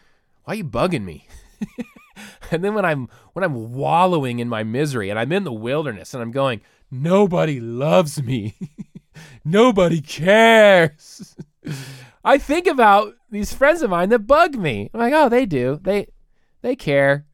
why 0.48 0.54
are 0.54 0.58
you 0.58 0.64
bugging 0.64 1.04
me? 1.04 1.28
and 2.52 2.64
then 2.64 2.74
when 2.74 2.86
I'm 2.86 3.10
when 3.34 3.44
I'm 3.44 3.74
wallowing 3.74 4.40
in 4.40 4.48
my 4.48 4.64
misery 4.64 5.10
and 5.10 5.20
I'm 5.20 5.34
in 5.34 5.44
the 5.44 5.52
wilderness 5.52 6.14
and 6.14 6.24
I'm 6.24 6.32
going, 6.32 6.62
nobody 6.90 7.60
loves 7.60 8.24
me. 8.24 8.56
nobody 9.44 10.00
cares. 10.00 11.36
I 12.24 12.38
think 12.38 12.66
about 12.66 13.16
these 13.30 13.52
friends 13.52 13.82
of 13.82 13.90
mine 13.90 14.08
that 14.08 14.20
bug 14.20 14.56
me. 14.56 14.90
I'm 14.94 15.02
like, 15.02 15.14
oh, 15.14 15.28
they 15.28 15.46
do. 15.46 15.82
They 15.84 16.08
they 16.62 16.78
care. 16.78 17.26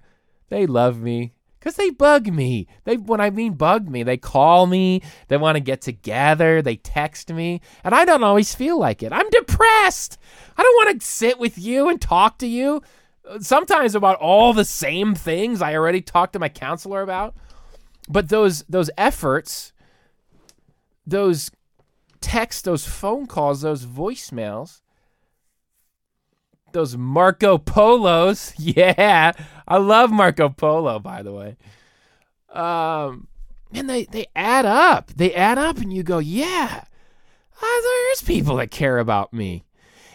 They 0.49 0.66
love 0.66 0.99
me. 0.99 1.34
Cause 1.61 1.76
they 1.76 1.91
bug 1.91 2.34
me. 2.34 2.68
They 2.84 2.97
when 2.97 3.22
I 3.22 3.30
mean 3.30 3.53
bug 3.53 3.88
me, 3.88 4.01
they 4.01 4.18
call 4.18 4.66
me, 4.66 5.03
they 5.28 5.38
want 5.38 5.55
to 5.55 5.61
get 5.61 5.82
together, 5.82 6.64
they 6.64 6.78
text 6.78 7.32
me, 7.32 7.61
and 7.84 7.93
I 7.93 8.05
don't 8.05 8.24
always 8.24 8.55
feel 8.55 8.80
like 8.80 9.03
it. 9.03 9.14
I'm 9.14 9.30
depressed. 9.30 10.18
I 10.57 10.64
don't 10.64 10.76
want 10.76 10.99
to 10.99 11.07
sit 11.07 11.38
with 11.38 11.59
you 11.59 11.89
and 11.89 12.01
talk 12.01 12.39
to 12.39 12.47
you 12.47 12.82
sometimes 13.40 13.96
about 13.96 14.18
all 14.18 14.54
the 14.54 14.66
same 14.66 15.16
things 15.16 15.62
I 15.62 15.76
already 15.76 16.02
talked 16.02 16.34
to 16.34 16.40
my 16.40 16.50
counselor 16.50 17.02
about. 17.02 17.36
but 18.10 18.30
those 18.30 18.64
those 18.64 18.90
efforts, 18.98 19.72
those 21.08 21.52
texts, 22.22 22.62
those 22.62 22.86
phone 22.86 23.28
calls, 23.28 23.62
those 23.62 23.86
voicemails, 23.86 24.82
those 26.74 26.98
Marco 26.98 27.58
Polos. 27.58 28.54
Yeah, 28.60 29.34
I 29.68 29.78
love 29.78 30.12
Marco 30.12 30.50
Polo, 30.50 31.00
by 31.00 31.22
the 31.24 31.32
way. 31.32 31.58
Um, 32.50 33.28
and 33.74 33.90
they 33.90 34.06
they 34.06 34.28
add 34.36 34.66
up. 34.66 35.12
They 35.16 35.34
add 35.34 35.58
up, 35.58 35.78
and 35.78 35.92
you 35.94 36.04
go, 36.04 36.20
yeah, 36.20 36.84
ah, 37.62 37.82
there's 37.84 38.22
people 38.22 38.58
that 38.58 38.72
care 38.72 39.00
about 39.00 39.34
me. 39.34 39.64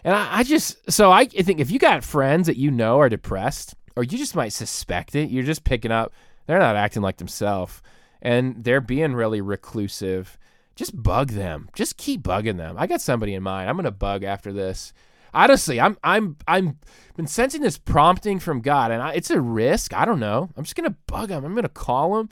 And 0.08 0.16
I, 0.16 0.38
I 0.38 0.42
just 0.42 0.90
so 0.90 1.12
I 1.12 1.26
think 1.26 1.60
if 1.60 1.70
you 1.70 1.78
got 1.78 2.02
friends 2.02 2.46
that 2.46 2.56
you 2.56 2.70
know 2.70 2.98
are 2.98 3.10
depressed, 3.10 3.74
or 3.94 4.02
you 4.02 4.16
just 4.16 4.34
might 4.34 4.54
suspect 4.54 5.14
it, 5.14 5.28
you're 5.28 5.44
just 5.44 5.64
picking 5.64 5.92
up 5.92 6.14
they're 6.46 6.58
not 6.58 6.76
acting 6.76 7.02
like 7.02 7.18
themselves, 7.18 7.82
and 8.22 8.64
they're 8.64 8.80
being 8.80 9.12
really 9.12 9.42
reclusive. 9.42 10.38
Just 10.76 11.02
bug 11.02 11.32
them. 11.32 11.68
Just 11.74 11.98
keep 11.98 12.22
bugging 12.22 12.56
them. 12.56 12.76
I 12.78 12.86
got 12.86 13.02
somebody 13.02 13.34
in 13.34 13.42
mind. 13.42 13.68
I'm 13.68 13.76
gonna 13.76 13.90
bug 13.90 14.24
after 14.24 14.50
this 14.50 14.94
honestly, 15.34 15.78
I'm 15.78 15.98
I'm 16.02 16.36
I'm 16.48 16.78
been 17.14 17.26
sensing 17.26 17.60
this 17.60 17.76
prompting 17.76 18.38
from 18.38 18.62
God, 18.62 18.90
and 18.90 19.02
I, 19.02 19.12
it's 19.12 19.30
a 19.30 19.42
risk. 19.42 19.92
I 19.92 20.06
don't 20.06 20.20
know. 20.20 20.48
I'm 20.56 20.64
just 20.64 20.74
gonna 20.74 20.96
bug 21.06 21.28
him. 21.28 21.44
I'm 21.44 21.54
gonna 21.54 21.68
call 21.68 22.18
him. 22.18 22.30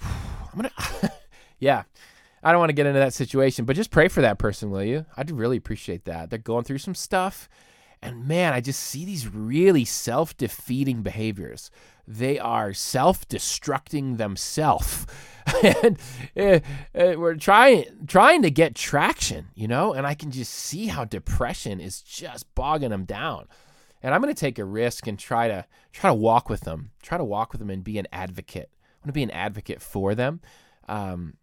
I'm 0.00 0.54
gonna, 0.54 0.70
yeah. 1.58 1.82
I 2.42 2.52
don't 2.52 2.60
want 2.60 2.70
to 2.70 2.74
get 2.74 2.86
into 2.86 3.00
that 3.00 3.14
situation, 3.14 3.64
but 3.64 3.76
just 3.76 3.90
pray 3.90 4.08
for 4.08 4.22
that 4.22 4.38
person, 4.38 4.70
will 4.70 4.84
you? 4.84 5.06
I'd 5.16 5.30
really 5.30 5.56
appreciate 5.56 6.04
that. 6.06 6.30
They're 6.30 6.38
going 6.38 6.64
through 6.64 6.78
some 6.78 6.94
stuff, 6.94 7.48
and 8.02 8.26
man, 8.26 8.54
I 8.54 8.60
just 8.60 8.80
see 8.80 9.04
these 9.04 9.28
really 9.28 9.84
self-defeating 9.84 11.02
behaviors. 11.02 11.70
They 12.06 12.38
are 12.38 12.72
self-destructing 12.72 14.16
themselves. 14.16 15.06
and 15.84 15.98
uh, 16.36 16.60
uh, 16.98 17.14
we're 17.18 17.36
trying 17.36 17.84
trying 18.06 18.42
to 18.42 18.50
get 18.50 18.74
traction, 18.74 19.48
you 19.54 19.68
know, 19.68 19.92
and 19.92 20.06
I 20.06 20.14
can 20.14 20.30
just 20.30 20.52
see 20.52 20.86
how 20.86 21.04
depression 21.04 21.80
is 21.80 22.00
just 22.00 22.52
bogging 22.54 22.90
them 22.90 23.04
down. 23.04 23.46
And 24.02 24.14
I'm 24.14 24.22
going 24.22 24.34
to 24.34 24.40
take 24.40 24.58
a 24.58 24.64
risk 24.64 25.06
and 25.06 25.18
try 25.18 25.48
to 25.48 25.66
try 25.92 26.10
to 26.10 26.14
walk 26.14 26.48
with 26.48 26.62
them, 26.62 26.90
try 27.02 27.18
to 27.18 27.24
walk 27.24 27.52
with 27.52 27.58
them 27.58 27.70
and 27.70 27.84
be 27.84 27.98
an 27.98 28.06
advocate. 28.12 28.70
I 28.72 28.96
want 29.00 29.08
to 29.08 29.12
be 29.12 29.22
an 29.22 29.30
advocate 29.30 29.82
for 29.82 30.14
them, 30.14 30.40
um, 30.88 31.34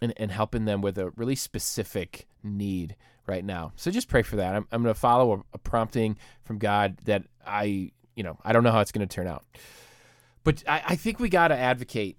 and 0.00 0.12
and 0.16 0.30
helping 0.30 0.64
them 0.64 0.80
with 0.80 0.98
a 0.98 1.10
really 1.10 1.36
specific 1.36 2.26
need 2.42 2.96
right 3.26 3.44
now. 3.44 3.72
So 3.76 3.90
just 3.90 4.08
pray 4.08 4.22
for 4.22 4.36
that. 4.36 4.54
I'm 4.54 4.66
I'm 4.72 4.82
going 4.82 4.94
to 4.94 5.00
follow 5.00 5.32
a, 5.32 5.42
a 5.54 5.58
prompting 5.58 6.16
from 6.44 6.58
God 6.58 6.98
that 7.04 7.24
I 7.46 7.92
you 8.14 8.22
know 8.22 8.38
I 8.44 8.52
don't 8.52 8.64
know 8.64 8.72
how 8.72 8.80
it's 8.80 8.92
going 8.92 9.06
to 9.06 9.14
turn 9.14 9.26
out, 9.26 9.44
but 10.44 10.62
I, 10.66 10.82
I 10.88 10.96
think 10.96 11.20
we 11.20 11.28
got 11.28 11.48
to 11.48 11.56
advocate 11.56 12.18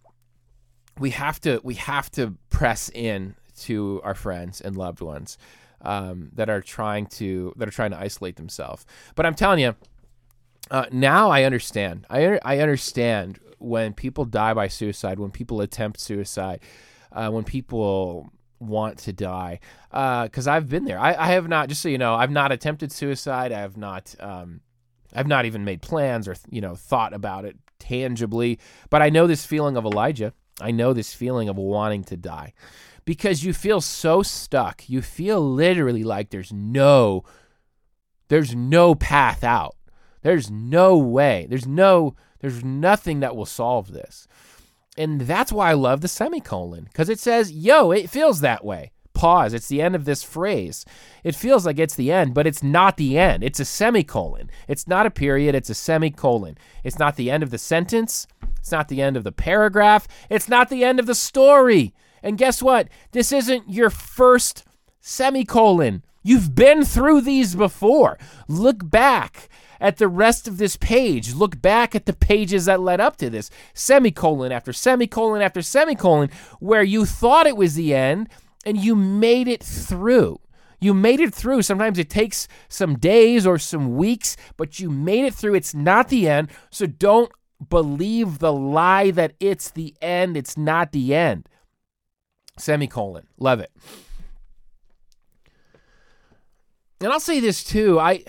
we 1.00 1.12
have 1.12 1.40
to 1.42 1.62
we 1.64 1.76
have 1.76 2.12
to 2.12 2.36
press 2.50 2.90
in 2.94 3.36
to 3.62 4.02
our 4.04 4.14
friends 4.14 4.62
and 4.62 4.78
loved 4.78 5.02
ones 5.02 5.38
um, 5.82 6.30
that 6.34 6.50
are 6.50 6.62
trying 6.62 7.08
to 7.08 7.54
that 7.58 7.68
are 7.68 7.72
trying 7.72 7.92
to 7.92 8.00
isolate 8.00 8.36
themselves. 8.36 8.86
But 9.16 9.26
I'm 9.26 9.36
telling 9.36 9.60
you, 9.60 9.76
uh, 10.70 10.86
now 10.92 11.30
I 11.30 11.44
understand. 11.44 12.06
I 12.10 12.40
I 12.44 12.60
understand 12.60 13.40
when 13.58 13.94
people 13.94 14.26
die 14.26 14.54
by 14.54 14.68
suicide, 14.68 15.20
when 15.20 15.32
people 15.32 15.62
attempt 15.62 16.00
suicide, 16.00 16.62
uh, 17.12 17.30
when 17.30 17.44
people 17.44 18.32
want 18.60 19.00
to 19.00 19.14
die, 19.14 19.60
because 19.90 20.48
uh, 20.48 20.52
I've 20.52 20.70
been 20.70 20.86
there. 20.86 21.00
I, 21.00 21.14
I 21.14 21.28
have 21.34 21.48
not. 21.48 21.70
Just 21.70 21.82
so 21.82 21.90
you 21.90 21.98
know, 21.98 22.16
I've 22.16 22.32
not 22.32 22.52
attempted 22.52 22.92
suicide. 22.92 23.52
I 23.52 23.60
have 23.60 23.78
not. 23.78 24.16
Um, 24.20 24.62
I've 25.14 25.28
not 25.28 25.46
even 25.46 25.66
made 25.66 25.82
plans 25.82 26.28
or 26.28 26.36
you 26.50 26.62
know 26.62 26.76
thought 26.76 27.14
about 27.14 27.46
it 27.46 27.58
tangibly. 27.80 28.60
But 28.90 29.02
I 29.02 29.10
know 29.10 29.28
this 29.28 29.46
feeling 29.46 29.78
of 29.78 29.86
Elijah. 29.86 30.34
I 30.62 30.72
know 30.72 30.94
this 30.94 31.14
feeling 31.14 31.48
of 31.50 31.58
wanting 31.58 32.04
to 32.06 32.18
die 32.18 32.54
because 33.06 33.44
you 33.44 33.54
feel 33.54 33.82
so 33.82 34.22
stuck. 34.22 34.88
You 34.90 35.02
feel 35.02 35.42
literally 35.42 36.04
like 36.04 36.30
there's 36.30 36.54
no 36.54 37.24
there's 38.28 38.56
no 38.56 38.94
path 38.94 39.44
out. 39.44 39.76
There's 40.22 40.52
no 40.52 40.98
way. 40.98 41.48
There's 41.50 41.68
no 41.68 42.16
there's 42.40 42.64
nothing 42.64 43.20
that 43.22 43.36
will 43.36 43.46
solve 43.46 43.92
this. 43.92 44.28
And 45.00 45.22
that's 45.22 45.52
why 45.52 45.72
I 45.72 45.74
love 45.74 46.02
the 46.02 46.08
semicolon 46.08 46.90
cuz 46.94 47.10
it 47.10 47.20
says, 47.20 47.52
"Yo, 47.52 47.92
it 47.92 48.10
feels 48.10 48.42
that 48.42 48.64
way." 48.64 48.92
Pause. 49.14 49.54
It's 49.54 49.68
the 49.68 49.82
end 49.82 49.96
of 49.96 50.06
this 50.06 50.24
phrase. 50.24 50.86
It 51.24 51.36
feels 51.36 51.66
like 51.66 51.80
it's 51.80 51.96
the 51.96 52.12
end, 52.12 52.34
but 52.34 52.48
it's 52.48 52.64
not 52.64 52.98
the 52.98 53.18
end. 53.18 53.44
It's 53.44 53.60
a 53.60 53.66
semicolon. 53.66 54.50
It's 54.68 54.88
not 54.88 55.06
a 55.06 55.12
period, 55.12 55.56
it's 55.56 55.70
a 55.70 55.74
semicolon. 55.74 56.58
It's 56.84 57.00
not 57.00 57.16
the 57.16 57.32
end 57.32 57.44
of 57.44 57.50
the 57.50 57.58
sentence. 57.58 58.28
It's 58.60 58.72
not 58.72 58.88
the 58.88 59.02
end 59.02 59.18
of 59.18 59.24
the 59.24 59.32
paragraph. 59.32 60.08
It's 60.30 60.48
not 60.48 60.70
the 60.70 60.84
end 60.84 61.00
of 61.00 61.06
the 61.06 61.16
story. 61.16 61.94
And 62.22 62.38
guess 62.38 62.62
what? 62.62 62.88
This 63.12 63.32
isn't 63.32 63.70
your 63.70 63.90
first 63.90 64.64
semicolon. 65.02 66.04
You've 66.24 66.56
been 66.56 66.84
through 66.84 67.22
these 67.22 67.56
before. 67.56 68.18
Look 68.48 68.90
back 68.90 69.50
at 69.80 69.98
the 69.98 70.08
rest 70.08 70.48
of 70.48 70.58
this 70.58 70.76
page. 70.76 71.34
Look 71.34 71.62
back 71.62 71.96
at 71.96 72.06
the 72.06 72.14
pages 72.14 72.66
that 72.66 72.82
led 72.82 73.00
up 73.00 73.18
to 73.18 73.30
this. 73.30 73.50
Semicolon 73.74 74.52
after 74.52 74.74
semicolon 74.74 75.42
after 75.42 75.62
semicolon, 75.62 76.30
where 76.60 76.84
you 76.84 77.06
thought 77.06 77.48
it 77.48 77.58
was 77.58 77.76
the 77.76 77.94
end 77.94 78.30
and 78.66 78.78
you 78.78 78.96
made 78.96 79.48
it 79.48 79.64
through. 79.64 80.40
You 80.82 80.94
made 80.94 81.20
it 81.20 81.34
through. 81.34 81.62
Sometimes 81.62 82.00
it 82.00 82.10
takes 82.10 82.48
some 82.70 82.98
days 82.98 83.46
or 83.46 83.58
some 83.58 83.98
weeks, 83.98 84.38
but 84.58 84.80
you 84.80 84.90
made 84.90 85.26
it 85.26 85.34
through. 85.34 85.56
It's 85.56 85.74
not 85.74 86.10
the 86.10 86.28
end. 86.28 86.50
So 86.70 86.86
don't 86.86 87.32
believe 87.70 88.40
the 88.40 88.54
lie 88.54 89.12
that 89.12 89.34
it's 89.40 89.72
the 89.72 89.94
end. 90.02 90.38
It's 90.38 90.58
not 90.58 90.92
the 90.92 91.14
end. 91.14 91.50
Semicolon. 92.58 93.28
Love 93.38 93.60
it. 93.60 93.72
And 97.02 97.12
I'll 97.12 97.20
say 97.20 97.40
this 97.40 97.64
too. 97.64 98.00
I 98.00 98.24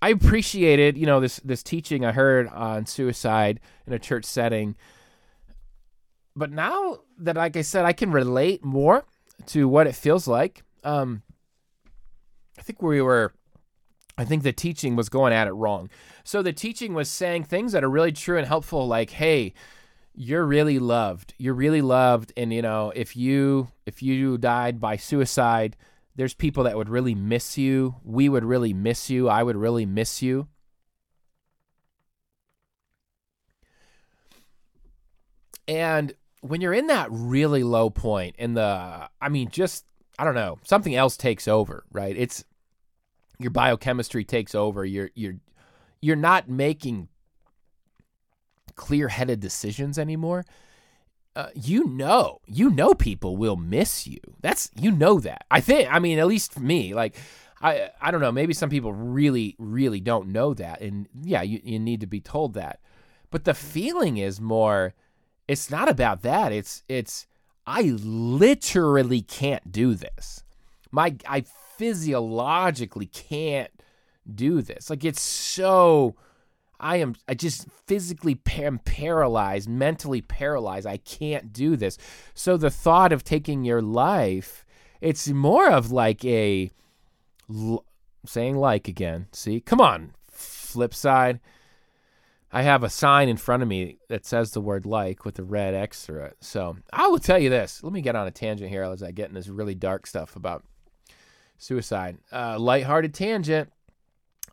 I 0.00 0.10
appreciated, 0.10 0.96
you 0.96 1.06
know, 1.06 1.20
this 1.20 1.40
this 1.44 1.62
teaching 1.62 2.04
I 2.04 2.12
heard 2.12 2.48
on 2.48 2.86
suicide 2.86 3.60
in 3.86 3.92
a 3.92 3.98
church 3.98 4.24
setting. 4.24 4.76
But 6.36 6.52
now 6.52 6.98
that 7.18 7.36
like 7.36 7.56
I 7.56 7.62
said, 7.62 7.84
I 7.84 7.92
can 7.92 8.12
relate 8.12 8.64
more 8.64 9.04
to 9.46 9.68
what 9.68 9.86
it 9.86 9.94
feels 9.94 10.28
like. 10.28 10.62
Um 10.84 11.22
I 12.58 12.62
think 12.62 12.80
we 12.80 13.02
were 13.02 13.34
I 14.16 14.24
think 14.24 14.42
the 14.42 14.52
teaching 14.52 14.96
was 14.96 15.08
going 15.08 15.32
at 15.32 15.46
it 15.46 15.52
wrong. 15.52 15.90
So 16.24 16.42
the 16.42 16.52
teaching 16.52 16.94
was 16.94 17.08
saying 17.08 17.44
things 17.44 17.72
that 17.72 17.84
are 17.84 17.90
really 17.90 18.12
true 18.12 18.36
and 18.36 18.46
helpful, 18.46 18.86
like, 18.86 19.10
hey, 19.10 19.54
you're 20.12 20.44
really 20.44 20.80
loved. 20.80 21.34
You're 21.38 21.54
really 21.54 21.80
loved. 21.80 22.32
And 22.36 22.52
you 22.52 22.62
know, 22.62 22.92
if 22.94 23.16
you 23.16 23.68
if 23.86 24.00
you 24.00 24.38
died 24.38 24.80
by 24.80 24.96
suicide, 24.96 25.76
there's 26.18 26.34
people 26.34 26.64
that 26.64 26.76
would 26.76 26.88
really 26.88 27.14
miss 27.14 27.56
you. 27.56 27.94
We 28.02 28.28
would 28.28 28.44
really 28.44 28.74
miss 28.74 29.08
you. 29.08 29.28
I 29.28 29.44
would 29.44 29.54
really 29.54 29.86
miss 29.86 30.20
you. 30.20 30.48
And 35.68 36.12
when 36.40 36.60
you're 36.60 36.74
in 36.74 36.88
that 36.88 37.06
really 37.12 37.62
low 37.62 37.88
point 37.88 38.34
in 38.36 38.54
the 38.54 39.08
I 39.20 39.28
mean 39.28 39.48
just 39.50 39.84
I 40.18 40.24
don't 40.24 40.34
know, 40.34 40.58
something 40.64 40.96
else 40.96 41.16
takes 41.16 41.46
over, 41.46 41.84
right? 41.92 42.16
It's 42.16 42.44
your 43.38 43.52
biochemistry 43.52 44.24
takes 44.24 44.56
over. 44.56 44.84
You're 44.84 45.10
you're 45.14 45.36
you're 46.00 46.16
not 46.16 46.48
making 46.48 47.08
clear-headed 48.74 49.38
decisions 49.38 50.00
anymore. 50.00 50.44
Uh, 51.36 51.48
you 51.54 51.86
know, 51.86 52.40
you 52.46 52.70
know, 52.70 52.94
people 52.94 53.36
will 53.36 53.56
miss 53.56 54.06
you. 54.06 54.18
That's 54.40 54.70
you 54.74 54.90
know 54.90 55.20
that. 55.20 55.44
I 55.50 55.60
think. 55.60 55.92
I 55.92 55.98
mean, 55.98 56.18
at 56.18 56.26
least 56.26 56.52
for 56.52 56.60
me, 56.60 56.94
like. 56.94 57.16
I, 57.60 57.90
I 58.00 58.12
don't 58.12 58.20
know. 58.20 58.30
Maybe 58.30 58.54
some 58.54 58.70
people 58.70 58.92
really, 58.92 59.56
really 59.58 59.98
don't 59.98 60.28
know 60.28 60.54
that. 60.54 60.80
And 60.80 61.08
yeah, 61.20 61.42
you, 61.42 61.60
you 61.64 61.80
need 61.80 61.98
to 62.02 62.06
be 62.06 62.20
told 62.20 62.54
that. 62.54 62.78
But 63.32 63.42
the 63.42 63.52
feeling 63.52 64.16
is 64.16 64.40
more, 64.40 64.94
it's 65.48 65.68
not 65.68 65.88
about 65.88 66.22
that. 66.22 66.52
It's, 66.52 66.84
it's, 66.88 67.26
I 67.66 67.82
literally 67.82 69.22
can't 69.22 69.72
do 69.72 69.94
this. 69.94 70.44
My, 70.92 71.16
I 71.26 71.46
physiologically 71.76 73.06
can't 73.06 73.72
do 74.32 74.62
this. 74.62 74.88
Like 74.88 75.04
it's 75.04 75.20
so 75.20 76.14
I 76.80 76.96
am 76.96 77.14
I 77.26 77.34
just 77.34 77.68
physically 77.86 78.38
am 78.56 78.78
paralyzed, 78.80 79.68
mentally 79.68 80.20
paralyzed. 80.22 80.86
I 80.86 80.98
can't 80.98 81.52
do 81.52 81.76
this. 81.76 81.98
So 82.34 82.56
the 82.56 82.70
thought 82.70 83.12
of 83.12 83.24
taking 83.24 83.64
your 83.64 83.82
life, 83.82 84.64
it's 85.00 85.28
more 85.28 85.70
of 85.70 85.90
like 85.90 86.24
a 86.24 86.70
saying 88.26 88.56
like 88.56 88.88
again. 88.88 89.26
See? 89.32 89.60
Come 89.60 89.80
on. 89.80 90.12
Flip 90.30 90.94
side. 90.94 91.40
I 92.50 92.62
have 92.62 92.82
a 92.82 92.88
sign 92.88 93.28
in 93.28 93.36
front 93.36 93.62
of 93.62 93.68
me 93.68 93.98
that 94.08 94.24
says 94.24 94.52
the 94.52 94.60
word 94.60 94.86
like 94.86 95.24
with 95.24 95.38
a 95.38 95.44
red 95.44 95.74
X 95.74 96.06
through 96.06 96.24
it. 96.24 96.36
So 96.40 96.78
I 96.92 97.06
will 97.08 97.18
tell 97.18 97.38
you 97.38 97.50
this. 97.50 97.82
Let 97.82 97.92
me 97.92 98.00
get 98.00 98.16
on 98.16 98.26
a 98.26 98.30
tangent 98.30 98.70
here 98.70 98.84
as 98.84 99.02
I 99.02 99.10
get 99.10 99.28
in 99.28 99.34
this 99.34 99.48
really 99.48 99.74
dark 99.74 100.06
stuff 100.06 100.34
about 100.34 100.64
suicide. 101.58 102.16
Uh, 102.32 102.58
lighthearted 102.58 103.12
tangent. 103.12 103.70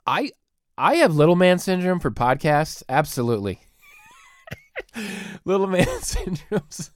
I 0.06 0.32
I 0.78 0.96
have 0.96 1.16
little 1.16 1.36
man 1.36 1.60
syndrome 1.60 2.00
for 2.00 2.12
podcasts. 2.12 2.84
Absolutely. 2.90 3.60
little 5.46 5.68
man 5.68 5.88
syndrome's 6.02 6.92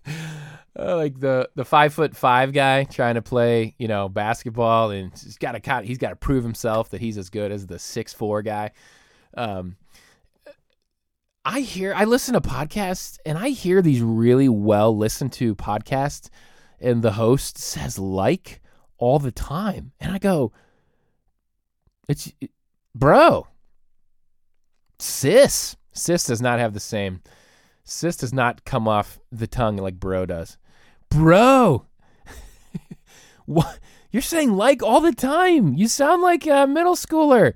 uh, 0.77 0.95
like 0.95 1.19
the 1.19 1.49
the 1.55 1.65
five 1.65 1.93
foot 1.93 2.15
five 2.15 2.53
guy 2.53 2.83
trying 2.83 3.15
to 3.15 3.21
play 3.21 3.75
you 3.77 3.87
know 3.87 4.09
basketball 4.09 4.91
and 4.91 5.11
he's 5.11 5.37
got 5.37 5.61
to 5.61 5.81
he's 5.81 5.97
got 5.97 6.09
to 6.09 6.15
prove 6.15 6.43
himself 6.43 6.89
that 6.89 7.01
he's 7.01 7.17
as 7.17 7.29
good 7.29 7.51
as 7.51 7.67
the 7.67 7.79
six 7.79 8.13
four 8.13 8.41
guy. 8.41 8.71
Um, 9.35 9.77
I 11.45 11.61
hear 11.61 11.93
I 11.93 12.03
listen 12.03 12.33
to 12.33 12.41
podcasts 12.41 13.17
and 13.25 13.37
I 13.37 13.49
hear 13.49 13.81
these 13.81 14.01
really 14.01 14.49
well 14.49 14.95
listened 14.95 15.33
to 15.33 15.55
podcasts 15.55 16.29
and 16.79 17.01
the 17.01 17.13
host 17.13 17.57
says 17.57 17.97
like 17.97 18.61
all 18.97 19.19
the 19.19 19.31
time 19.31 19.93
and 19.99 20.11
I 20.11 20.17
go 20.17 20.51
it's 22.07 22.31
bro 22.93 23.47
sis 24.99 25.75
sis 25.91 26.25
does 26.25 26.41
not 26.41 26.59
have 26.59 26.73
the 26.73 26.79
same 26.79 27.21
sis 27.83 28.17
does 28.17 28.33
not 28.33 28.65
come 28.65 28.87
off 28.87 29.19
the 29.31 29.47
tongue 29.47 29.77
like 29.77 29.99
bro 29.99 30.25
does 30.25 30.57
bro 31.09 31.85
what 33.45 33.79
you're 34.11 34.21
saying 34.21 34.53
like 34.53 34.83
all 34.83 35.01
the 35.01 35.13
time 35.13 35.73
you 35.73 35.87
sound 35.87 36.21
like 36.21 36.45
a 36.45 36.67
middle 36.67 36.95
schooler 36.95 37.53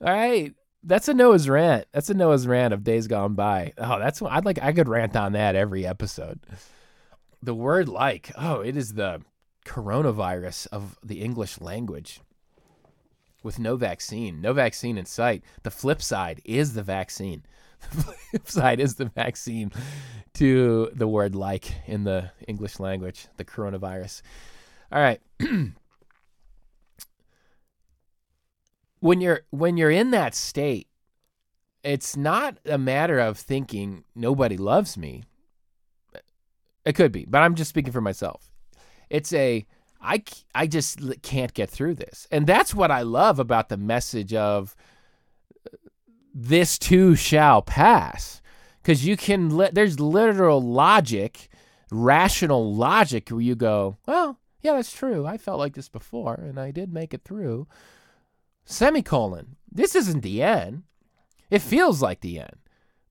all 0.00 0.12
right 0.12 0.54
that's 0.82 1.08
a 1.08 1.14
Noah's 1.14 1.48
rant. 1.48 1.86
That's 1.92 2.10
a 2.10 2.14
Noah's 2.14 2.46
rant 2.46 2.72
of 2.72 2.84
days 2.84 3.06
gone 3.06 3.34
by. 3.34 3.72
Oh, 3.76 3.98
that's 3.98 4.20
what 4.20 4.32
I'd 4.32 4.44
like. 4.44 4.58
I 4.62 4.72
could 4.72 4.88
rant 4.88 5.16
on 5.16 5.32
that 5.32 5.54
every 5.54 5.86
episode. 5.86 6.40
The 7.42 7.54
word 7.54 7.88
like, 7.88 8.32
oh, 8.36 8.60
it 8.60 8.76
is 8.76 8.94
the 8.94 9.22
coronavirus 9.66 10.68
of 10.72 10.98
the 11.04 11.20
English 11.20 11.60
language 11.60 12.20
with 13.42 13.58
no 13.58 13.76
vaccine, 13.76 14.40
no 14.40 14.52
vaccine 14.52 14.98
in 14.98 15.06
sight. 15.06 15.42
The 15.62 15.70
flip 15.70 16.02
side 16.02 16.40
is 16.44 16.74
the 16.74 16.82
vaccine. 16.82 17.42
The 17.92 18.02
flip 18.30 18.48
side 18.48 18.78
is 18.78 18.96
the 18.96 19.06
vaccine 19.06 19.72
to 20.34 20.90
the 20.94 21.08
word 21.08 21.34
like 21.34 21.72
in 21.86 22.04
the 22.04 22.30
English 22.46 22.78
language, 22.78 23.26
the 23.38 23.44
coronavirus. 23.44 24.20
All 24.92 25.00
right. 25.00 25.20
when 29.00 29.20
you're 29.20 29.40
when 29.50 29.76
you're 29.76 29.90
in 29.90 30.10
that 30.10 30.34
state, 30.34 30.88
it's 31.82 32.16
not 32.16 32.58
a 32.66 32.78
matter 32.78 33.18
of 33.18 33.38
thinking 33.38 34.04
nobody 34.14 34.56
loves 34.56 34.96
me. 34.96 35.24
It 36.84 36.94
could 36.94 37.12
be, 37.12 37.24
but 37.26 37.42
I'm 37.42 37.54
just 37.54 37.70
speaking 37.70 37.92
for 37.92 38.00
myself. 38.00 38.50
It's 39.08 39.32
a 39.32 39.66
I 40.00 40.22
I 40.54 40.66
just 40.66 41.00
can't 41.22 41.52
get 41.54 41.70
through 41.70 41.94
this. 41.94 42.26
And 42.30 42.46
that's 42.46 42.74
what 42.74 42.90
I 42.90 43.02
love 43.02 43.38
about 43.38 43.68
the 43.68 43.76
message 43.76 44.32
of 44.34 44.74
uh, 45.66 45.76
this 46.34 46.78
too 46.78 47.14
shall 47.14 47.62
pass 47.62 48.40
cuz 48.82 49.04
you 49.04 49.16
can 49.16 49.56
li- 49.56 49.70
there's 49.72 50.00
literal 50.00 50.62
logic, 50.62 51.48
rational 51.90 52.74
logic 52.74 53.28
where 53.28 53.40
you 53.40 53.54
go, 53.54 53.98
well, 54.06 54.38
yeah, 54.62 54.74
that's 54.74 54.92
true. 54.92 55.26
I 55.26 55.36
felt 55.36 55.58
like 55.58 55.74
this 55.74 55.88
before 55.88 56.34
and 56.34 56.58
I 56.58 56.70
did 56.70 56.92
make 56.92 57.12
it 57.12 57.24
through 57.24 57.66
semicolon. 58.64 59.56
This 59.70 59.94
isn't 59.94 60.22
the 60.22 60.42
end. 60.42 60.84
It 61.50 61.62
feels 61.62 62.00
like 62.00 62.20
the 62.20 62.38
end, 62.38 62.56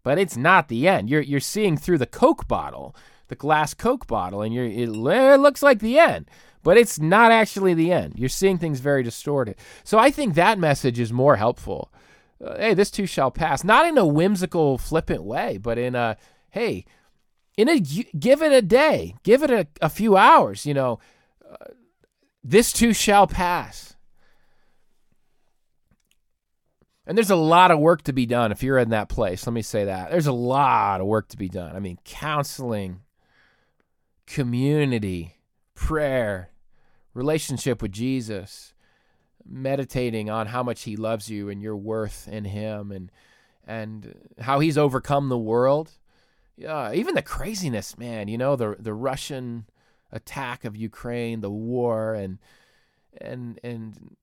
but 0.03 0.17
it's 0.17 0.37
not 0.37 0.69
the 0.69 0.87
end. 0.87 1.09
You're 1.09 1.21
you're 1.21 1.39
seeing 1.39 1.77
through 1.77 1.97
the 1.97 2.05
Coke 2.05 2.47
bottle, 2.47 2.95
the 3.27 3.35
glass 3.35 3.73
Coke 3.73 4.07
bottle, 4.07 4.41
and 4.41 4.53
you're 4.53 4.65
it, 4.65 4.89
it 4.89 5.39
looks 5.39 5.61
like 5.61 5.79
the 5.79 5.99
end, 5.99 6.29
but 6.63 6.77
it's 6.77 6.99
not 6.99 7.31
actually 7.31 7.73
the 7.73 7.91
end. 7.91 8.13
You're 8.17 8.29
seeing 8.29 8.57
things 8.57 8.79
very 8.79 9.03
distorted. 9.03 9.55
So 9.83 9.97
I 9.97 10.11
think 10.11 10.35
that 10.35 10.59
message 10.59 10.99
is 10.99 11.13
more 11.13 11.35
helpful. 11.35 11.91
Uh, 12.43 12.57
hey, 12.57 12.73
this 12.73 12.91
too 12.91 13.05
shall 13.05 13.31
pass. 13.31 13.63
Not 13.63 13.85
in 13.85 13.97
a 13.97 14.05
whimsical, 14.05 14.77
flippant 14.77 15.23
way, 15.23 15.57
but 15.57 15.77
in 15.77 15.95
a 15.95 16.17
hey, 16.51 16.85
in 17.57 17.69
a 17.69 17.79
give 17.79 18.41
it 18.41 18.51
a 18.51 18.61
day, 18.61 19.15
give 19.23 19.43
it 19.43 19.51
a, 19.51 19.67
a 19.81 19.89
few 19.89 20.15
hours. 20.15 20.65
You 20.65 20.73
know, 20.73 20.99
uh, 21.49 21.71
this 22.43 22.71
too 22.71 22.93
shall 22.93 23.27
pass 23.27 23.89
And 27.09 27.17
there's 27.17 27.31
a 27.31 27.35
lot 27.35 27.71
of 27.71 27.79
work 27.79 28.03
to 28.03 28.13
be 28.13 28.27
done 28.27 28.51
if 28.51 28.61
you're 28.61 28.77
in 28.77 28.89
that 28.89 29.09
place. 29.09 29.47
Let 29.47 29.53
me 29.53 29.63
say 29.63 29.85
that. 29.85 30.11
There's 30.11 30.27
a 30.27 30.31
lot 30.31 31.01
of 31.01 31.07
work 31.07 31.27
to 31.29 31.37
be 31.37 31.49
done. 31.49 31.75
I 31.75 31.79
mean, 31.79 31.97
counseling, 32.05 33.01
community, 34.27 35.38
prayer, 35.79 36.51
relationship 37.13 37.81
with 37.81 37.93
Jesus, 37.93 38.73
meditating 39.45 40.29
on 40.29 40.47
how 40.47 40.61
much 40.61 40.83
he 40.83 40.97
loves 40.97 41.29
you 41.29 41.49
and 41.49 41.61
your 41.61 41.77
worth 41.77 42.27
in 42.27 42.45
him 42.45 42.91
and 42.91 43.11
and 43.65 44.13
how 44.39 44.59
he's 44.59 44.77
overcome 44.77 45.29
the 45.29 45.37
world. 45.37 45.91
Yeah, 46.57 46.91
even 46.91 47.15
the 47.15 47.21
craziness, 47.21 47.97
man, 47.97 48.27
you 48.27 48.37
know, 48.37 48.57
the 48.57 48.75
the 48.77 48.93
Russian 48.93 49.65
attack 50.11 50.65
of 50.65 50.75
Ukraine, 50.75 51.39
the 51.39 51.49
war 51.49 52.13
and 52.13 52.39
and 53.19 53.57
and 53.63 54.17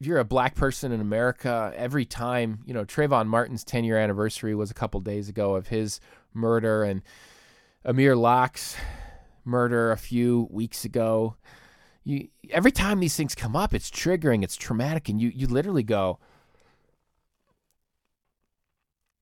if 0.00 0.06
you're 0.06 0.18
a 0.18 0.24
black 0.24 0.54
person 0.54 0.92
in 0.92 1.00
America, 1.00 1.72
every 1.74 2.04
time, 2.04 2.60
you 2.66 2.72
know, 2.72 2.84
Trayvon 2.84 3.26
Martin's 3.26 3.64
10 3.64 3.84
year 3.84 3.98
anniversary 3.98 4.54
was 4.54 4.70
a 4.70 4.74
couple 4.74 5.00
days 5.00 5.28
ago 5.28 5.56
of 5.56 5.68
his 5.68 5.98
murder 6.32 6.84
and 6.84 7.02
Amir 7.84 8.14
Locke's 8.14 8.76
murder 9.44 9.92
a 9.92 9.96
few 9.96 10.48
weeks 10.50 10.84
ago. 10.84 11.36
You 12.04 12.28
every 12.50 12.72
time 12.72 13.00
these 13.00 13.16
things 13.16 13.34
come 13.34 13.56
up, 13.56 13.72
it's 13.72 13.90
triggering, 13.90 14.42
it's 14.42 14.56
traumatic, 14.56 15.08
and 15.08 15.20
you 15.20 15.30
you 15.34 15.46
literally 15.46 15.82
go, 15.82 16.18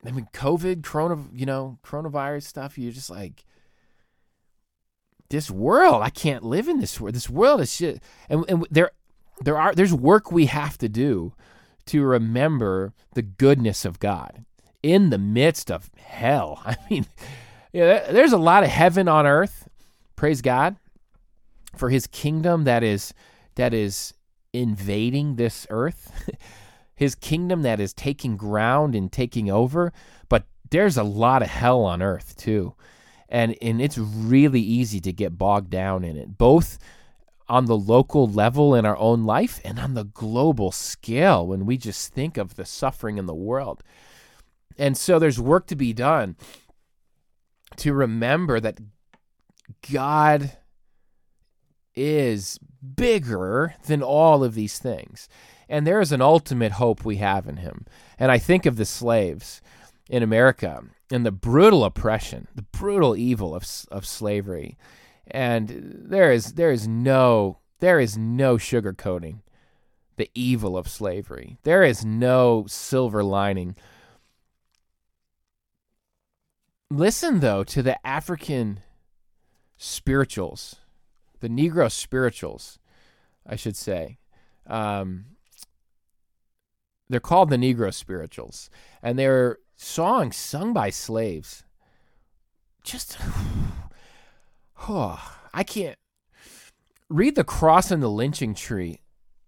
I 0.04 0.10
mean, 0.10 0.28
COVID, 0.32 0.82
corona, 0.82 1.24
you 1.32 1.46
know, 1.46 1.78
coronavirus 1.84 2.42
stuff. 2.44 2.76
You're 2.76 2.92
just 2.92 3.10
like, 3.10 3.44
this 5.32 5.50
world. 5.50 6.02
I 6.02 6.10
can't 6.10 6.44
live 6.44 6.68
in 6.68 6.78
this 6.78 7.00
world. 7.00 7.14
This 7.14 7.30
world 7.30 7.60
is 7.60 7.74
shit. 7.74 8.02
And 8.28 8.44
and 8.48 8.66
there 8.70 8.92
there 9.40 9.58
are 9.58 9.74
there's 9.74 9.94
work 9.94 10.30
we 10.30 10.46
have 10.46 10.78
to 10.78 10.88
do 10.88 11.34
to 11.86 12.02
remember 12.02 12.92
the 13.14 13.22
goodness 13.22 13.84
of 13.84 13.98
God 13.98 14.44
in 14.82 15.10
the 15.10 15.18
midst 15.18 15.70
of 15.70 15.90
hell. 15.96 16.62
I 16.66 16.76
mean, 16.88 17.06
yeah, 17.72 18.12
there's 18.12 18.32
a 18.32 18.38
lot 18.38 18.62
of 18.62 18.70
heaven 18.70 19.08
on 19.08 19.26
earth. 19.26 19.61
Praise 20.22 20.40
God 20.40 20.76
for 21.74 21.90
his 21.90 22.06
kingdom 22.06 22.62
that 22.62 22.84
is 22.84 23.12
that 23.56 23.74
is 23.74 24.14
invading 24.52 25.34
this 25.34 25.66
earth. 25.68 26.12
his 26.94 27.16
kingdom 27.16 27.62
that 27.62 27.80
is 27.80 27.92
taking 27.92 28.36
ground 28.36 28.94
and 28.94 29.10
taking 29.10 29.50
over, 29.50 29.92
but 30.28 30.44
there's 30.70 30.96
a 30.96 31.02
lot 31.02 31.42
of 31.42 31.48
hell 31.48 31.80
on 31.82 32.00
earth 32.00 32.36
too. 32.36 32.76
And 33.28 33.56
and 33.60 33.82
it's 33.82 33.98
really 33.98 34.60
easy 34.60 35.00
to 35.00 35.12
get 35.12 35.38
bogged 35.38 35.70
down 35.70 36.04
in 36.04 36.16
it. 36.16 36.38
Both 36.38 36.78
on 37.48 37.64
the 37.64 37.76
local 37.76 38.28
level 38.28 38.76
in 38.76 38.86
our 38.86 38.98
own 38.98 39.24
life 39.24 39.60
and 39.64 39.80
on 39.80 39.94
the 39.94 40.04
global 40.04 40.70
scale 40.70 41.44
when 41.44 41.66
we 41.66 41.76
just 41.76 42.14
think 42.14 42.36
of 42.36 42.54
the 42.54 42.64
suffering 42.64 43.18
in 43.18 43.26
the 43.26 43.34
world. 43.34 43.82
And 44.78 44.96
so 44.96 45.18
there's 45.18 45.40
work 45.40 45.66
to 45.66 45.74
be 45.74 45.92
done 45.92 46.36
to 47.78 47.92
remember 47.92 48.60
that 48.60 48.78
God 49.90 50.52
is 51.94 52.58
bigger 52.96 53.74
than 53.86 54.02
all 54.02 54.42
of 54.42 54.54
these 54.54 54.78
things. 54.78 55.28
And 55.68 55.86
there 55.86 56.00
is 56.00 56.12
an 56.12 56.20
ultimate 56.20 56.72
hope 56.72 57.04
we 57.04 57.16
have 57.16 57.46
in 57.46 57.58
him. 57.58 57.86
And 58.18 58.30
I 58.30 58.38
think 58.38 58.66
of 58.66 58.76
the 58.76 58.84
slaves 58.84 59.62
in 60.08 60.22
America 60.22 60.84
and 61.10 61.24
the 61.24 61.32
brutal 61.32 61.84
oppression, 61.84 62.48
the 62.54 62.62
brutal 62.62 63.16
evil 63.16 63.54
of, 63.54 63.64
of 63.90 64.06
slavery 64.06 64.76
and 65.32 65.92
there 65.94 66.32
is 66.32 66.54
there 66.54 66.70
is 66.70 66.86
no 66.86 67.58
there 67.80 68.00
is 68.00 68.16
no 68.16 68.56
sugarcoating 68.56 69.40
the 70.16 70.30
evil 70.34 70.76
of 70.76 70.88
slavery. 70.88 71.56
There 71.62 71.82
is 71.82 72.04
no 72.04 72.66
silver 72.68 73.24
lining. 73.24 73.76
Listen 76.90 77.40
though 77.40 77.64
to 77.64 77.82
the 77.82 78.06
African 78.06 78.80
spirituals, 79.82 80.76
the 81.40 81.48
Negro 81.48 81.90
spirituals, 81.90 82.78
I 83.44 83.56
should 83.56 83.76
say. 83.76 84.18
Um, 84.66 85.24
they're 87.08 87.18
called 87.18 87.50
the 87.50 87.56
Negro 87.56 87.92
spirituals, 87.92 88.70
and 89.02 89.18
they're 89.18 89.58
songs 89.74 90.36
sung 90.36 90.72
by 90.72 90.90
slaves. 90.90 91.64
Just 92.84 93.18
Oh, 94.88 95.36
I 95.52 95.64
can't 95.64 95.98
read 97.08 97.34
The 97.34 97.44
Cross 97.44 97.90
and 97.90 98.02
the 98.02 98.08
Lynching 98.08 98.54
Tree 98.54 99.00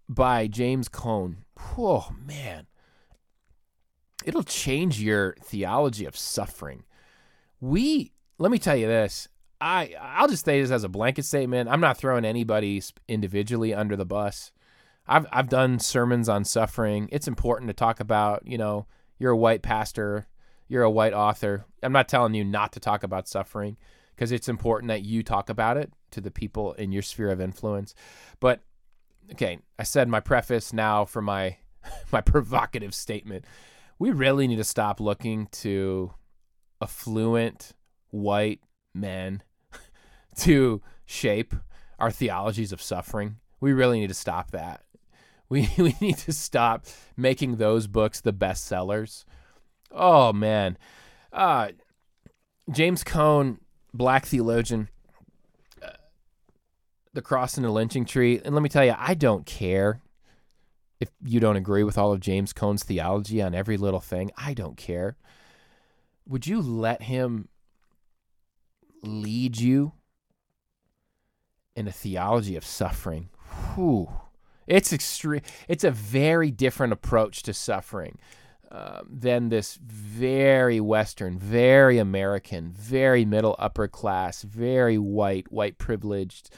by 0.09 0.49
James 0.49 0.89
Cone. 0.89 1.45
Oh, 1.79 2.13
man. 2.25 2.67
It'll 4.25 4.43
change 4.43 5.01
your 5.01 5.37
theology 5.43 6.07
of 6.07 6.17
suffering. 6.17 6.85
We, 7.61 8.13
let 8.39 8.53
me 8.53 8.59
tell 8.59 8.77
you 8.77 8.87
this. 8.87 9.29
I 9.65 9.95
I'll 9.99 10.29
just 10.29 10.45
say 10.45 10.61
this 10.61 10.71
as 10.71 10.85
a 10.85 10.91
blanket 10.91 11.25
statement. 11.25 11.71
I'm 11.71 11.81
not 11.81 11.97
throwing 11.97 12.27
anybody 12.27 12.83
individually 13.09 13.73
under 13.73 13.97
the 13.97 14.05
bus. 14.05 14.53
I've 15.07 15.27
I've 15.33 15.49
done 15.49 15.79
sermons 15.79 16.29
on 16.29 16.45
suffering. 16.45 17.09
It's 17.11 17.27
important 17.27 17.69
to 17.69 17.75
talk 17.75 17.99
about, 17.99 18.47
you 18.47 18.59
know, 18.59 18.87
you're 19.19 19.33
a 19.33 19.37
white 19.37 19.63
pastor, 19.63 20.27
you're 20.69 20.83
a 20.83 20.91
white 20.91 21.15
author. 21.15 21.65
I'm 21.83 21.93
not 21.93 22.11
telling 22.11 22.35
you 22.35 22.45
not 22.45 22.73
to 22.73 22.81
talk 22.81 23.03
about 23.03 23.27
suffering 23.27 23.79
because 24.15 24.33
it's 24.33 24.51
important 24.51 24.89
that 24.89 25.03
you 25.03 25.23
talk 25.23 25.49
about 25.49 25.79
it 25.79 25.91
to 26.11 26.21
the 26.21 26.31
people 26.31 26.75
in 26.75 26.93
your 26.93 27.03
sphere 27.03 27.31
of 27.31 27.41
influence. 27.41 27.95
But 28.41 28.61
okay, 29.33 29.61
I 29.79 29.85
said 29.85 30.11
my 30.11 30.21
preface 30.21 30.75
now 30.75 31.07
for 31.07 31.23
my 31.23 31.57
my 32.13 32.21
provocative 32.21 32.95
statement. 32.95 33.47
We 33.99 34.11
really 34.11 34.47
need 34.47 34.57
to 34.57 34.65
stop 34.65 35.01
looking 35.01 35.47
to 35.53 36.13
affluent 36.83 37.73
white 38.11 38.61
men 38.95 39.43
to 40.39 40.83
shape 41.07 41.55
our 41.99 42.11
theologies 42.11 42.73
of 42.73 42.83
suffering. 42.83 43.37
We 43.61 43.73
really 43.73 44.01
need 44.01 44.09
to 44.09 44.15
stop 44.15 44.51
that. 44.53 44.83
We, 45.51 45.69
we 45.77 45.95
need 46.01 46.17
to 46.19 46.33
stop 46.33 46.87
making 47.19 47.57
those 47.57 47.87
books 47.87 48.21
the 48.21 48.33
best 48.33 48.65
sellers. 48.65 49.27
Oh, 49.93 50.33
man. 50.33 50.79
Uh, 51.33 51.69
James 52.73 53.05
Cone, 53.05 53.59
black 53.93 54.25
theologian, 54.25 54.89
uh, 55.83 55.91
The 57.13 57.23
Cross 57.23 57.59
and 57.59 57.65
the 57.65 57.71
Lynching 57.71 58.07
Tree. 58.07 58.41
And 58.43 58.55
let 58.55 58.63
me 58.63 58.71
tell 58.71 58.87
you, 58.87 58.95
I 58.97 59.15
don't 59.15 59.45
care 59.45 60.01
if 60.99 61.11
you 61.23 61.41
don't 61.41 61.57
agree 61.57 61.85
with 61.85 61.99
all 61.99 62.13
of 62.13 62.21
James 62.21 62.53
Cone's 62.55 62.83
theology 62.83 63.43
on 63.43 63.55
every 63.55 63.77
little 63.77 64.01
thing. 64.01 64.31
I 64.39 64.55
don't 64.55 64.79
care. 64.79 65.17
Would 66.27 66.47
you 66.47 66.63
let 66.63 67.03
him 67.03 67.49
lead 69.03 69.59
you 69.59 69.93
in 71.77 71.89
a 71.89 71.93
theology 71.93 72.57
of 72.57 72.65
suffering? 72.65 73.29
Whew. 73.75 74.09
It's 74.67 74.93
extreme. 74.93 75.43
It's 75.69 75.85
a 75.85 75.91
very 75.91 76.51
different 76.51 76.93
approach 76.93 77.43
to 77.43 77.53
suffering 77.53 78.19
um, 78.71 79.07
than 79.11 79.51
this 79.51 79.77
very 79.77 80.81
Western, 80.81 81.39
very 81.39 81.99
American, 81.99 82.73
very 82.73 83.25
middle 83.25 83.55
upper 83.59 83.89
class, 83.89 84.43
very 84.43 84.99
white, 84.99 85.53
white 85.53 85.79
privileged 85.79 86.51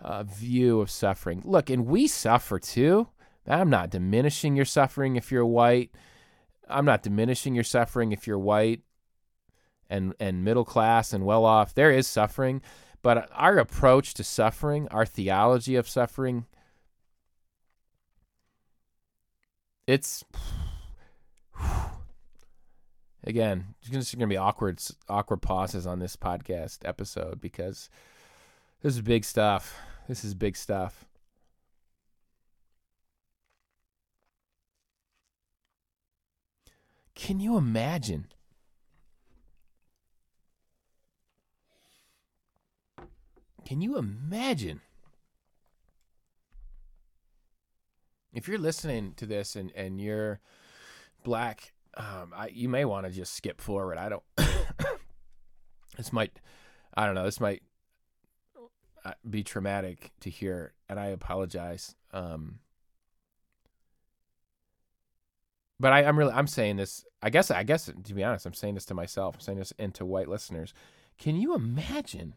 uh, 0.00 0.22
view 0.22 0.80
of 0.80 0.90
suffering. 0.90 1.42
Look, 1.44 1.68
and 1.68 1.86
we 1.86 2.06
suffer 2.06 2.58
too. 2.58 3.08
I'm 3.46 3.70
not 3.70 3.90
diminishing 3.90 4.56
your 4.56 4.64
suffering 4.64 5.16
if 5.16 5.32
you're 5.32 5.44
white. 5.44 5.90
I'm 6.68 6.84
not 6.84 7.02
diminishing 7.02 7.54
your 7.54 7.64
suffering 7.64 8.12
if 8.12 8.26
you're 8.26 8.38
white 8.38 8.82
and 9.90 10.14
and 10.20 10.44
middle 10.44 10.64
class 10.64 11.12
and 11.12 11.24
well 11.24 11.44
off. 11.44 11.74
There 11.74 11.90
is 11.90 12.06
suffering, 12.06 12.62
but 13.02 13.28
our 13.32 13.58
approach 13.58 14.14
to 14.14 14.24
suffering, 14.24 14.88
our 14.88 15.06
theology 15.06 15.76
of 15.76 15.88
suffering, 15.88 16.46
it's 19.86 20.24
again, 23.24 23.74
there's 23.90 24.14
going 24.14 24.20
to 24.20 24.26
be 24.26 24.36
awkward 24.36 24.82
awkward 25.08 25.42
pauses 25.42 25.86
on 25.86 25.98
this 25.98 26.16
podcast 26.16 26.78
episode 26.84 27.40
because 27.40 27.88
this 28.82 28.94
is 28.94 29.02
big 29.02 29.24
stuff. 29.24 29.76
This 30.08 30.24
is 30.24 30.34
big 30.34 30.56
stuff. 30.56 31.04
Can 37.14 37.40
you 37.40 37.56
imagine? 37.56 38.28
Can 43.68 43.82
you 43.82 43.98
imagine 43.98 44.80
if 48.32 48.48
you're 48.48 48.56
listening 48.56 49.12
to 49.18 49.26
this 49.26 49.56
and, 49.56 49.70
and 49.72 50.00
you're 50.00 50.40
black, 51.22 51.74
um, 51.94 52.32
I, 52.34 52.48
you 52.48 52.66
may 52.66 52.86
want 52.86 53.04
to 53.04 53.12
just 53.12 53.34
skip 53.34 53.60
forward. 53.60 53.98
I 53.98 54.08
don't. 54.08 54.22
this 55.98 56.14
might, 56.14 56.40
I 56.94 57.04
don't 57.04 57.14
know. 57.14 57.24
This 57.24 57.40
might 57.40 57.62
uh, 59.04 59.12
be 59.28 59.42
traumatic 59.42 60.12
to 60.20 60.30
hear, 60.30 60.72
and 60.88 60.98
I 60.98 61.08
apologize. 61.08 61.94
Um, 62.14 62.60
but 65.78 65.92
I, 65.92 66.04
I'm 66.04 66.18
really, 66.18 66.32
I'm 66.32 66.46
saying 66.46 66.76
this. 66.76 67.04
I 67.22 67.28
guess, 67.28 67.50
I 67.50 67.64
guess 67.64 67.84
to 68.02 68.14
be 68.14 68.24
honest, 68.24 68.46
I'm 68.46 68.54
saying 68.54 68.76
this 68.76 68.86
to 68.86 68.94
myself. 68.94 69.34
I'm 69.34 69.40
saying 69.42 69.58
this 69.58 69.74
into 69.78 70.06
white 70.06 70.28
listeners. 70.28 70.72
Can 71.18 71.36
you 71.36 71.54
imagine? 71.54 72.32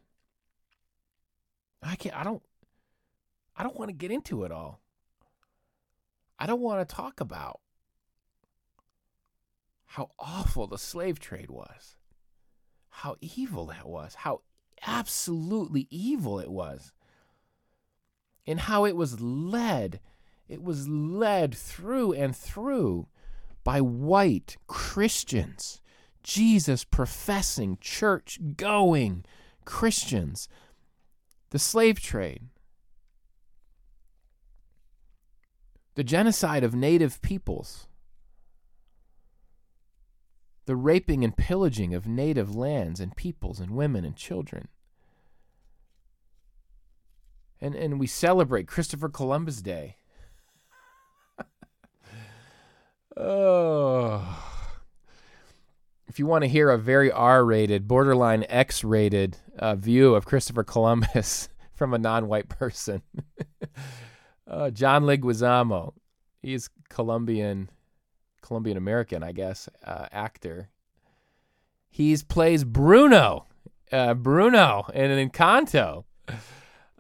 I 1.83 1.95
can't. 1.95 2.15
I 2.15 2.23
don't. 2.23 2.41
I 3.55 3.63
don't 3.63 3.77
want 3.77 3.89
to 3.89 3.95
get 3.95 4.11
into 4.11 4.43
it 4.43 4.51
all. 4.51 4.81
I 6.39 6.45
don't 6.45 6.61
want 6.61 6.87
to 6.87 6.95
talk 6.95 7.19
about 7.19 7.59
how 9.85 10.09
awful 10.17 10.67
the 10.67 10.77
slave 10.77 11.19
trade 11.19 11.51
was, 11.51 11.97
how 12.89 13.15
evil 13.19 13.65
that 13.67 13.87
was, 13.87 14.15
how 14.15 14.41
absolutely 14.87 15.87
evil 15.91 16.39
it 16.39 16.49
was, 16.49 16.91
and 18.47 18.61
how 18.61 18.85
it 18.85 18.95
was 18.95 19.21
led. 19.21 19.99
It 20.47 20.63
was 20.63 20.87
led 20.87 21.55
through 21.55 22.13
and 22.13 22.35
through 22.35 23.07
by 23.63 23.81
white 23.81 24.57
Christians, 24.67 25.81
Jesus 26.23 26.83
professing, 26.83 27.77
church 27.79 28.39
going 28.57 29.23
Christians. 29.65 30.49
The 31.51 31.59
slave 31.59 31.99
trade 31.99 32.49
the 35.95 36.03
genocide 36.03 36.63
of 36.63 36.73
native 36.73 37.21
peoples, 37.21 37.87
the 40.65 40.75
raping 40.75 41.23
and 41.23 41.35
pillaging 41.35 41.93
of 41.93 42.07
native 42.07 42.55
lands 42.55 42.99
and 42.99 43.15
peoples 43.15 43.59
and 43.59 43.71
women 43.71 44.05
and 44.05 44.15
children. 44.15 44.69
And, 47.59 47.75
and 47.75 47.99
we 47.99 48.07
celebrate 48.07 48.67
Christopher 48.67 49.09
Columbus 49.09 49.61
Day. 49.61 49.97
oh. 53.17 54.50
If 56.11 56.19
you 56.19 56.25
want 56.25 56.43
to 56.43 56.49
hear 56.49 56.69
a 56.69 56.77
very 56.77 57.09
R 57.09 57.45
rated, 57.45 57.87
borderline 57.87 58.45
X 58.49 58.83
rated 58.83 59.37
uh, 59.57 59.75
view 59.75 60.13
of 60.13 60.25
Christopher 60.25 60.65
Columbus 60.65 61.47
from 61.73 61.93
a 61.93 61.97
non 61.97 62.27
white 62.27 62.49
person, 62.49 63.01
uh, 64.45 64.71
John 64.71 65.03
Leguizamo. 65.03 65.93
He's 66.41 66.69
Colombian, 66.89 67.69
Colombian 68.41 68.75
American, 68.75 69.23
I 69.23 69.31
guess, 69.31 69.69
uh, 69.85 70.07
actor. 70.11 70.67
He's 71.89 72.23
plays 72.23 72.65
Bruno, 72.65 73.45
uh, 73.89 74.13
Bruno 74.13 74.87
in 74.93 75.11
Encanto, 75.11 76.03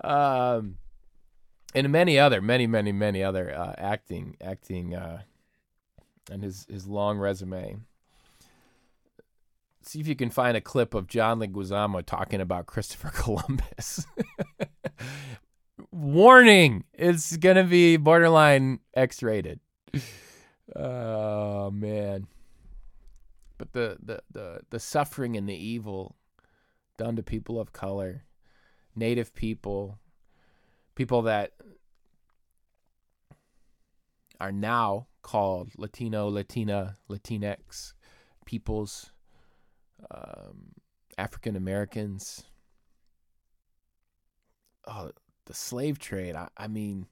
um, 0.01 0.77
and 1.75 1.89
many 1.89 2.17
other, 2.17 2.39
many, 2.39 2.65
many, 2.65 2.93
many 2.93 3.21
other 3.21 3.53
uh, 3.53 3.75
acting, 3.77 4.37
acting, 4.39 4.95
uh, 4.95 5.23
and 6.31 6.41
his 6.41 6.65
his 6.69 6.87
long 6.87 7.17
resume. 7.17 7.81
See 9.83 9.99
if 9.99 10.07
you 10.07 10.15
can 10.15 10.29
find 10.29 10.55
a 10.55 10.61
clip 10.61 10.93
of 10.93 11.07
John 11.07 11.39
Leguizamo 11.39 12.05
talking 12.05 12.39
about 12.39 12.67
Christopher 12.67 13.09
Columbus. 13.13 14.05
warning 15.91 16.85
it's 16.93 17.35
gonna 17.37 17.65
be 17.65 17.97
borderline 17.97 18.79
x-rated 18.93 19.59
oh 20.75 21.69
man 21.71 22.27
but 23.57 23.73
the, 23.73 23.97
the 24.01 24.21
the 24.31 24.61
the 24.69 24.79
suffering 24.79 25.35
and 25.35 25.49
the 25.49 25.55
evil 25.55 26.15
done 26.97 27.15
to 27.17 27.23
people 27.23 27.59
of 27.59 27.73
color 27.73 28.23
native 28.95 29.33
people 29.33 29.99
people 30.95 31.23
that 31.23 31.51
are 34.39 34.51
now 34.51 35.07
called 35.21 35.71
latino 35.77 36.29
latina 36.29 36.95
latinx 37.09 37.93
peoples 38.45 39.11
um, 40.09 40.73
african 41.17 41.55
americans 41.55 42.43
oh 44.87 45.11
the 45.45 45.53
slave 45.53 45.99
trade. 45.99 46.35
I, 46.35 46.47
I 46.57 46.67
mean, 46.67 47.07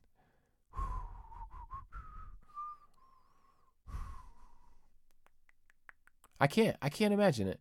I 6.39 6.47
can't. 6.47 6.77
I 6.81 6.89
can't 6.89 7.13
imagine 7.13 7.47
it. 7.47 7.59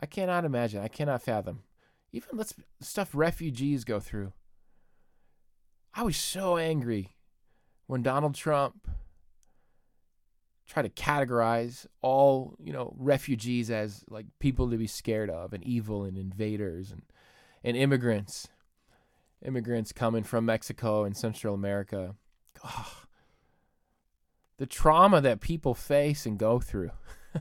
I 0.00 0.06
cannot 0.06 0.44
imagine. 0.44 0.82
I 0.82 0.88
cannot 0.88 1.22
fathom. 1.22 1.60
Even 2.12 2.30
let's 2.32 2.54
stuff 2.80 3.10
refugees 3.12 3.84
go 3.84 4.00
through. 4.00 4.32
I 5.94 6.02
was 6.02 6.16
so 6.16 6.56
angry 6.56 7.16
when 7.86 8.02
Donald 8.02 8.34
Trump 8.34 8.88
tried 10.68 10.82
to 10.82 10.90
categorize 10.90 11.86
all, 12.02 12.54
you 12.62 12.72
know, 12.72 12.94
refugees 12.98 13.70
as 13.70 14.04
like 14.08 14.26
people 14.38 14.70
to 14.70 14.76
be 14.76 14.86
scared 14.86 15.30
of 15.30 15.52
and 15.52 15.64
evil 15.64 16.04
and 16.04 16.16
invaders 16.16 16.92
and 16.92 17.02
and 17.64 17.76
immigrants 17.76 18.48
immigrants 19.44 19.92
coming 19.92 20.22
from 20.22 20.44
Mexico 20.44 21.04
and 21.04 21.16
Central 21.16 21.54
America. 21.54 22.14
Oh, 22.64 23.04
the 24.58 24.66
trauma 24.66 25.20
that 25.20 25.40
people 25.40 25.74
face 25.74 26.26
and 26.26 26.38
go 26.38 26.58
through. 26.60 26.90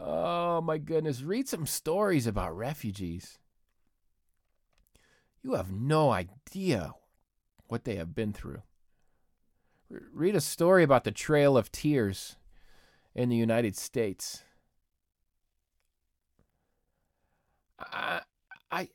Oh 0.00 0.60
my 0.60 0.78
goodness. 0.78 1.22
Read 1.22 1.48
some 1.48 1.66
stories 1.66 2.26
about 2.26 2.56
refugees. 2.56 3.38
You 5.42 5.54
have 5.54 5.72
no 5.72 6.10
idea 6.10 6.94
what 7.66 7.84
they 7.84 7.96
have 7.96 8.14
been 8.14 8.32
through. 8.32 8.62
Read 9.90 10.36
a 10.36 10.40
story 10.40 10.82
about 10.82 11.04
the 11.04 11.12
Trail 11.12 11.56
of 11.56 11.72
Tears 11.72 12.36
in 13.14 13.28
the 13.28 13.36
United 13.36 13.76
States. 13.76 14.44
I, 17.78 18.20
I, 18.70 18.88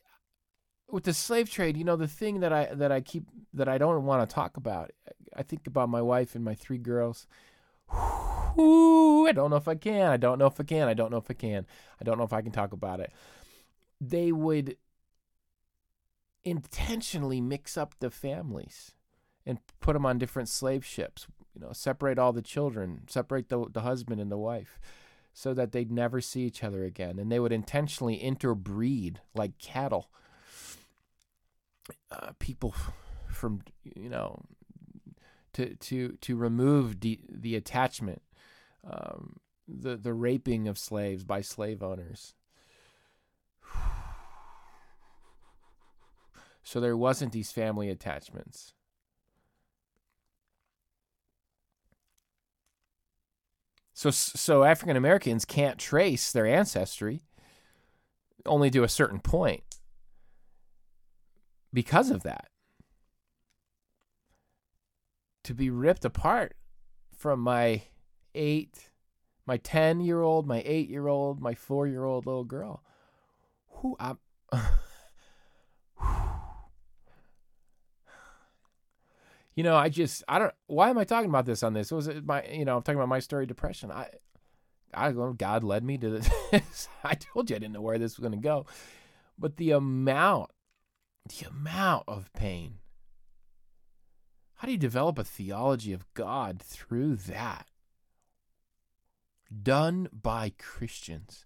with 0.89 1.05
the 1.05 1.13
slave 1.13 1.49
trade, 1.49 1.77
you 1.77 1.83
know, 1.83 1.95
the 1.95 2.07
thing 2.07 2.41
that 2.41 2.53
I 2.53 2.65
that 2.73 2.91
I 2.91 3.01
keep 3.01 3.25
that 3.53 3.67
I 3.67 3.77
don't 3.77 4.05
want 4.05 4.27
to 4.27 4.33
talk 4.33 4.57
about. 4.57 4.91
I 5.35 5.41
think 5.41 5.65
about 5.65 5.89
my 5.89 6.01
wife 6.01 6.35
and 6.35 6.43
my 6.43 6.53
three 6.53 6.77
girls. 6.77 7.25
Whew, 8.55 9.27
I 9.27 9.31
don't 9.31 9.49
know 9.49 9.55
if 9.55 9.67
I 9.67 9.75
can. 9.75 10.11
I 10.11 10.17
don't 10.17 10.37
know 10.37 10.45
if 10.45 10.59
I 10.59 10.63
can. 10.63 10.87
I 10.87 10.93
don't 10.93 11.11
know 11.11 11.17
if 11.17 11.29
I 11.29 11.33
can. 11.33 11.65
I 11.99 12.03
don't 12.03 12.17
know 12.17 12.23
if 12.23 12.33
I 12.33 12.41
can 12.41 12.51
talk 12.51 12.71
about 12.71 12.99
it. 12.99 13.11
They 13.99 14.31
would 14.31 14.77
intentionally 16.43 17.41
mix 17.41 17.77
up 17.77 17.95
the 17.99 18.11
families 18.11 18.91
and 19.45 19.59
put 19.79 19.93
them 19.93 20.05
on 20.05 20.17
different 20.17 20.49
slave 20.49 20.85
ships. 20.85 21.27
You 21.53 21.61
know, 21.61 21.71
separate 21.73 22.17
all 22.17 22.33
the 22.33 22.41
children, 22.41 23.01
separate 23.07 23.49
the 23.49 23.65
the 23.71 23.81
husband 23.81 24.19
and 24.19 24.31
the 24.31 24.37
wife, 24.37 24.79
so 25.33 25.53
that 25.53 25.71
they'd 25.71 25.91
never 25.91 26.21
see 26.21 26.41
each 26.41 26.63
other 26.63 26.83
again. 26.83 27.19
And 27.19 27.31
they 27.31 27.39
would 27.39 27.51
intentionally 27.51 28.15
interbreed 28.15 29.21
like 29.35 29.57
cattle. 29.59 30.09
Uh, 32.09 32.31
people 32.39 32.73
from 33.27 33.61
you 33.83 34.09
know 34.09 34.45
to 35.53 35.75
to 35.75 36.17
to 36.21 36.35
remove 36.35 37.01
the 37.01 37.19
the 37.29 37.55
attachment, 37.55 38.21
um, 38.89 39.37
the 39.67 39.95
the 39.95 40.13
raping 40.13 40.67
of 40.67 40.77
slaves 40.77 41.23
by 41.23 41.41
slave 41.41 41.83
owners. 41.83 42.33
So 46.65 46.79
there 46.79 46.95
wasn't 46.95 47.33
these 47.33 47.51
family 47.51 47.89
attachments. 47.89 48.71
So 53.93 54.09
so 54.09 54.63
African 54.63 54.97
Americans 54.97 55.45
can't 55.45 55.77
trace 55.77 56.31
their 56.31 56.47
ancestry 56.47 57.23
only 58.45 58.69
to 58.71 58.83
a 58.83 58.89
certain 58.89 59.19
point 59.19 59.63
because 61.71 62.09
of 62.09 62.23
that. 62.23 62.47
To 65.43 65.53
be 65.53 65.69
ripped 65.69 66.05
apart 66.05 66.55
from 67.15 67.39
my 67.39 67.83
8 68.33 68.89
my 69.45 69.57
10 69.57 69.99
year 69.99 70.21
old, 70.21 70.47
my 70.47 70.63
8 70.65 70.89
year 70.89 71.07
old, 71.07 71.41
my 71.41 71.53
4 71.53 71.87
year 71.87 72.05
old 72.05 72.25
little 72.25 72.45
girl. 72.45 72.83
Who 73.77 73.95
I'm 73.99 74.17
you 79.55 79.63
know, 79.63 79.75
I 79.75 79.89
just 79.89 80.23
I 80.27 80.39
don't. 80.39 80.53
Why 80.67 80.89
am 80.89 80.97
I 80.97 81.03
talking 81.03 81.29
about 81.29 81.45
this 81.45 81.63
on 81.63 81.73
this? 81.73 81.91
Was 81.91 82.07
it 82.07 82.25
my 82.25 82.43
you 82.45 82.65
know 82.65 82.77
I'm 82.77 82.83
talking 82.83 82.99
about 82.99 83.09
my 83.09 83.19
story 83.19 83.43
of 83.43 83.49
depression. 83.49 83.91
I 83.91 84.09
I 84.93 85.11
God 85.11 85.63
led 85.63 85.83
me 85.83 85.97
to 85.99 86.21
this. 86.51 86.87
I 87.03 87.15
told 87.15 87.49
you 87.49 87.55
I 87.55 87.59
didn't 87.59 87.73
know 87.73 87.81
where 87.81 87.97
this 87.97 88.17
was 88.17 88.27
going 88.27 88.39
to 88.39 88.43
go, 88.43 88.65
but 89.37 89.57
the 89.57 89.71
amount, 89.71 90.51
the 91.27 91.47
amount 91.47 92.03
of 92.07 92.31
pain. 92.33 92.79
How 94.55 94.67
do 94.67 94.71
you 94.71 94.77
develop 94.77 95.19
a 95.19 95.25
theology 95.25 95.91
of 95.91 96.11
God 96.13 96.61
through 96.61 97.17
that? 97.17 97.67
Done 99.61 100.07
by 100.11 100.53
Christians 100.57 101.45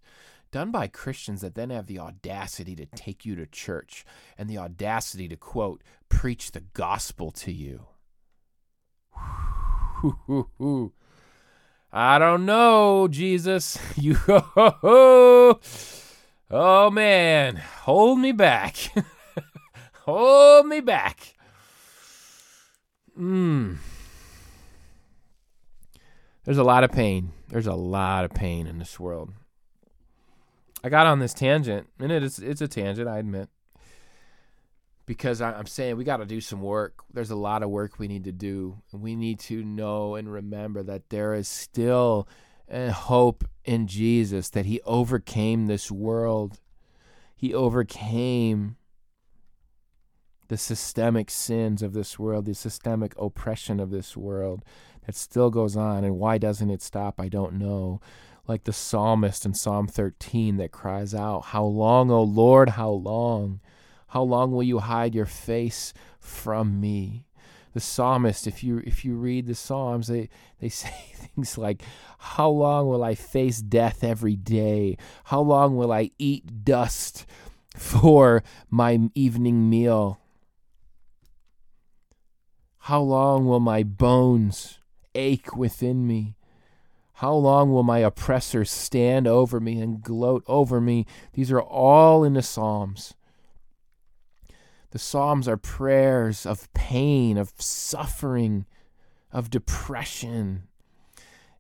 done 0.52 0.72
by 0.72 0.88
Christians 0.88 1.42
that 1.42 1.56
then 1.56 1.70
have 1.70 1.88
the 1.88 2.00
audacity 2.00 2.76
to 2.76 2.86
take 2.86 3.26
you 3.26 3.36
to 3.36 3.46
church 3.46 4.06
and 4.38 4.50
the 4.50 4.58
audacity 4.58 5.28
to 5.28 5.36
quote, 5.36 5.84
preach 6.10 6.52
the 6.52 6.62
gospel 6.62 7.32
to 7.32 7.52
you. 7.52 7.86
I 11.92 12.20
don't 12.20 12.46
know, 12.46 13.08
Jesus. 13.08 13.78
You 13.98 14.16
Oh 16.50 16.90
man, 16.90 17.58
hold 17.58 18.20
me 18.20 18.32
back. 18.32 18.78
hold 20.06 20.66
me 20.68 20.80
back. 20.80 21.34
Mm. 23.20 23.78
There's 26.46 26.58
a 26.58 26.64
lot 26.64 26.86
of 26.86 26.92
pain. 26.92 27.32
There's 27.50 27.68
a 27.68 27.74
lot 27.74 28.24
of 28.24 28.32
pain 28.32 28.68
in 28.68 28.80
this 28.80 28.98
world. 29.00 29.34
I 30.84 30.90
got 30.90 31.08
on 31.08 31.20
this 31.20 31.34
tangent, 31.34 31.88
and 32.00 32.12
it 32.12 32.24
is 32.24 32.40
it's 32.40 32.62
a 32.62 32.68
tangent, 32.68 33.10
I 33.10 33.18
admit, 33.18 33.50
because 35.08 35.42
I, 35.42 35.58
am 35.58 35.66
saying 35.66 35.98
we 35.98 36.04
got 36.04 36.18
to 36.18 36.26
do 36.26 36.40
some 36.40 36.62
work. 36.62 36.94
There's 37.12 37.32
a 37.32 37.36
lot 37.36 37.64
of 37.64 37.70
work 37.72 37.98
we 37.98 38.08
need 38.08 38.26
to 38.26 38.32
do. 38.32 38.84
We 38.92 39.16
need 39.16 39.40
to 39.42 39.64
know 39.64 40.14
and 40.16 40.32
remember 40.32 40.84
that 40.84 41.10
there 41.10 41.34
is 41.34 41.48
still 41.48 42.28
hope 42.70 43.46
in 43.64 43.88
Jesus 43.88 44.50
that 44.50 44.66
He 44.66 44.82
overcame 44.82 45.66
this 45.66 45.90
world. 45.90 46.60
He 47.36 47.54
overcame 47.54 48.76
the 50.50 50.58
systemic 50.58 51.32
sins 51.32 51.82
of 51.82 51.94
this 51.94 52.20
world, 52.20 52.46
the 52.46 52.54
systemic 52.54 53.14
oppression 53.18 53.80
of 53.80 53.90
this 53.90 54.16
world 54.16 54.64
that 55.06 55.16
still 55.16 55.50
goes 55.50 55.78
on. 55.78 56.04
And 56.04 56.18
why 56.18 56.38
doesn't 56.38 56.70
it 56.70 56.82
stop? 56.82 57.20
I 57.20 57.30
don't 57.30 57.54
know 57.54 58.02
like 58.48 58.64
the 58.64 58.74
psalmist 58.74 59.46
in 59.46 59.54
Psalm 59.54 59.88
13 59.88 60.58
that 60.58 60.72
cries 60.72 61.14
out, 61.14 61.46
How 61.46 61.64
long, 61.64 62.10
O 62.12 62.24
Lord, 62.24 62.70
how 62.70 62.90
long? 62.90 63.60
How 64.08 64.24
long 64.24 64.52
will 64.52 64.64
you 64.64 64.80
hide 64.80 65.14
your 65.14 65.26
face 65.26 65.94
from 66.20 66.80
me? 66.80 67.26
The 67.74 67.80
psalmist, 67.80 68.48
if 68.48 68.64
you 68.64 68.82
if 68.86 69.06
you 69.06 69.16
read 69.16 69.46
the 69.46 69.54
Psalms, 69.54 70.08
they, 70.08 70.30
they 70.60 70.70
say 70.84 70.94
things 71.14 71.58
like, 71.58 71.82
How 72.18 72.50
long 72.50 72.88
will 72.88 73.04
I 73.04 73.16
face 73.16 73.60
death 73.60 74.04
every 74.04 74.36
day? 74.36 74.98
How 75.26 75.42
long 75.42 75.76
will 75.76 75.92
I 75.92 76.12
eat 76.18 76.66
dust 76.66 77.26
for 77.76 78.44
my 78.70 79.00
evening 79.14 79.70
meal? 79.70 80.20
How 82.80 83.02
long 83.02 83.46
will 83.46 83.60
my 83.60 83.84
bones 83.84 84.80
ache 85.14 85.56
within 85.56 86.08
me? 86.08 86.38
How 87.16 87.34
long 87.34 87.74
will 87.74 87.84
my 87.84 88.00
oppressors 88.00 88.72
stand 88.72 89.28
over 89.28 89.60
me 89.60 89.82
and 89.82 90.02
gloat 90.02 90.44
over 90.48 90.80
me? 90.80 91.06
These 91.34 91.52
are 91.52 91.62
all 91.62 92.24
in 92.24 92.34
the 92.34 92.42
Psalms. 92.42 93.14
The 94.92 95.00
Psalms 95.00 95.48
are 95.48 95.58
prayers 95.58 96.46
of 96.46 96.72
pain, 96.74 97.38
of 97.38 97.54
suffering, 97.58 98.66
of 99.32 99.50
depression. 99.50 100.64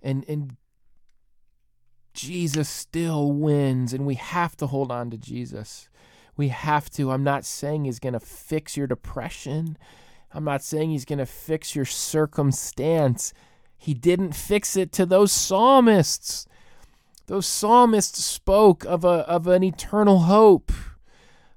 And, 0.01 0.23
and 0.27 0.55
Jesus 2.13 2.69
still 2.69 3.31
wins, 3.31 3.93
and 3.93 4.05
we 4.05 4.15
have 4.15 4.55
to 4.57 4.67
hold 4.67 4.91
on 4.91 5.09
to 5.11 5.17
Jesus. 5.17 5.89
We 6.35 6.47
have 6.49 6.89
to. 6.91 7.11
I'm 7.11 7.23
not 7.23 7.45
saying 7.45 7.85
he's 7.85 7.99
going 7.99 8.13
to 8.13 8.19
fix 8.19 8.77
your 8.77 8.87
depression. 8.87 9.77
I'm 10.31 10.43
not 10.43 10.63
saying 10.63 10.91
he's 10.91 11.05
going 11.05 11.19
to 11.19 11.25
fix 11.25 11.75
your 11.75 11.85
circumstance. 11.85 13.33
He 13.77 13.93
didn't 13.93 14.33
fix 14.33 14.75
it 14.75 14.91
to 14.93 15.05
those 15.05 15.31
psalmists. 15.31 16.47
Those 17.27 17.45
psalmists 17.45 18.23
spoke 18.23 18.85
of, 18.85 19.03
a, 19.03 19.27
of 19.27 19.47
an 19.47 19.63
eternal 19.63 20.19
hope, 20.19 20.71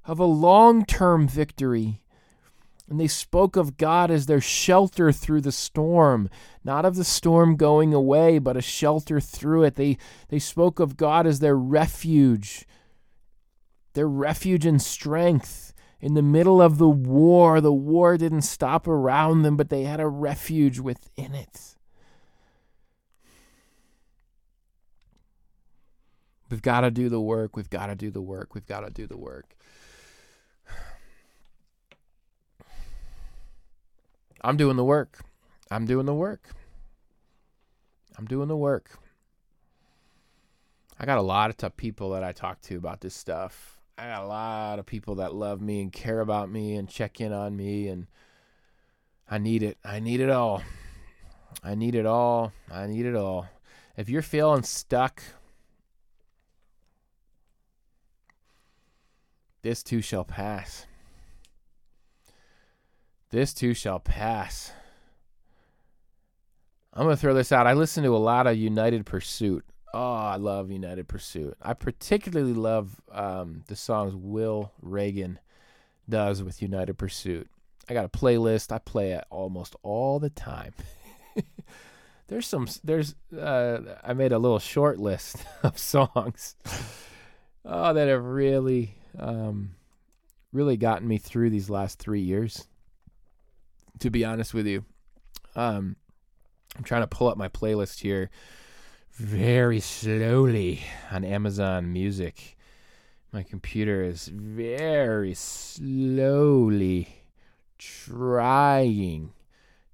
of 0.05 0.19
a 0.19 0.25
long 0.25 0.85
term 0.85 1.27
victory. 1.27 2.01
And 2.89 2.99
they 2.99 3.07
spoke 3.07 3.55
of 3.55 3.77
God 3.77 4.11
as 4.11 4.25
their 4.25 4.41
shelter 4.41 5.13
through 5.13 5.41
the 5.41 5.51
storm, 5.53 6.29
not 6.63 6.83
of 6.83 6.97
the 6.97 7.05
storm 7.05 7.55
going 7.55 7.93
away, 7.93 8.37
but 8.37 8.57
a 8.57 8.61
shelter 8.61 9.21
through 9.21 9.63
it. 9.63 9.75
They, 9.75 9.97
they 10.27 10.39
spoke 10.39 10.79
of 10.81 10.97
God 10.97 11.25
as 11.25 11.39
their 11.39 11.55
refuge, 11.55 12.67
their 13.93 14.09
refuge 14.09 14.65
and 14.65 14.81
strength. 14.81 15.73
In 16.01 16.15
the 16.15 16.21
middle 16.21 16.61
of 16.61 16.79
the 16.79 16.89
war, 16.89 17.61
the 17.61 17.71
war 17.71 18.17
didn't 18.17 18.41
stop 18.41 18.87
around 18.87 19.43
them, 19.43 19.55
but 19.55 19.69
they 19.69 19.83
had 19.83 20.01
a 20.01 20.07
refuge 20.07 20.79
within 20.79 21.33
it. 21.33 21.75
We've 26.49 26.61
got 26.61 26.81
to 26.81 26.91
do 26.91 27.07
the 27.07 27.21
work. 27.21 27.55
We've 27.55 27.69
got 27.69 27.87
to 27.87 27.95
do 27.95 28.11
the 28.11 28.21
work. 28.21 28.53
We've 28.53 28.65
got 28.65 28.81
to 28.81 28.89
do 28.89 29.07
the 29.07 29.17
work. 29.17 29.55
I'm 34.41 34.57
doing 34.57 34.75
the 34.75 34.83
work. 34.83 35.19
I'm 35.69 35.85
doing 35.85 36.05
the 36.05 36.13
work. 36.13 36.49
I'm 38.17 38.25
doing 38.25 38.47
the 38.47 38.57
work. 38.57 38.99
I 40.99 41.05
got 41.05 41.17
a 41.17 41.23
lot 41.23 41.49
of 41.49 41.57
tough 41.57 41.77
people 41.77 42.11
that 42.11 42.23
I 42.23 42.31
talk 42.31 42.61
to 42.63 42.77
about 42.77 43.01
this 43.01 43.15
stuff. 43.15 43.79
I 43.97 44.07
got 44.07 44.23
a 44.23 44.27
lot 44.27 44.79
of 44.79 44.85
people 44.85 45.15
that 45.15 45.33
love 45.33 45.61
me 45.61 45.81
and 45.81 45.91
care 45.91 46.19
about 46.19 46.51
me 46.51 46.75
and 46.75 46.89
check 46.89 47.21
in 47.21 47.31
on 47.31 47.55
me 47.55 47.87
and 47.87 48.07
I 49.29 49.37
need 49.37 49.63
it. 49.63 49.77
I 49.83 49.99
need 49.99 50.19
it 50.19 50.29
all. 50.29 50.63
I 51.63 51.75
need 51.75 51.95
it 51.95 52.05
all. 52.05 52.51
I 52.71 52.87
need 52.87 53.05
it 53.05 53.15
all. 53.15 53.47
If 53.95 54.09
you're 54.09 54.21
feeling 54.21 54.63
stuck, 54.63 55.21
this 59.61 59.83
too 59.83 60.01
shall 60.01 60.23
pass. 60.25 60.85
This 63.31 63.53
too 63.53 63.73
shall 63.73 63.99
pass. 63.99 64.71
I'm 66.93 67.05
going 67.05 67.15
to 67.15 67.21
throw 67.21 67.33
this 67.33 67.53
out. 67.53 67.67
I 67.67 67.73
listen 67.73 68.03
to 68.03 68.15
a 68.15 68.17
lot 68.17 68.47
of 68.47 68.57
United 68.57 69.05
Pursuit. 69.05 69.63
Oh, 69.93 70.13
I 70.13 70.35
love 70.35 70.69
United 70.71 71.07
Pursuit. 71.07 71.55
I 71.61 71.73
particularly 71.73 72.53
love 72.53 73.01
um, 73.11 73.63
the 73.67 73.75
songs 73.75 74.13
Will 74.15 74.73
Reagan 74.81 75.39
does 76.09 76.43
with 76.43 76.61
United 76.61 76.97
Pursuit. 76.97 77.49
I 77.89 77.93
got 77.93 78.05
a 78.05 78.09
playlist. 78.09 78.71
I 78.71 78.79
play 78.79 79.11
it 79.11 79.23
almost 79.29 79.75
all 79.83 80.19
the 80.19 80.29
time. 80.29 80.73
there's 82.27 82.47
some 82.47 82.67
there's 82.83 83.15
uh, 83.37 83.79
I 84.03 84.13
made 84.13 84.31
a 84.31 84.39
little 84.39 84.59
short 84.59 84.99
list 84.99 85.37
of 85.63 85.77
songs 85.77 86.55
oh 87.65 87.93
that 87.93 88.07
have 88.07 88.23
really 88.23 88.95
um, 89.19 89.71
really 90.53 90.77
gotten 90.77 91.07
me 91.07 91.17
through 91.17 91.49
these 91.49 91.69
last 91.69 91.99
three 91.99 92.21
years. 92.21 92.67
To 93.99 94.09
be 94.09 94.25
honest 94.25 94.53
with 94.53 94.65
you, 94.65 94.83
um, 95.55 95.95
I'm 96.77 96.83
trying 96.83 97.01
to 97.03 97.07
pull 97.07 97.27
up 97.27 97.37
my 97.37 97.49
playlist 97.49 97.99
here 97.99 98.29
very 99.13 99.79
slowly 99.79 100.83
on 101.11 101.23
Amazon 101.23 101.91
Music. 101.93 102.57
My 103.31 103.43
computer 103.43 104.03
is 104.03 104.27
very 104.27 105.33
slowly 105.33 107.25
trying 107.77 109.33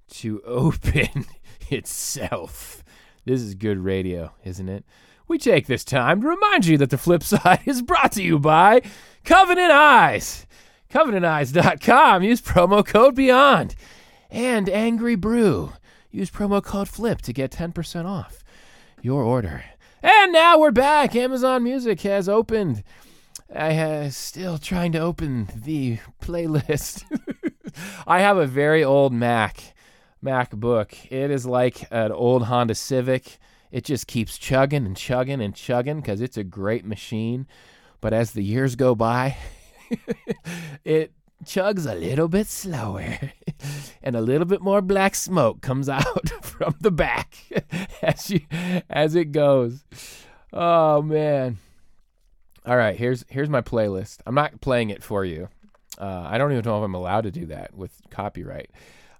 to 0.08 0.40
open 0.46 1.26
itself. 1.68 2.82
This 3.24 3.42
is 3.42 3.54
good 3.54 3.78
radio, 3.78 4.32
isn't 4.44 4.68
it? 4.68 4.84
We 5.28 5.36
take 5.36 5.66
this 5.66 5.84
time 5.84 6.22
to 6.22 6.28
remind 6.28 6.66
you 6.66 6.78
that 6.78 6.90
the 6.90 6.96
flip 6.96 7.22
side 7.22 7.60
is 7.66 7.82
brought 7.82 8.12
to 8.12 8.22
you 8.22 8.38
by 8.38 8.80
Covenant 9.24 9.70
Eyes. 9.70 10.46
CovenantEyes.com. 10.90 12.22
Use 12.22 12.40
promo 12.40 12.84
code 12.84 13.14
BEYOND. 13.14 13.74
And 14.30 14.68
Angry 14.68 15.16
Brew. 15.16 15.72
Use 16.10 16.30
promo 16.30 16.62
code 16.62 16.88
FLIP 16.88 17.20
to 17.22 17.32
get 17.32 17.50
10% 17.50 18.06
off 18.06 18.42
your 19.02 19.22
order. 19.22 19.64
And 20.02 20.32
now 20.32 20.58
we're 20.58 20.70
back. 20.70 21.14
Amazon 21.14 21.64
Music 21.64 22.00
has 22.02 22.28
opened. 22.28 22.82
I 23.54 23.70
am 23.70 24.10
still 24.10 24.58
trying 24.58 24.92
to 24.92 24.98
open 24.98 25.48
the 25.54 25.98
playlist. 26.22 27.04
I 28.06 28.20
have 28.20 28.36
a 28.36 28.46
very 28.46 28.82
old 28.82 29.12
Mac, 29.12 29.74
MacBook. 30.22 31.10
It 31.10 31.30
is 31.30 31.46
like 31.46 31.86
an 31.90 32.12
old 32.12 32.44
Honda 32.44 32.74
Civic. 32.74 33.38
It 33.70 33.84
just 33.84 34.06
keeps 34.06 34.38
chugging 34.38 34.86
and 34.86 34.96
chugging 34.96 35.40
and 35.42 35.54
chugging 35.54 36.00
because 36.00 36.20
it's 36.20 36.36
a 36.36 36.44
great 36.44 36.84
machine. 36.84 37.46
But 38.00 38.12
as 38.12 38.32
the 38.32 38.44
years 38.44 38.76
go 38.76 38.94
by, 38.94 39.36
it 40.84 41.12
chugs 41.44 41.90
a 41.90 41.94
little 41.94 42.28
bit 42.28 42.46
slower 42.46 43.18
and 44.02 44.16
a 44.16 44.20
little 44.20 44.46
bit 44.46 44.60
more 44.60 44.82
black 44.82 45.14
smoke 45.14 45.60
comes 45.60 45.88
out 45.88 46.28
from 46.42 46.74
the 46.80 46.90
back 46.90 47.36
as 48.02 48.30
you 48.30 48.40
as 48.90 49.14
it 49.14 49.32
goes. 49.32 49.84
Oh 50.52 51.02
man. 51.02 51.58
All 52.66 52.76
right, 52.76 52.96
here's 52.96 53.24
here's 53.28 53.48
my 53.48 53.62
playlist. 53.62 54.18
I'm 54.26 54.34
not 54.34 54.60
playing 54.60 54.90
it 54.90 55.02
for 55.02 55.24
you. 55.24 55.48
Uh, 55.98 56.26
I 56.28 56.38
don't 56.38 56.52
even 56.52 56.64
know 56.64 56.78
if 56.78 56.84
I'm 56.84 56.94
allowed 56.94 57.22
to 57.22 57.30
do 57.30 57.46
that 57.46 57.74
with 57.74 57.92
copyright. 58.10 58.70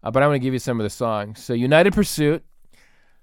Uh, 0.03 0.11
but 0.11 0.23
I'm 0.23 0.29
going 0.29 0.41
to 0.41 0.45
give 0.45 0.53
you 0.53 0.61
some 0.61 0.79
of 0.79 0.85
the 0.85 0.91
songs. 0.91 1.43
So 1.43 1.55
United 1.55 1.93
Pursuit, 1.93 2.45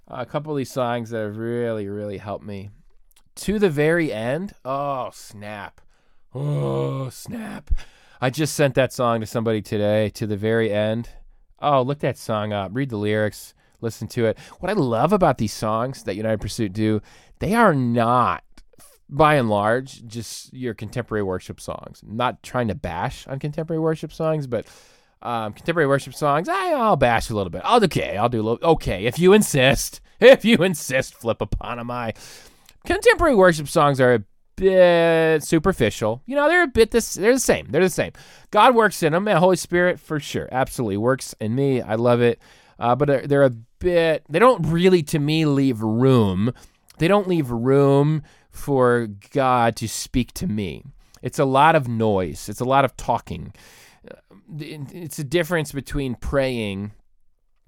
uh, 0.09 0.17
a 0.19 0.25
couple 0.25 0.51
of 0.51 0.57
these 0.57 0.71
songs 0.71 1.11
that 1.11 1.21
have 1.21 1.37
really 1.37 1.87
really 1.87 2.17
helped 2.17 2.45
me. 2.45 2.69
To 3.35 3.59
the 3.59 3.69
very 3.69 4.11
end. 4.11 4.53
Oh, 4.63 5.09
snap. 5.13 5.81
Oh, 6.37 7.09
snap. 7.11 7.71
I 8.19 8.29
just 8.29 8.55
sent 8.55 8.75
that 8.75 8.91
song 8.91 9.21
to 9.21 9.25
somebody 9.25 9.61
today 9.61 10.09
to 10.11 10.27
the 10.27 10.35
very 10.35 10.69
end. 10.69 11.07
Oh, 11.61 11.81
look 11.81 11.99
that 11.99 12.17
song 12.17 12.51
up. 12.51 12.71
Read 12.73 12.89
the 12.89 12.97
lyrics, 12.97 13.53
listen 13.79 14.09
to 14.09 14.25
it. 14.25 14.37
What 14.59 14.69
I 14.69 14.73
love 14.73 15.13
about 15.13 15.37
these 15.37 15.53
songs 15.53 16.03
that 16.03 16.17
United 16.17 16.41
Pursuit 16.41 16.73
do, 16.73 17.01
they 17.39 17.53
are 17.53 17.73
not 17.73 18.43
by 19.07 19.35
and 19.35 19.49
large 19.49 20.05
just 20.07 20.53
your 20.53 20.73
contemporary 20.73 21.23
worship 21.23 21.61
songs. 21.61 22.01
not 22.05 22.43
trying 22.43 22.67
to 22.67 22.75
bash 22.75 23.25
on 23.27 23.39
contemporary 23.39 23.79
worship 23.79 24.11
songs, 24.11 24.45
but 24.45 24.67
um, 25.21 25.53
contemporary 25.53 25.87
worship 25.87 26.13
songs, 26.13 26.49
I, 26.49 26.73
I'll 26.73 26.97
bash 26.97 27.29
a 27.29 27.33
little 27.33 27.49
bit. 27.49 27.61
I'll 27.63 27.81
okay, 27.85 28.17
I'll 28.17 28.27
do 28.27 28.41
a 28.41 28.43
little 28.43 28.69
okay 28.71 29.05
if 29.05 29.17
you 29.19 29.31
insist. 29.33 30.01
If 30.17 30.45
you 30.45 30.55
insist, 30.59 31.13
flip 31.13 31.41
upon 31.41 31.77
them. 31.77 31.91
I 31.91 32.13
contemporary 32.85 33.35
worship 33.35 33.67
songs 33.67 33.99
are 33.99 34.23
bit 34.55 35.43
superficial. 35.43 36.21
You 36.25 36.35
know, 36.35 36.47
they're 36.47 36.63
a 36.63 36.67
bit 36.67 36.91
this. 36.91 37.15
They're 37.15 37.33
the 37.33 37.39
same. 37.39 37.67
They're 37.69 37.83
the 37.83 37.89
same. 37.89 38.13
God 38.51 38.75
works 38.75 39.03
in 39.03 39.13
them. 39.13 39.27
And 39.27 39.37
Holy 39.39 39.55
Spirit, 39.55 39.99
for 39.99 40.19
sure, 40.19 40.47
absolutely 40.51 40.97
works 40.97 41.35
in 41.39 41.55
me. 41.55 41.81
I 41.81 41.95
love 41.95 42.21
it. 42.21 42.39
Uh, 42.79 42.95
but 42.95 43.07
they're, 43.07 43.27
they're 43.27 43.43
a 43.43 43.55
bit. 43.79 44.23
They 44.29 44.39
don't 44.39 44.65
really, 44.67 45.03
to 45.03 45.19
me, 45.19 45.45
leave 45.45 45.81
room. 45.81 46.53
They 46.97 47.07
don't 47.07 47.27
leave 47.27 47.49
room 47.51 48.23
for 48.49 49.07
God 49.31 49.75
to 49.77 49.87
speak 49.87 50.33
to 50.33 50.47
me. 50.47 50.83
It's 51.21 51.39
a 51.39 51.45
lot 51.45 51.75
of 51.75 51.87
noise. 51.87 52.49
It's 52.49 52.61
a 52.61 52.65
lot 52.65 52.85
of 52.85 52.95
talking. 52.97 53.53
Uh, 54.09 54.15
it's 54.59 55.19
a 55.19 55.23
difference 55.23 55.71
between 55.71 56.15
praying 56.15 56.91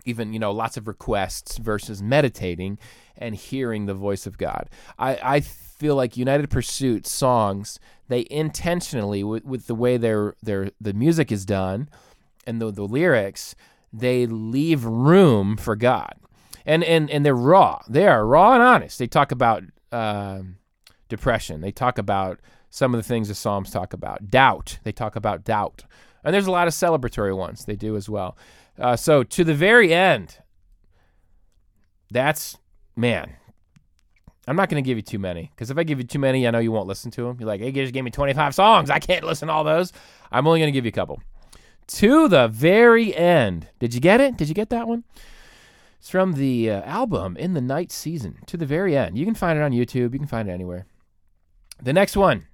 even 0.08 0.32
you 0.32 0.40
know 0.40 0.52
lots 0.52 0.78
of 0.78 0.88
requests 0.88 1.58
versus 1.58 2.02
meditating 2.02 2.80
and 3.18 3.36
hearing 3.36 3.86
the 3.86 3.94
voice 3.94 4.26
of 4.26 4.38
God. 4.38 4.70
I, 4.98 5.20
I 5.22 5.44
feel 5.78 5.96
like 5.96 6.18
United 6.18 6.50
Pursuit 6.50 7.06
songs 7.08 7.80
they 8.08 8.26
intentionally 8.30 9.24
with, 9.24 9.44
with 9.44 9.68
the 9.68 9.76
way 9.76 9.98
their 9.98 10.36
their 10.42 10.72
the 10.80 10.94
music 10.94 11.32
is 11.32 11.46
done 11.46 11.90
and 12.46 12.62
the, 12.62 12.72
the 12.72 12.84
lyrics 12.84 13.56
they 13.92 14.26
leave 14.26 14.86
room 14.86 15.58
for 15.58 15.76
God 15.76 16.14
and 16.68 16.84
and 16.84 17.10
and 17.10 17.26
they're 17.26 17.34
raw. 17.34 17.82
They 17.90 18.06
are 18.08 18.28
raw 18.28 18.54
and 18.54 18.62
honest. 18.62 19.00
They 19.00 19.08
talk 19.08 19.32
about 19.32 19.64
uh, 19.92 20.42
depression. 21.08 21.62
They 21.62 21.72
talk 21.72 21.98
about 21.98 22.40
some 22.70 22.94
of 22.94 23.00
the 23.00 23.08
things 23.08 23.30
the 23.30 23.36
Psalms 23.36 23.72
talk 23.72 23.94
about. 23.94 24.30
Doubt. 24.30 24.78
They 24.84 24.92
talk 24.92 25.16
about 25.16 25.46
doubt. 25.46 25.86
And 26.24 26.34
there's 26.34 26.46
a 26.46 26.52
lot 26.52 26.68
of 26.68 26.74
celebratory 26.74 27.36
ones 27.36 27.66
they 27.66 27.78
do 27.78 27.96
as 27.96 28.10
well. 28.10 28.38
Uh, 28.78 28.98
so 28.98 29.24
to 29.24 29.44
the 29.46 29.54
very 29.54 29.94
end, 29.94 30.40
that's 32.12 32.58
man. 32.96 33.37
I'm 34.48 34.56
not 34.56 34.70
going 34.70 34.82
to 34.82 34.88
give 34.88 34.98
you 34.98 35.02
too 35.02 35.20
many 35.20 35.52
because 35.54 35.70
if 35.70 35.78
I 35.78 35.84
give 35.84 36.00
you 36.00 36.06
too 36.06 36.20
many, 36.20 36.48
I 36.48 36.52
know 36.52 36.60
you 36.60 36.72
won't 36.72 36.88
listen 36.88 37.12
to 37.12 37.24
them. 37.24 37.38
You're 37.40 37.48
like, 37.48 37.60
hey, 37.60 37.68
you 37.68 37.74
just 37.74 37.94
gave 37.94 38.04
me 38.04 38.12
25 38.12 38.56
songs. 38.56 38.90
I 38.90 39.00
can't 39.00 39.26
listen 39.26 39.50
to 39.50 39.54
all 39.54 39.64
those. 39.64 39.92
I'm 40.32 40.48
only 40.48 40.60
going 40.60 40.70
to 40.70 40.78
give 40.78 40.86
you 40.86 40.90
a 40.90 40.92
couple. 40.92 41.22
To 41.88 42.28
the 42.28 42.48
very 42.48 43.16
end. 43.16 43.68
Did 43.80 43.94
you 43.94 44.00
get 44.00 44.22
it? 44.22 44.38
Did 44.38 44.48
you 44.48 44.56
get 44.56 44.70
that 44.70 44.88
one? 44.88 45.04
It's 46.00 46.10
from 46.10 46.34
the 46.34 46.70
uh, 46.70 46.82
album 46.82 47.36
In 47.38 47.54
the 47.54 47.62
Night 47.62 47.92
Season. 47.92 48.38
To 48.46 48.58
the 48.58 48.66
very 48.66 48.96
end. 48.96 49.18
You 49.18 49.26
can 49.26 49.36
find 49.36 49.60
it 49.60 49.62
on 49.62 49.72
YouTube. 49.72 50.14
You 50.14 50.20
can 50.20 50.28
find 50.28 50.50
it 50.50 50.54
anywhere. 50.54 50.86
The 51.82 51.94
next 51.94 52.16
one 52.16 52.48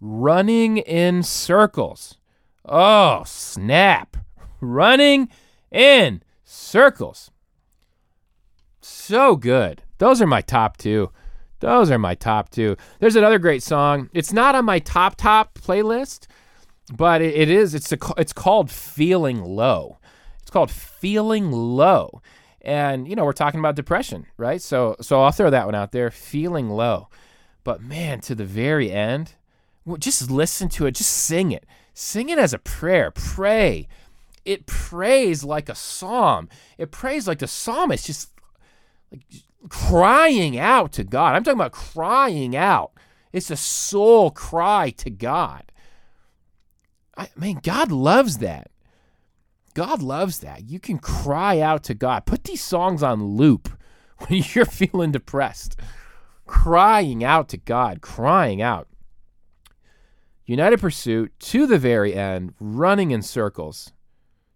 Running 0.00 0.78
in 0.78 1.22
Circles. 1.22 2.16
Oh, 2.64 3.22
snap. 3.24 4.16
Running 4.60 5.28
in 5.70 6.22
circles. 6.44 7.30
So 8.80 9.36
good. 9.36 9.82
Those 9.98 10.20
are 10.22 10.26
my 10.26 10.40
top 10.40 10.76
two. 10.76 11.10
Those 11.60 11.90
are 11.90 11.98
my 11.98 12.14
top 12.14 12.50
two. 12.50 12.76
There's 12.98 13.16
another 13.16 13.38
great 13.38 13.62
song. 13.62 14.10
It's 14.12 14.32
not 14.32 14.54
on 14.54 14.64
my 14.64 14.78
top 14.78 15.16
top 15.16 15.54
playlist, 15.54 16.26
but 16.92 17.22
it, 17.22 17.34
it 17.34 17.50
is. 17.50 17.74
It's 17.74 17.92
a, 17.92 17.98
it's 18.16 18.32
called 18.32 18.70
"Feeling 18.70 19.42
Low." 19.42 19.98
It's 20.42 20.50
called 20.50 20.70
"Feeling 20.70 21.52
Low," 21.52 22.22
and 22.62 23.06
you 23.06 23.14
know 23.14 23.24
we're 23.24 23.32
talking 23.32 23.60
about 23.60 23.76
depression, 23.76 24.26
right? 24.36 24.60
So 24.60 24.96
so 25.00 25.22
I'll 25.22 25.32
throw 25.32 25.50
that 25.50 25.66
one 25.66 25.74
out 25.74 25.92
there. 25.92 26.10
"Feeling 26.10 26.68
Low," 26.70 27.08
but 27.62 27.82
man, 27.82 28.20
to 28.22 28.34
the 28.34 28.44
very 28.44 28.90
end, 28.90 29.34
just 29.98 30.30
listen 30.30 30.68
to 30.70 30.86
it. 30.86 30.96
Just 30.96 31.12
sing 31.12 31.52
it. 31.52 31.66
Sing 31.94 32.28
it 32.28 32.38
as 32.38 32.52
a 32.52 32.58
prayer. 32.58 33.10
Pray 33.10 33.86
it 34.44 34.66
prays 34.66 35.44
like 35.44 35.68
a 35.68 35.74
psalm. 35.74 36.48
It 36.78 36.90
prays 36.90 37.28
like 37.28 37.38
the 37.40 37.46
psalmist, 37.46 38.06
just 38.06 38.30
like 39.12 39.22
crying 39.68 40.58
out 40.58 40.92
to 40.92 41.04
God. 41.04 41.34
I'm 41.34 41.44
talking 41.44 41.58
about 41.58 41.72
crying 41.72 42.56
out. 42.56 42.92
It's 43.32 43.50
a 43.50 43.56
soul 43.56 44.30
cry 44.30 44.90
to 44.98 45.10
God. 45.10 45.70
I 47.16 47.28
mean, 47.36 47.60
God 47.62 47.92
loves 47.92 48.38
that. 48.38 48.70
God 49.74 50.02
loves 50.02 50.40
that. 50.40 50.68
You 50.68 50.80
can 50.80 50.98
cry 50.98 51.60
out 51.60 51.84
to 51.84 51.94
God. 51.94 52.26
Put 52.26 52.44
these 52.44 52.62
songs 52.62 53.02
on 53.02 53.36
loop 53.36 53.68
when 54.26 54.42
you're 54.54 54.64
feeling 54.64 55.12
depressed. 55.12 55.76
Crying 56.46 57.22
out 57.22 57.48
to 57.50 57.56
God, 57.56 58.00
crying 58.00 58.60
out. 58.60 58.88
United 60.44 60.80
Pursuit 60.80 61.32
to 61.38 61.66
the 61.66 61.78
very 61.78 62.12
end, 62.12 62.54
running 62.58 63.12
in 63.12 63.22
circles. 63.22 63.92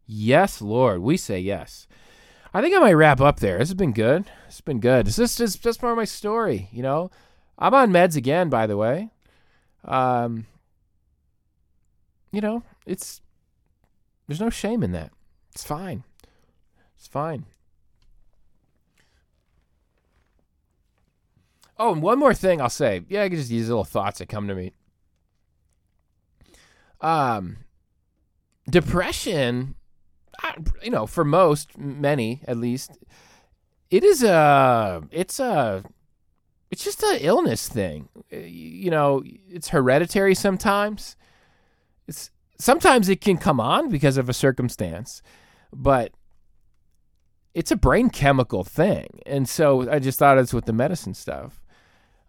Yes, 0.07 0.61
Lord. 0.61 1.01
We 1.01 1.17
say 1.17 1.39
yes. 1.39 1.87
I 2.55 2.63
think 2.63 2.75
I 2.75 2.79
might 2.79 2.93
wrap 2.95 3.21
up 3.21 3.41
there. 3.41 3.59
This 3.59 3.69
has 3.69 3.75
been 3.75 3.93
good. 3.93 4.27
It's 4.47 4.61
been 4.61 4.79
good. 4.79 5.07
This 5.07 5.19
is 5.19 5.37
just, 5.37 5.61
just 5.61 5.81
part 5.81 5.91
of 5.91 5.97
my 5.97 6.05
story, 6.05 6.69
you 6.73 6.83
know. 6.83 7.11
I'm 7.59 7.75
on 7.75 7.91
meds 7.91 8.17
again, 8.17 8.49
by 8.49 8.69
the 8.69 8.77
way. 8.77 9.11
Um, 9.85 10.47
you 12.31 12.41
know, 12.41 12.63
it's 12.87 13.21
there's 14.27 14.41
no 14.41 14.51
shame 14.51 14.83
in 14.83 14.93
that. 14.93 15.11
It's 15.53 15.65
fine. 15.65 16.05
It's 16.97 17.07
fine. 17.07 17.45
Oh, 21.79 21.93
and 21.93 22.03
one 22.03 22.19
more 22.19 22.35
thing 22.35 22.61
I'll 22.61 22.71
say. 22.71 23.03
Yeah, 23.09 23.23
I 23.23 23.29
can 23.29 23.39
just 23.39 23.51
use 23.51 23.69
little 23.69 23.85
thoughts 23.85 24.21
that 24.21 24.29
come 24.29 24.47
to 24.49 24.55
me. 24.55 24.73
Um, 27.01 27.59
depression, 28.71 29.75
you 30.83 30.91
know, 30.91 31.07
for 31.07 31.25
most, 31.25 31.77
many 31.79 32.43
at 32.47 32.57
least, 32.57 32.99
it 33.91 34.05
is 34.05 34.23
a, 34.23 35.03
it's 35.11 35.39
a, 35.39 35.85
it's 36.71 36.85
just 36.85 37.03
a 37.03 37.25
illness 37.25 37.69
thing. 37.69 38.09
Uh, 38.33 38.39
You 38.39 38.91
know, 38.91 39.23
it's 39.49 39.69
hereditary 39.69 40.35
sometimes. 40.35 41.17
It's 42.09 42.31
sometimes 42.59 43.09
it 43.09 43.21
can 43.21 43.37
come 43.37 43.61
on 43.61 43.89
because 43.89 44.17
of 44.17 44.29
a 44.29 44.33
circumstance, 44.33 45.23
but 45.73 46.13
it's 47.55 47.71
a 47.71 47.77
brain 47.77 48.11
chemical 48.11 48.65
thing. 48.65 49.21
And 49.27 49.49
so 49.49 49.89
I 49.91 49.99
just 50.01 50.19
thought 50.19 50.39
it's 50.39 50.53
with 50.53 50.65
the 50.65 50.73
medicine 50.73 51.15
stuff. 51.15 51.63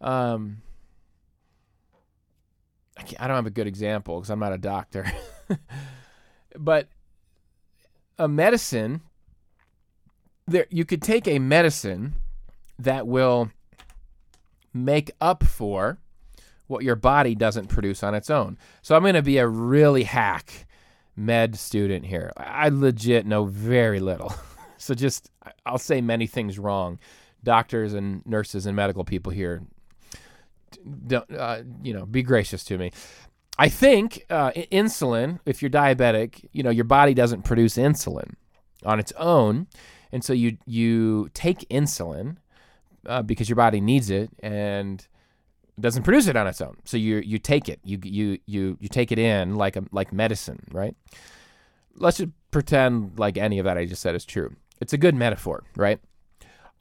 Um, 0.01 0.61
I, 2.97 3.03
I 3.19 3.27
don't 3.27 3.35
have 3.35 3.47
a 3.47 3.51
good 3.51 3.67
example 3.67 4.19
because 4.19 4.29
I'm 4.29 4.39
not 4.39 4.53
a 4.53 4.57
doctor, 4.57 5.11
but 6.57 6.87
a 8.17 8.27
medicine 8.27 9.01
there 10.47 10.67
you 10.69 10.85
could 10.85 11.01
take 11.01 11.27
a 11.27 11.39
medicine 11.39 12.15
that 12.77 13.07
will 13.07 13.49
make 14.73 15.11
up 15.21 15.43
for 15.43 15.97
what 16.67 16.83
your 16.83 16.95
body 16.95 17.35
doesn't 17.35 17.67
produce 17.67 18.03
on 18.03 18.15
its 18.15 18.29
own. 18.29 18.57
So 18.81 18.95
I'm 18.95 19.03
going 19.03 19.15
to 19.15 19.21
be 19.21 19.37
a 19.37 19.47
really 19.47 20.03
hack 20.03 20.65
med 21.15 21.55
student 21.57 22.05
here. 22.05 22.31
I 22.35 22.69
legit 22.69 23.25
know 23.25 23.45
very 23.45 23.99
little. 23.99 24.33
So 24.77 24.93
just 24.93 25.31
I'll 25.65 25.79
say 25.79 26.01
many 26.01 26.27
things 26.27 26.59
wrong. 26.59 26.99
Doctors 27.43 27.93
and 27.93 28.23
nurses 28.25 28.67
and 28.67 28.75
medical 28.75 29.03
people 29.03 29.31
here 29.31 29.63
don't 31.07 31.31
uh, 31.33 31.63
you 31.81 31.93
know, 31.93 32.05
be 32.05 32.21
gracious 32.21 32.63
to 32.65 32.77
me. 32.77 32.91
I 33.57 33.69
think 33.69 34.25
uh, 34.29 34.51
insulin, 34.51 35.39
if 35.45 35.61
you're 35.61 35.71
diabetic, 35.71 36.45
you 36.51 36.63
know, 36.63 36.69
your 36.69 36.83
body 36.83 37.13
doesn't 37.13 37.43
produce 37.43 37.75
insulin 37.77 38.33
on 38.83 38.99
its 38.99 39.13
own, 39.17 39.67
and 40.11 40.23
so 40.23 40.33
you 40.33 40.57
you 40.65 41.29
take 41.33 41.67
insulin 41.69 42.37
uh, 43.05 43.21
because 43.21 43.47
your 43.49 43.55
body 43.55 43.79
needs 43.79 44.09
it 44.09 44.29
and 44.41 45.07
doesn't 45.79 46.03
produce 46.03 46.27
it 46.27 46.35
on 46.35 46.47
its 46.47 46.61
own. 46.61 46.77
So 46.85 46.97
you 46.97 47.17
you 47.17 47.39
take 47.39 47.69
it, 47.69 47.79
you 47.83 47.99
you 48.03 48.39
you 48.45 48.77
you 48.79 48.89
take 48.89 49.11
it 49.11 49.19
in 49.19 49.55
like 49.55 49.75
a 49.75 49.83
like 49.91 50.11
medicine, 50.11 50.63
right? 50.71 50.95
Let's 51.95 52.17
just 52.17 52.31
pretend 52.51 53.17
like 53.17 53.37
any 53.37 53.59
of 53.59 53.65
that 53.65 53.77
I 53.77 53.85
just 53.85 54.01
said 54.01 54.15
is 54.15 54.25
true. 54.25 54.55
It's 54.81 54.93
a 54.93 54.97
good 54.97 55.15
metaphor, 55.15 55.63
right? 55.77 55.99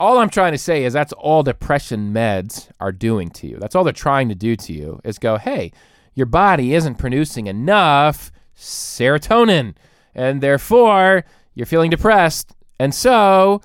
All 0.00 0.18
I'm 0.18 0.30
trying 0.30 0.52
to 0.52 0.58
say 0.58 0.84
is 0.84 0.92
that's 0.92 1.12
all 1.12 1.44
depression 1.44 2.12
meds 2.12 2.68
are 2.80 2.90
doing 2.90 3.30
to 3.30 3.46
you. 3.46 3.58
That's 3.58 3.76
all 3.76 3.84
they're 3.84 3.92
trying 3.92 4.28
to 4.28 4.34
do 4.34 4.56
to 4.56 4.72
you 4.72 5.00
is 5.04 5.20
go, 5.20 5.36
hey, 5.38 5.70
your 6.14 6.26
body 6.26 6.74
isn't 6.74 6.96
producing 6.96 7.46
enough 7.46 8.30
serotonin, 8.56 9.74
and 10.14 10.40
therefore 10.40 11.24
you're 11.54 11.66
feeling 11.66 11.90
depressed. 11.90 12.54
And 12.78 12.94
so 12.94 13.60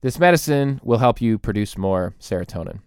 this 0.00 0.18
medicine 0.18 0.80
will 0.82 0.98
help 0.98 1.20
you 1.20 1.38
produce 1.38 1.76
more 1.76 2.14
serotonin. 2.20 2.80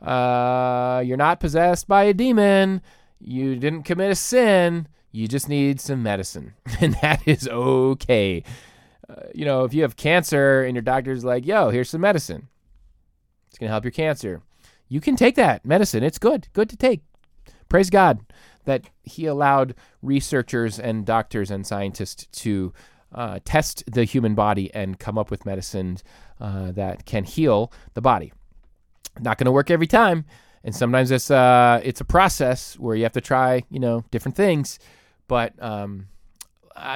Uh, 0.00 1.00
you're 1.04 1.16
not 1.16 1.40
possessed 1.40 1.88
by 1.88 2.04
a 2.04 2.14
demon. 2.14 2.82
You 3.20 3.56
didn't 3.56 3.84
commit 3.84 4.10
a 4.10 4.14
sin. 4.14 4.88
You 5.12 5.28
just 5.28 5.48
need 5.48 5.80
some 5.80 6.02
medicine, 6.02 6.54
and 6.80 6.94
that 7.00 7.26
is 7.26 7.48
okay. 7.48 8.42
Uh, 9.08 9.14
you 9.34 9.44
know, 9.44 9.64
if 9.64 9.72
you 9.72 9.82
have 9.82 9.96
cancer 9.96 10.62
and 10.62 10.74
your 10.74 10.82
doctor's 10.82 11.24
like, 11.24 11.46
"Yo, 11.46 11.70
here's 11.70 11.88
some 11.88 12.00
medicine. 12.00 12.48
It's 13.48 13.58
gonna 13.58 13.70
help 13.70 13.84
your 13.84 13.92
cancer," 13.92 14.42
you 14.88 15.00
can 15.00 15.16
take 15.16 15.36
that 15.36 15.64
medicine. 15.64 16.02
It's 16.02 16.18
good, 16.18 16.48
good 16.52 16.68
to 16.68 16.76
take. 16.76 17.02
Praise 17.74 17.90
God 17.90 18.20
that 18.66 18.88
He 19.02 19.26
allowed 19.26 19.74
researchers 20.00 20.78
and 20.78 21.04
doctors 21.04 21.50
and 21.50 21.66
scientists 21.66 22.28
to 22.42 22.72
uh, 23.12 23.40
test 23.44 23.82
the 23.92 24.04
human 24.04 24.36
body 24.36 24.72
and 24.72 24.96
come 24.96 25.18
up 25.18 25.28
with 25.28 25.44
medicines 25.44 26.04
uh, 26.38 26.70
that 26.70 27.04
can 27.04 27.24
heal 27.24 27.72
the 27.94 28.00
body. 28.00 28.32
Not 29.18 29.38
going 29.38 29.46
to 29.46 29.50
work 29.50 29.72
every 29.72 29.88
time 29.88 30.24
and 30.62 30.72
sometimes 30.72 31.10
it's 31.10 31.32
uh 31.32 31.80
it's 31.82 32.00
a 32.00 32.04
process 32.04 32.78
where 32.78 32.94
you 32.94 33.02
have 33.02 33.12
to 33.14 33.20
try 33.20 33.64
you 33.70 33.80
know 33.80 34.04
different 34.12 34.36
things 34.36 34.78
but 35.26 35.52
um 35.60 36.06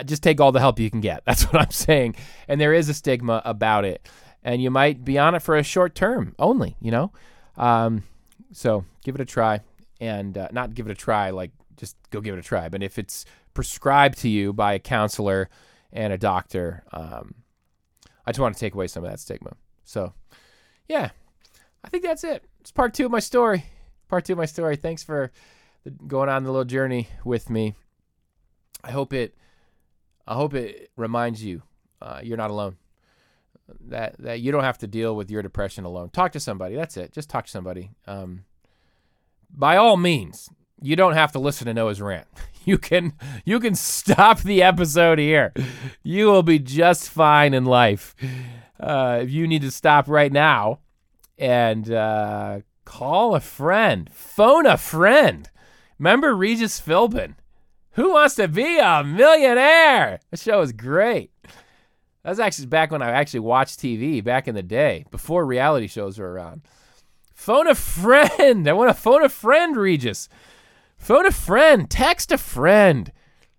just 0.05 0.22
take 0.22 0.41
all 0.41 0.53
the 0.53 0.61
help 0.61 0.79
you 0.79 0.93
can 0.93 1.01
get. 1.01 1.24
That's 1.26 1.43
what 1.43 1.61
i'm 1.61 1.72
saying. 1.72 2.14
And 2.47 2.61
there 2.61 2.72
is 2.72 2.89
a 2.89 2.95
stigma 2.95 3.43
about 3.45 3.85
it. 3.85 4.09
And 4.45 4.62
you 4.62 4.70
might 4.70 5.05
be 5.05 5.18
on 5.18 5.35
it 5.35 5.43
for 5.43 5.57
a 5.57 5.64
short 5.64 5.97
term 5.97 6.37
only 6.39 6.76
you 6.81 6.93
know? 6.93 7.11
Um 7.57 8.05
so 8.53 8.85
give 9.03 9.16
it 9.16 9.20
a 9.20 9.24
try 9.24 9.62
and 10.01 10.36
uh, 10.38 10.49
not 10.53 10.74
give 10.74 10.86
it 10.86 10.92
a 10.92 10.94
try 10.94 11.30
like 11.30 11.51
just 11.76 11.96
go 12.11 12.20
give 12.20 12.34
it 12.34 12.38
a 12.38 12.42
try 12.42 12.68
but 12.68 12.82
if 12.82 12.99
it's 12.99 13.24
prescribed 13.55 14.18
to 14.18 14.28
you 14.28 14.53
by 14.53 14.74
a 14.74 14.78
counselor 14.78 15.49
and 15.92 16.12
a 16.12 16.18
doctor 16.18 16.82
um 16.92 17.34
i 18.26 18.30
just 18.30 18.40
want 18.40 18.55
to 18.55 18.61
take 18.61 18.74
away 18.74 18.86
some 18.86 19.05
of 19.05 19.11
that 19.11 19.20
stigma 19.20 19.53
so 19.84 20.12
yeah 20.88 21.11
I 21.84 21.88
think 21.88 22.03
that's 22.03 22.24
it. 22.24 22.44
It's 22.61 22.70
part 22.70 22.94
two 22.94 23.07
of 23.07 23.12
my 23.12 23.20
story. 23.20 23.64
Part 24.09 24.24
two 24.24 24.32
of 24.32 24.38
my 24.38 24.46
story. 24.46 24.76
Thanks 24.76 25.03
for 25.03 25.30
going 26.07 26.28
on 26.28 26.44
the 26.44 26.51
little 26.51 26.64
journey 26.64 27.09
with 27.24 27.51
me. 27.51 27.74
I 28.82 28.90
hope 28.90 29.12
it. 29.12 29.34
I 30.26 30.34
hope 30.34 30.55
it 30.55 30.90
reminds 30.96 31.42
you 31.42 31.62
uh, 32.03 32.20
you're 32.22 32.36
not 32.36 32.51
alone. 32.51 32.76
That 33.88 34.16
that 34.18 34.40
you 34.40 34.51
don't 34.51 34.64
have 34.64 34.78
to 34.78 34.86
deal 34.86 35.14
with 35.14 35.30
your 35.30 35.42
depression 35.42 35.84
alone. 35.84 36.11
Talk 36.11 36.32
to 36.32 36.40
somebody. 36.40 36.74
That's 36.74 36.96
it. 36.96 37.12
Just 37.12 37.30
talk 37.30 37.46
to 37.46 37.51
somebody. 37.51 37.90
Um, 38.07 38.44
by 39.51 39.76
all 39.76 39.96
means, 39.96 40.51
you 40.80 40.96
don't 40.96 41.14
have 41.14 41.32
to 41.32 41.38
listen 41.38 41.66
to 41.66 41.74
Noah's 41.74 42.01
rant. 42.01 42.26
You 42.64 42.76
can 42.76 43.14
you 43.46 43.61
can 43.61 43.74
stop 43.74 44.40
the 44.40 44.62
episode 44.62 45.18
here. 45.18 45.55
You 46.03 46.26
will 46.26 46.42
be 46.42 46.59
just 46.59 47.09
fine 47.09 47.55
in 47.55 47.64
life. 47.64 48.14
Uh, 48.78 49.20
if 49.22 49.30
you 49.30 49.49
need 49.49 49.62
to 49.62 49.70
stop 49.70 50.07
right 50.07 50.30
now, 50.30 50.80
and 51.38 51.90
uh, 51.90 52.61
call 52.84 53.34
a 53.34 53.40
friend, 53.40 54.11
phone 54.12 54.66
a 54.66 54.76
friend. 54.76 55.49
Remember 55.99 56.34
Regis 56.34 56.78
Philbin? 56.78 57.36
Who 57.92 58.12
wants 58.12 58.34
to 58.34 58.49
be 58.49 58.78
a 58.78 59.03
millionaire? 59.03 60.20
That 60.30 60.40
show 60.40 60.61
is 60.61 60.72
great. 60.72 61.30
That 62.22 62.30
was 62.30 62.40
actually 62.40 62.66
back 62.66 62.90
when 62.90 63.03
I 63.03 63.11
actually 63.11 63.40
watched 63.40 63.80
TV 63.80 64.22
back 64.22 64.46
in 64.46 64.55
the 64.55 64.62
day, 64.62 65.05
before 65.11 65.46
reality 65.46 65.86
shows 65.86 66.18
were 66.18 66.30
around. 66.30 66.62
Phone 67.39 67.68
a 67.68 67.74
friend. 67.76 68.68
I 68.68 68.72
want 68.72 68.91
to 68.91 69.01
phone 69.01 69.22
a 69.22 69.28
friend, 69.28 69.76
Regis. 69.76 70.28
Phone 70.99 71.24
a 71.24 71.30
friend. 71.30 71.89
Text 71.89 72.32
a 72.32 72.36
friend. 72.36 73.12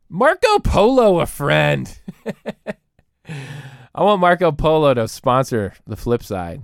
Marco 0.10 0.60
Polo 0.60 1.22
a 1.22 1.26
friend. 1.26 1.98
I 3.26 4.04
want 4.04 4.20
Marco 4.20 4.52
Polo 4.52 4.94
to 4.94 5.08
sponsor 5.08 5.76
the 5.88 5.96
flip 5.96 6.24
side. 6.24 6.62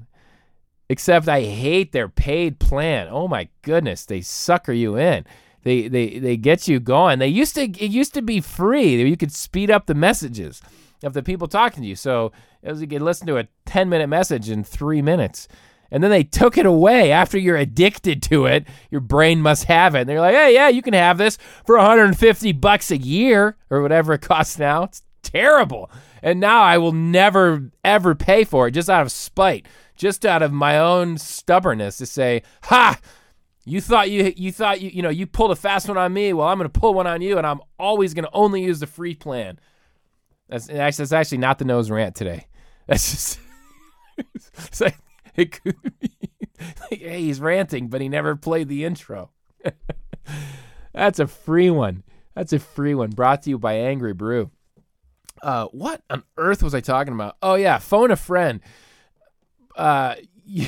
Except 0.89 1.29
I 1.29 1.43
hate 1.43 1.93
their 1.93 2.09
paid 2.09 2.59
plan. 2.59 3.07
Oh 3.09 3.29
my 3.29 3.47
goodness, 3.61 4.03
they 4.05 4.19
sucker 4.19 4.73
you 4.73 4.97
in. 4.97 5.25
They 5.63 5.87
they 5.87 6.19
they 6.19 6.35
get 6.35 6.67
you 6.67 6.81
going. 6.81 7.19
They 7.19 7.29
used 7.29 7.55
to 7.55 7.63
it 7.63 7.91
used 7.91 8.13
to 8.15 8.21
be 8.21 8.41
free. 8.41 9.01
You 9.01 9.15
could 9.15 9.31
speed 9.31 9.71
up 9.71 9.85
the 9.85 9.95
messages 9.95 10.61
of 11.01 11.13
the 11.13 11.23
people 11.23 11.47
talking 11.47 11.81
to 11.81 11.87
you. 11.87 11.95
So 11.95 12.33
you 12.61 12.85
could 12.85 13.01
listen 13.01 13.25
to 13.27 13.37
a 13.37 13.47
10 13.65 13.87
minute 13.87 14.07
message 14.07 14.49
in 14.49 14.65
three 14.65 15.01
minutes. 15.01 15.47
And 15.91 16.03
then 16.03 16.11
they 16.11 16.23
took 16.23 16.57
it 16.57 16.65
away 16.65 17.11
after 17.11 17.37
you're 17.37 17.57
addicted 17.57 18.21
to 18.23 18.45
it. 18.45 18.67
Your 18.89 19.01
brain 19.01 19.41
must 19.41 19.65
have 19.65 19.95
it. 19.95 20.01
And 20.01 20.09
they're 20.09 20.19
like, 20.19 20.35
hey, 20.35 20.53
yeah, 20.53 20.67
you 20.67 20.81
can 20.81 20.93
have 20.93 21.17
this 21.17 21.37
for 21.65 21.77
150 21.77 22.51
bucks 22.53 22.91
a 22.91 22.97
year 22.97 23.57
or 23.69 23.81
whatever 23.81 24.13
it 24.13 24.21
costs 24.21 24.57
now. 24.57 24.83
It's 24.83 25.03
terrible. 25.21 25.89
And 26.21 26.39
now 26.39 26.63
I 26.63 26.77
will 26.77 26.91
never, 26.91 27.71
ever 27.83 28.15
pay 28.15 28.43
for 28.43 28.67
it 28.67 28.71
just 28.71 28.89
out 28.89 29.03
of 29.03 29.11
spite, 29.11 29.67
just 29.95 30.25
out 30.25 30.41
of 30.41 30.51
my 30.51 30.77
own 30.77 31.17
stubbornness 31.17 31.97
to 31.97 32.05
say, 32.05 32.41
ha, 32.63 32.99
you 33.65 33.81
thought 33.81 34.11
you 34.11 34.31
you 34.37 34.51
thought 34.51 34.79
you 34.79 34.91
you 34.93 35.01
know 35.01 35.09
you 35.09 35.25
pulled 35.25 35.49
a 35.49 35.55
fast 35.55 35.87
one 35.87 35.97
on 35.97 36.13
me. 36.13 36.33
Well, 36.33 36.47
I'm 36.47 36.59
going 36.59 36.69
to 36.69 36.79
pull 36.79 36.93
one 36.93 37.07
on 37.07 37.21
you, 37.21 37.39
and 37.39 37.47
I'm 37.47 37.61
always 37.79 38.13
going 38.13 38.25
to 38.25 38.31
only 38.31 38.63
use 38.63 38.79
the 38.79 38.87
free 38.87 39.15
plan. 39.15 39.59
That's 40.47 40.69
actually 40.69 41.03
that's 41.03 41.11
actually 41.11 41.39
not 41.39 41.57
the 41.57 41.65
Noah's 41.65 41.89
rant 41.89 42.15
today. 42.15 42.47
That's 42.87 43.09
just 43.09 43.39
it's 44.17 44.79
like 44.79 44.95
it 45.35 45.61
could 45.61 45.99
be 45.99 46.11
like, 46.59 47.01
hey, 47.01 47.21
he's 47.21 47.39
ranting, 47.39 47.87
but 47.87 48.01
he 48.01 48.09
never 48.09 48.35
played 48.35 48.67
the 48.67 48.85
intro. 48.85 49.31
That's 50.93 51.19
a 51.19 51.27
free 51.27 51.69
one. 51.69 52.03
That's 52.35 52.53
a 52.53 52.59
free 52.59 52.95
one. 52.95 53.11
Brought 53.11 53.43
to 53.43 53.49
you 53.49 53.57
by 53.57 53.73
Angry 53.73 54.13
Brew. 54.13 54.51
Uh, 55.41 55.65
what 55.67 56.01
on 56.09 56.23
earth 56.37 56.63
was 56.63 56.73
I 56.73 56.79
talking 56.79 57.13
about? 57.13 57.37
Oh 57.41 57.55
yeah, 57.55 57.77
phone 57.77 58.11
a 58.11 58.15
friend. 58.15 58.61
Uh, 59.75 60.15
you, 60.45 60.67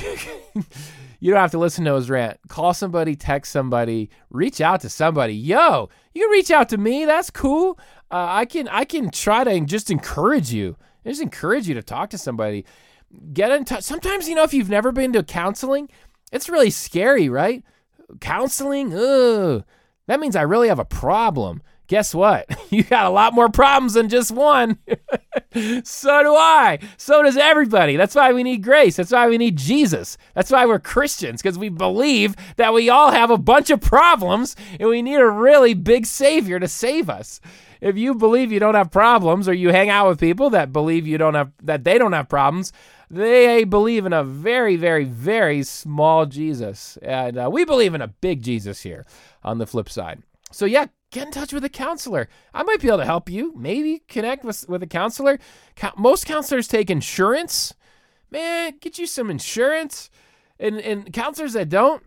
you 1.20 1.30
don't 1.30 1.40
have 1.40 1.50
to 1.52 1.58
listen 1.58 1.84
to 1.86 1.94
his 1.94 2.10
rant. 2.10 2.38
Call 2.48 2.74
somebody, 2.74 3.16
text 3.16 3.52
somebody, 3.52 4.10
reach 4.30 4.60
out 4.60 4.80
to 4.82 4.88
somebody. 4.88 5.34
Yo, 5.34 5.88
you 6.14 6.22
can 6.22 6.30
reach 6.30 6.50
out 6.50 6.68
to 6.70 6.78
me. 6.78 7.04
That's 7.04 7.30
cool. 7.30 7.78
Uh, 8.10 8.26
I 8.28 8.44
can 8.44 8.68
I 8.68 8.84
can 8.84 9.10
try 9.10 9.44
to 9.44 9.60
just 9.60 9.90
encourage 9.90 10.52
you. 10.52 10.76
Just 11.06 11.22
encourage 11.22 11.68
you 11.68 11.74
to 11.74 11.82
talk 11.82 12.10
to 12.10 12.18
somebody. 12.18 12.64
Get 13.32 13.52
in 13.52 13.64
touch. 13.64 13.84
Sometimes 13.84 14.28
you 14.28 14.34
know 14.34 14.44
if 14.44 14.54
you've 14.54 14.68
never 14.68 14.92
been 14.92 15.12
to 15.14 15.22
counseling, 15.22 15.88
it's 16.32 16.48
really 16.48 16.70
scary, 16.70 17.28
right? 17.28 17.64
Counseling, 18.20 18.94
ugh, 18.94 19.64
that 20.06 20.20
means 20.20 20.36
I 20.36 20.42
really 20.42 20.68
have 20.68 20.78
a 20.78 20.84
problem. 20.84 21.62
Guess 21.86 22.14
what? 22.14 22.46
You 22.70 22.82
got 22.82 23.06
a 23.06 23.10
lot 23.10 23.32
more 23.32 23.48
problems 23.48 23.94
than 23.94 24.10
just 24.10 24.30
one. 24.30 24.76
so 25.84 26.22
do 26.22 26.34
I. 26.36 26.78
So 26.98 27.22
does 27.22 27.38
everybody. 27.38 27.96
That's 27.96 28.14
why 28.14 28.34
we 28.34 28.42
need 28.42 28.62
grace. 28.62 28.96
That's 28.96 29.10
why 29.10 29.26
we 29.26 29.38
need 29.38 29.56
Jesus. 29.56 30.18
That's 30.34 30.50
why 30.50 30.66
we're 30.66 30.78
Christians, 30.78 31.40
because 31.40 31.58
we 31.58 31.70
believe 31.70 32.36
that 32.56 32.74
we 32.74 32.90
all 32.90 33.10
have 33.10 33.30
a 33.30 33.38
bunch 33.38 33.70
of 33.70 33.80
problems 33.80 34.54
and 34.78 34.90
we 34.90 35.00
need 35.00 35.18
a 35.18 35.30
really 35.30 35.72
big 35.72 36.04
Savior 36.04 36.60
to 36.60 36.68
save 36.68 37.08
us. 37.08 37.40
If 37.80 37.96
you 37.96 38.14
believe 38.14 38.52
you 38.52 38.60
don't 38.60 38.74
have 38.74 38.90
problems, 38.90 39.48
or 39.48 39.54
you 39.54 39.70
hang 39.70 39.88
out 39.88 40.08
with 40.08 40.20
people 40.20 40.50
that 40.50 40.74
believe 40.74 41.06
you 41.06 41.16
don't 41.16 41.34
have 41.34 41.52
that 41.62 41.84
they 41.84 41.96
don't 41.96 42.12
have 42.12 42.28
problems, 42.28 42.70
they 43.10 43.64
believe 43.64 44.06
in 44.06 44.12
a 44.12 44.24
very, 44.24 44.76
very, 44.76 45.04
very 45.04 45.62
small 45.62 46.26
Jesus, 46.26 46.98
and 47.02 47.38
uh, 47.38 47.48
we 47.50 47.64
believe 47.64 47.94
in 47.94 48.02
a 48.02 48.08
big 48.08 48.42
Jesus 48.42 48.82
here. 48.82 49.06
On 49.42 49.58
the 49.58 49.66
flip 49.66 49.88
side, 49.88 50.22
so 50.50 50.66
yeah, 50.66 50.86
get 51.10 51.26
in 51.26 51.32
touch 51.32 51.52
with 51.52 51.64
a 51.64 51.68
counselor. 51.68 52.28
I 52.54 52.62
might 52.62 52.80
be 52.80 52.88
able 52.88 52.98
to 52.98 53.04
help 53.04 53.30
you. 53.30 53.54
Maybe 53.56 54.02
connect 54.08 54.44
with, 54.44 54.68
with 54.68 54.82
a 54.82 54.86
counselor. 54.86 55.38
Most 55.96 56.26
counselors 56.26 56.68
take 56.68 56.90
insurance. 56.90 57.74
Man, 58.30 58.74
get 58.80 58.98
you 58.98 59.06
some 59.06 59.30
insurance. 59.30 60.10
And, 60.58 60.80
and 60.80 61.12
counselors 61.12 61.52
that 61.52 61.68
don't, 61.68 62.02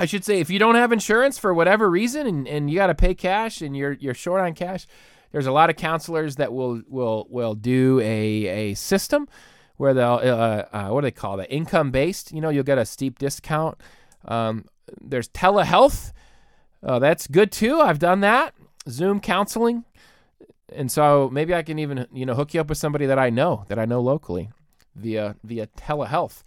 I 0.00 0.06
should 0.06 0.24
say, 0.24 0.40
if 0.40 0.50
you 0.50 0.58
don't 0.58 0.74
have 0.74 0.92
insurance 0.92 1.38
for 1.38 1.54
whatever 1.54 1.88
reason 1.88 2.26
and, 2.26 2.48
and 2.48 2.70
you 2.70 2.76
got 2.76 2.88
to 2.88 2.94
pay 2.94 3.14
cash 3.14 3.60
and 3.60 3.76
you're, 3.76 3.92
you're 3.92 4.14
short 4.14 4.40
on 4.40 4.54
cash, 4.54 4.86
there's 5.32 5.46
a 5.46 5.52
lot 5.52 5.70
of 5.70 5.76
counselors 5.76 6.36
that 6.36 6.52
will, 6.52 6.82
will, 6.88 7.26
will 7.28 7.54
do 7.54 8.00
a, 8.00 8.46
a 8.46 8.74
system 8.74 9.28
where 9.76 9.94
they'll, 9.94 10.20
uh, 10.22 10.64
uh, 10.72 10.88
what 10.88 11.00
do 11.00 11.06
they 11.06 11.10
call 11.12 11.36
that? 11.36 11.52
Income 11.52 11.90
based. 11.90 12.32
You 12.32 12.40
know, 12.40 12.50
you'll 12.50 12.64
get 12.64 12.78
a 12.78 12.84
steep 12.84 13.18
discount. 13.18 13.78
Um, 14.26 14.66
there's 15.00 15.28
telehealth 15.28 16.12
uh, 16.84 16.98
that's 16.98 17.26
good 17.26 17.50
too. 17.50 17.80
I've 17.80 17.98
done 17.98 18.20
that. 18.20 18.54
Zoom 18.88 19.20
counseling. 19.20 19.84
And 20.70 20.92
so 20.92 21.30
maybe 21.32 21.54
I 21.54 21.62
can 21.62 21.78
even, 21.78 22.06
you 22.12 22.26
know, 22.26 22.34
hook 22.34 22.52
you 22.52 22.60
up 22.60 22.68
with 22.68 22.78
somebody 22.78 23.06
that 23.06 23.18
I 23.18 23.30
know, 23.30 23.64
that 23.68 23.78
I 23.78 23.84
know 23.84 24.00
locally 24.00 24.50
via 24.94 25.36
via 25.42 25.66
telehealth. 25.68 26.42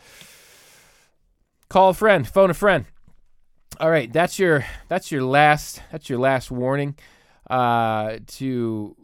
Call 1.70 1.90
a 1.90 1.94
friend, 1.94 2.28
phone 2.28 2.50
a 2.50 2.54
friend. 2.54 2.86
All 3.80 3.90
right, 3.90 4.12
that's 4.12 4.38
your 4.38 4.66
that's 4.88 5.12
your 5.12 5.24
last 5.24 5.82
that's 5.92 6.10
your 6.10 6.20
last 6.20 6.52
warning 6.52 6.96
uh 7.50 8.18
to 8.28 8.97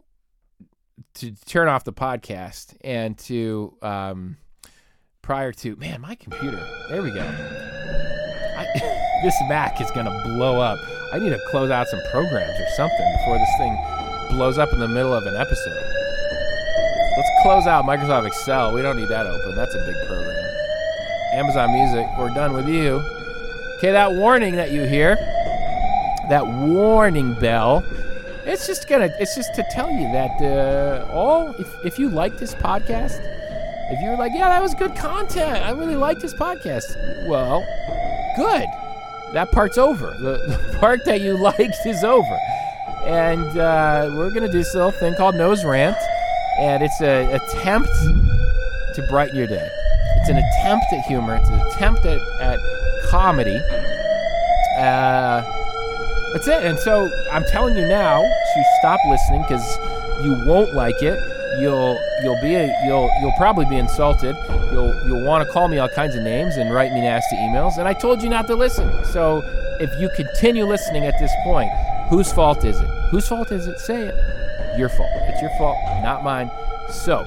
to 1.14 1.32
turn 1.46 1.68
off 1.68 1.84
the 1.84 1.92
podcast 1.92 2.76
and 2.82 3.18
to 3.18 3.76
um 3.82 4.36
prior 5.22 5.52
to 5.52 5.76
man, 5.76 6.00
my 6.00 6.14
computer. 6.14 6.64
There 6.90 7.02
we 7.02 7.10
go. 7.10 7.22
I, 8.56 8.66
this 9.22 9.34
Mac 9.48 9.80
is 9.80 9.90
gonna 9.92 10.22
blow 10.24 10.60
up. 10.60 10.78
I 11.12 11.18
need 11.18 11.30
to 11.30 11.40
close 11.50 11.70
out 11.70 11.86
some 11.88 12.00
programs 12.10 12.58
or 12.58 12.66
something 12.76 13.16
before 13.18 13.38
this 13.38 13.50
thing 13.58 13.76
blows 14.30 14.58
up 14.58 14.72
in 14.72 14.80
the 14.80 14.88
middle 14.88 15.12
of 15.12 15.26
an 15.26 15.36
episode. 15.36 15.94
Let's 17.16 17.30
close 17.42 17.66
out 17.66 17.84
Microsoft 17.84 18.26
Excel. 18.26 18.72
We 18.74 18.82
don't 18.82 18.96
need 18.96 19.08
that 19.08 19.26
open. 19.26 19.54
That's 19.54 19.74
a 19.74 19.86
big 19.86 19.94
program. 20.08 20.44
Amazon 21.32 21.72
Music, 21.72 22.06
we're 22.18 22.30
done 22.30 22.52
with 22.52 22.68
you. 22.68 23.02
Okay, 23.78 23.92
that 23.92 24.12
warning 24.12 24.56
that 24.56 24.72
you 24.72 24.82
hear, 24.82 25.16
that 26.28 26.46
warning 26.46 27.34
bell, 27.34 27.84
it's 28.46 28.66
just 28.66 28.88
gonna, 28.88 29.10
it's 29.18 29.34
just 29.34 29.54
to 29.54 29.64
tell 29.70 29.90
you 29.90 30.10
that 30.12 30.40
uh, 30.42 31.12
all, 31.12 31.54
if, 31.58 31.68
if 31.84 31.98
you 31.98 32.08
like 32.08 32.38
this 32.38 32.54
podcast, 32.54 33.20
if 33.90 34.00
you're 34.02 34.16
like, 34.16 34.32
yeah, 34.34 34.48
that 34.48 34.62
was 34.62 34.74
good 34.74 34.94
content, 34.96 35.64
I 35.64 35.70
really 35.70 35.96
like 35.96 36.18
this 36.20 36.34
podcast, 36.34 36.96
well, 37.26 37.66
good 38.36 38.66
that 39.34 39.50
part's 39.50 39.76
over. 39.76 40.14
The, 40.18 40.38
the 40.72 40.78
part 40.78 41.04
that 41.04 41.20
you 41.20 41.36
liked 41.36 41.84
is 41.84 42.02
over. 42.02 42.38
And 43.04 43.58
uh, 43.58 44.08
we're 44.12 44.30
to 44.30 44.40
do 44.52 44.58
this 44.58 44.74
little 44.74 44.92
thing 44.92 45.14
called 45.14 45.34
Noah's 45.34 45.64
Rant. 45.64 45.96
And 46.58 46.82
it's 46.82 47.00
an 47.00 47.28
attempt 47.34 47.90
to 48.94 49.06
brighten 49.10 49.36
your 49.36 49.48
day. 49.48 49.68
It's 50.18 50.30
an 50.30 50.38
attempt 50.38 50.86
at 50.92 51.04
humor, 51.04 51.34
it's 51.34 51.48
an 51.48 51.60
attempt 51.60 52.06
at, 52.06 52.20
at 52.40 52.60
comedy. 53.10 53.60
Uh, 54.78 55.63
that's 56.34 56.48
it. 56.48 56.64
And 56.64 56.76
so 56.80 57.08
I'm 57.30 57.44
telling 57.44 57.76
you 57.76 57.86
now 57.86 58.20
to 58.20 58.64
stop 58.80 58.98
listening 59.08 59.42
because 59.42 59.78
you 60.24 60.32
won't 60.44 60.74
like 60.74 61.00
it. 61.00 61.16
You'll 61.60 61.96
you'll 62.24 62.40
be 62.42 62.56
a, 62.56 62.66
you'll 62.84 63.08
you'll 63.20 63.36
probably 63.38 63.64
be 63.66 63.76
insulted. 63.76 64.36
You'll 64.72 64.92
you'll 65.06 65.24
want 65.24 65.46
to 65.46 65.52
call 65.52 65.68
me 65.68 65.78
all 65.78 65.88
kinds 65.88 66.16
of 66.16 66.24
names 66.24 66.56
and 66.56 66.74
write 66.74 66.92
me 66.92 67.02
nasty 67.02 67.36
emails. 67.36 67.78
And 67.78 67.86
I 67.86 67.94
told 67.94 68.20
you 68.20 68.28
not 68.28 68.48
to 68.48 68.56
listen. 68.56 68.90
So 69.04 69.42
if 69.78 69.96
you 70.00 70.08
continue 70.16 70.66
listening 70.66 71.04
at 71.04 71.16
this 71.20 71.32
point, 71.44 71.70
whose 72.08 72.32
fault 72.32 72.64
is 72.64 72.80
it? 72.80 72.88
Whose 73.10 73.28
fault 73.28 73.52
is 73.52 73.68
it? 73.68 73.78
Say 73.78 74.08
it. 74.08 74.14
Your 74.76 74.88
fault. 74.88 75.10
It's 75.28 75.40
your 75.40 75.50
fault, 75.56 75.78
not 76.02 76.24
mine. 76.24 76.50
So, 76.90 77.26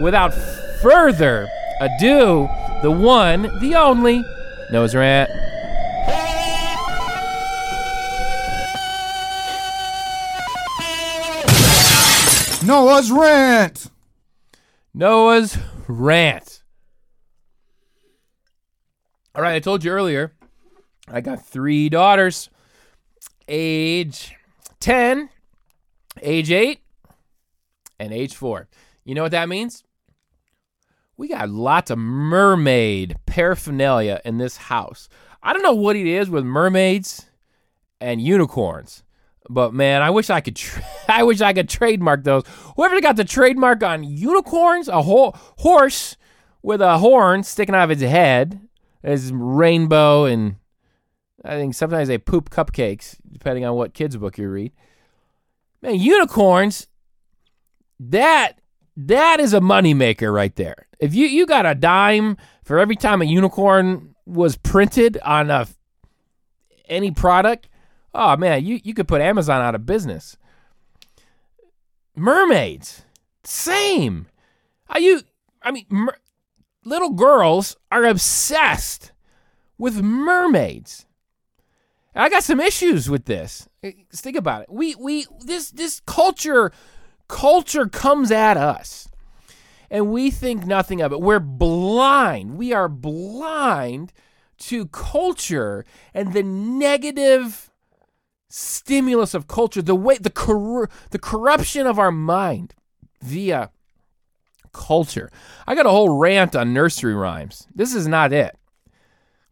without 0.00 0.32
further 0.32 1.48
ado, 1.80 2.48
the 2.82 2.90
one, 2.92 3.58
the 3.58 3.74
only, 3.74 4.24
Noah's 4.70 4.94
Rant. 4.94 5.30
Noah's 12.66 13.10
rant. 13.10 13.90
Noah's 14.94 15.58
rant. 15.86 16.62
All 19.34 19.42
right, 19.42 19.54
I 19.54 19.60
told 19.60 19.84
you 19.84 19.90
earlier, 19.90 20.32
I 21.08 21.20
got 21.20 21.44
three 21.44 21.88
daughters, 21.88 22.48
age 23.48 24.34
10, 24.80 25.28
age 26.22 26.50
8, 26.50 26.80
and 27.98 28.12
age 28.12 28.34
4. 28.34 28.68
You 29.04 29.14
know 29.14 29.22
what 29.22 29.32
that 29.32 29.48
means? 29.48 29.84
We 31.16 31.28
got 31.28 31.50
lots 31.50 31.90
of 31.90 31.98
mermaid 31.98 33.16
paraphernalia 33.26 34.20
in 34.24 34.38
this 34.38 34.56
house. 34.56 35.08
I 35.42 35.52
don't 35.52 35.62
know 35.62 35.74
what 35.74 35.96
it 35.96 36.06
is 36.06 36.30
with 36.30 36.44
mermaids 36.44 37.26
and 38.00 38.20
unicorns. 38.22 39.03
But 39.48 39.74
man, 39.74 40.02
I 40.02 40.10
wish 40.10 40.30
I 40.30 40.40
could. 40.40 40.56
Tra- 40.56 40.84
I 41.08 41.22
wish 41.22 41.40
I 41.40 41.52
could 41.52 41.68
trademark 41.68 42.24
those. 42.24 42.44
Whoever 42.76 43.00
got 43.00 43.16
the 43.16 43.24
trademark 43.24 43.82
on 43.82 44.04
unicorns, 44.04 44.88
a 44.88 45.02
ho- 45.02 45.34
horse 45.58 46.16
with 46.62 46.80
a 46.80 46.98
horn 46.98 47.42
sticking 47.42 47.74
out 47.74 47.84
of 47.84 47.90
its 47.90 48.02
head, 48.02 48.60
is 49.02 49.32
rainbow, 49.32 50.24
and 50.24 50.56
I 51.44 51.56
think 51.56 51.74
sometimes 51.74 52.08
they 52.08 52.18
poop 52.18 52.48
cupcakes, 52.48 53.16
depending 53.30 53.64
on 53.64 53.76
what 53.76 53.92
kids 53.92 54.16
book 54.16 54.38
you 54.38 54.48
read. 54.48 54.72
Man, 55.82 55.96
unicorns. 55.96 56.86
That 58.00 58.58
that 58.96 59.40
is 59.40 59.52
a 59.52 59.60
moneymaker 59.60 60.32
right 60.32 60.54
there. 60.56 60.86
If 60.98 61.14
you 61.14 61.26
you 61.26 61.46
got 61.46 61.66
a 61.66 61.74
dime 61.74 62.36
for 62.64 62.78
every 62.78 62.96
time 62.96 63.20
a 63.20 63.26
unicorn 63.26 64.14
was 64.24 64.56
printed 64.56 65.18
on 65.22 65.50
a 65.50 65.68
any 66.88 67.10
product 67.10 67.68
Oh 68.14 68.36
man, 68.36 68.64
you, 68.64 68.80
you 68.84 68.94
could 68.94 69.08
put 69.08 69.20
Amazon 69.20 69.60
out 69.60 69.74
of 69.74 69.86
business. 69.86 70.36
Mermaids, 72.14 73.02
same. 73.42 74.28
Are 74.88 75.00
you? 75.00 75.22
I 75.62 75.72
mean, 75.72 75.86
mer- 75.88 76.18
little 76.84 77.10
girls 77.10 77.76
are 77.90 78.04
obsessed 78.04 79.10
with 79.78 80.00
mermaids. 80.00 81.06
I 82.14 82.28
got 82.28 82.44
some 82.44 82.60
issues 82.60 83.10
with 83.10 83.24
this. 83.24 83.68
Let's 83.82 84.20
think 84.20 84.36
about 84.36 84.62
it. 84.62 84.70
We 84.70 84.94
we 84.94 85.26
this 85.44 85.70
this 85.70 86.00
culture 86.06 86.70
culture 87.26 87.86
comes 87.86 88.30
at 88.30 88.56
us, 88.56 89.08
and 89.90 90.12
we 90.12 90.30
think 90.30 90.64
nothing 90.64 91.00
of 91.00 91.12
it. 91.12 91.20
We're 91.20 91.40
blind. 91.40 92.56
We 92.56 92.72
are 92.72 92.88
blind 92.88 94.12
to 94.56 94.86
culture 94.86 95.84
and 96.14 96.32
the 96.32 96.44
negative 96.44 97.72
stimulus 98.54 99.34
of 99.34 99.48
culture, 99.48 99.82
the 99.82 99.96
way 99.96 100.16
the 100.16 100.30
cor- 100.30 100.88
the 101.10 101.18
corruption 101.18 101.86
of 101.86 101.98
our 101.98 102.12
mind 102.12 102.74
via 103.20 103.70
culture. 104.72 105.30
I 105.66 105.74
got 105.74 105.86
a 105.86 105.90
whole 105.90 106.18
rant 106.18 106.54
on 106.54 106.72
nursery 106.72 107.14
rhymes. 107.14 107.66
This 107.74 107.94
is 107.94 108.06
not 108.06 108.32
it. 108.32 108.56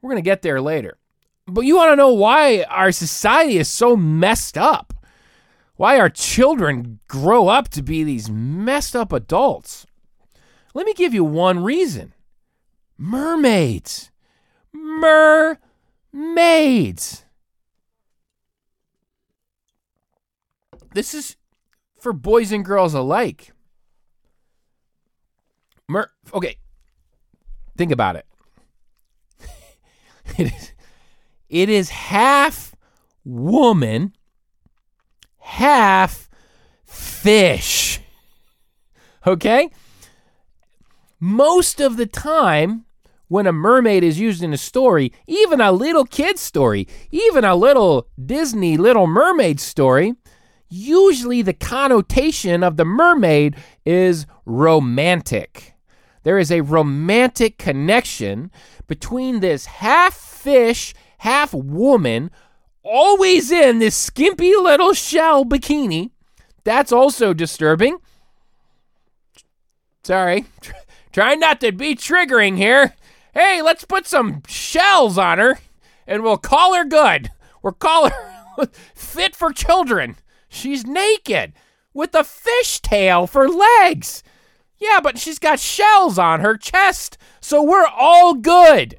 We're 0.00 0.10
going 0.10 0.22
to 0.22 0.30
get 0.30 0.42
there 0.42 0.60
later. 0.60 0.98
But 1.46 1.62
you 1.62 1.76
want 1.76 1.90
to 1.92 1.96
know 1.96 2.12
why 2.12 2.62
our 2.64 2.92
society 2.92 3.56
is 3.56 3.68
so 3.68 3.96
messed 3.96 4.56
up? 4.56 4.94
Why 5.76 5.98
our 5.98 6.10
children 6.10 7.00
grow 7.08 7.48
up 7.48 7.68
to 7.70 7.82
be 7.82 8.04
these 8.04 8.30
messed 8.30 8.94
up 8.94 9.12
adults? 9.12 9.84
Let 10.74 10.86
me 10.86 10.94
give 10.94 11.12
you 11.12 11.24
one 11.24 11.64
reason. 11.64 12.14
Mermaids. 12.96 14.12
mermaids. 14.72 15.58
This 20.94 21.14
is 21.14 21.36
for 21.98 22.12
boys 22.12 22.52
and 22.52 22.64
girls 22.64 22.94
alike. 22.94 23.52
Mer- 25.88 26.10
okay, 26.34 26.56
think 27.76 27.92
about 27.92 28.16
it. 28.16 28.26
it, 30.38 30.52
is, 30.52 30.72
it 31.48 31.68
is 31.68 31.90
half 31.90 32.74
woman, 33.24 34.14
half 35.38 36.28
fish. 36.84 38.00
Okay? 39.26 39.70
Most 41.20 41.80
of 41.80 41.96
the 41.96 42.06
time, 42.06 42.84
when 43.28 43.46
a 43.46 43.52
mermaid 43.52 44.02
is 44.02 44.18
used 44.18 44.42
in 44.42 44.52
a 44.52 44.58
story, 44.58 45.12
even 45.26 45.60
a 45.60 45.72
little 45.72 46.04
kid's 46.04 46.40
story, 46.40 46.86
even 47.10 47.44
a 47.44 47.54
little 47.54 48.08
Disney 48.22 48.76
Little 48.76 49.06
Mermaid 49.06 49.60
story, 49.60 50.14
usually 50.72 51.42
the 51.42 51.52
connotation 51.52 52.62
of 52.62 52.76
the 52.76 52.84
mermaid 52.84 53.56
is 53.84 54.26
romantic. 54.46 55.74
There 56.22 56.38
is 56.38 56.50
a 56.50 56.62
romantic 56.62 57.58
connection 57.58 58.50
between 58.86 59.40
this 59.40 59.66
half 59.66 60.14
fish, 60.14 60.94
half 61.18 61.52
woman, 61.52 62.30
always 62.82 63.50
in 63.50 63.78
this 63.78 63.96
skimpy 63.96 64.54
little 64.56 64.94
shell 64.94 65.44
bikini. 65.44 66.10
That's 66.64 66.92
also 66.92 67.34
disturbing. 67.34 67.98
Sorry. 70.04 70.46
Trying 71.12 71.40
not 71.40 71.60
to 71.60 71.72
be 71.72 71.94
triggering 71.94 72.56
here. 72.56 72.94
Hey, 73.34 73.60
let's 73.62 73.84
put 73.84 74.06
some 74.06 74.42
shells 74.46 75.18
on 75.18 75.38
her 75.38 75.58
and 76.06 76.22
we'll 76.22 76.38
call 76.38 76.74
her 76.74 76.84
good. 76.84 77.30
We'll 77.62 77.72
call 77.72 78.08
her 78.08 78.66
fit 78.94 79.36
for 79.36 79.52
children. 79.52 80.16
She's 80.52 80.86
naked 80.86 81.54
with 81.94 82.14
a 82.14 82.24
fishtail 82.24 83.26
for 83.26 83.48
legs. 83.48 84.22
Yeah, 84.76 85.00
but 85.02 85.18
she's 85.18 85.38
got 85.38 85.58
shells 85.58 86.18
on 86.18 86.40
her 86.40 86.58
chest, 86.58 87.16
so 87.40 87.62
we're 87.62 87.86
all 87.86 88.34
good. 88.34 88.98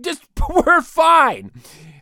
Just, 0.00 0.22
we're 0.48 0.82
fine. 0.82 1.50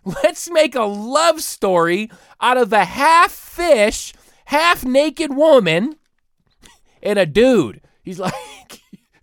Let's 0.05 0.51
make 0.51 0.75
a 0.75 0.83
love 0.83 1.41
story 1.41 2.11
out 2.39 2.59
of 2.59 2.69
the 2.69 2.85
half 2.85 3.33
fish, 3.33 4.13
half 4.47 4.85
naked 4.85 5.35
woman 5.35 5.97
and 7.03 7.19
a 7.19 7.25
dude. 7.25 7.81
He's 8.03 8.19
like, 8.21 8.35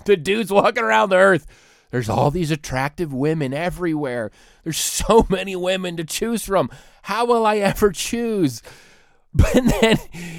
the 0.05 0.17
dude's 0.17 0.51
walking 0.51 0.83
around 0.83 1.09
the 1.09 1.17
earth. 1.17 1.45
There's 1.91 2.09
all 2.09 2.31
these 2.31 2.49
attractive 2.49 3.13
women 3.13 3.53
everywhere. 3.53 4.31
There's 4.63 4.77
so 4.77 5.27
many 5.29 5.55
women 5.55 5.95
to 5.97 6.03
choose 6.03 6.45
from. 6.45 6.71
How 7.03 7.25
will 7.25 7.45
I 7.45 7.57
ever 7.57 7.91
choose? 7.91 8.63
But 9.33 9.53
then 9.81 9.97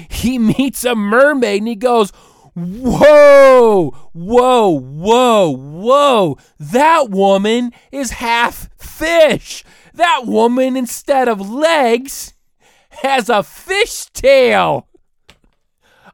he 0.09 0.37
meets 0.37 0.83
a 0.83 0.95
mermaid 0.95 1.61
and 1.61 1.67
he 1.67 1.75
goes, 1.75 2.11
Whoa, 2.53 3.91
whoa, 4.11 4.79
whoa, 4.79 5.49
whoa. 5.49 6.37
That 6.59 7.09
woman 7.09 7.71
is 7.91 8.11
half 8.11 8.69
fish. 8.77 9.63
That 9.93 10.25
woman, 10.25 10.75
instead 10.75 11.29
of 11.29 11.49
legs, 11.49 12.33
has 12.89 13.29
a 13.29 13.43
fish 13.43 14.05
tail. 14.07 14.87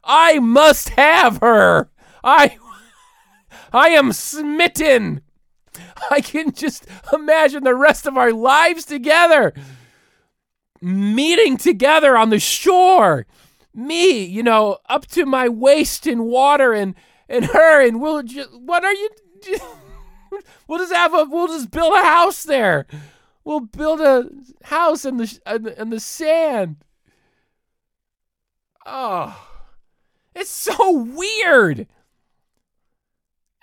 I 0.04 0.38
must 0.38 0.90
have 0.90 1.38
her. 1.38 1.90
I 2.22 2.58
I 3.72 3.88
am 3.88 4.12
smitten. 4.12 5.22
I 6.10 6.20
can 6.20 6.52
just 6.52 6.86
imagine 7.12 7.64
the 7.64 7.74
rest 7.74 8.06
of 8.06 8.16
our 8.16 8.32
lives 8.32 8.84
together. 8.84 9.52
Meeting 10.80 11.56
together 11.56 12.16
on 12.16 12.30
the 12.30 12.38
shore. 12.38 13.26
Me, 13.74 14.24
you 14.24 14.42
know, 14.42 14.78
up 14.88 15.06
to 15.08 15.26
my 15.26 15.48
waist 15.48 16.06
in 16.06 16.24
water 16.24 16.72
and 16.72 16.94
and 17.28 17.44
her 17.46 17.86
and 17.86 18.00
we'll 18.00 18.22
just 18.22 18.50
what 18.52 18.84
are 18.84 18.92
you 18.92 19.10
We'll 20.66 20.78
just 20.78 20.92
have 20.92 21.14
a 21.14 21.24
we'll 21.24 21.48
just 21.48 21.70
build 21.70 21.94
a 21.94 22.02
house 22.02 22.42
there. 22.42 22.86
We'll 23.44 23.60
build 23.60 24.00
a 24.00 24.28
house 24.64 25.04
in 25.04 25.16
the 25.16 25.40
in 25.46 25.62
the, 25.62 25.80
in 25.80 25.90
the 25.90 26.00
sand. 26.00 26.76
Oh. 28.84 29.44
It's 30.34 30.50
so 30.50 30.92
weird. 30.92 31.88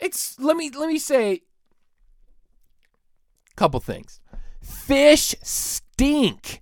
It's 0.01 0.39
let 0.39 0.57
me 0.57 0.69
let 0.71 0.89
me 0.89 0.97
say 0.97 1.33
a 1.33 1.41
couple 3.55 3.79
things. 3.79 4.19
Fish 4.61 5.35
stink. 5.41 6.61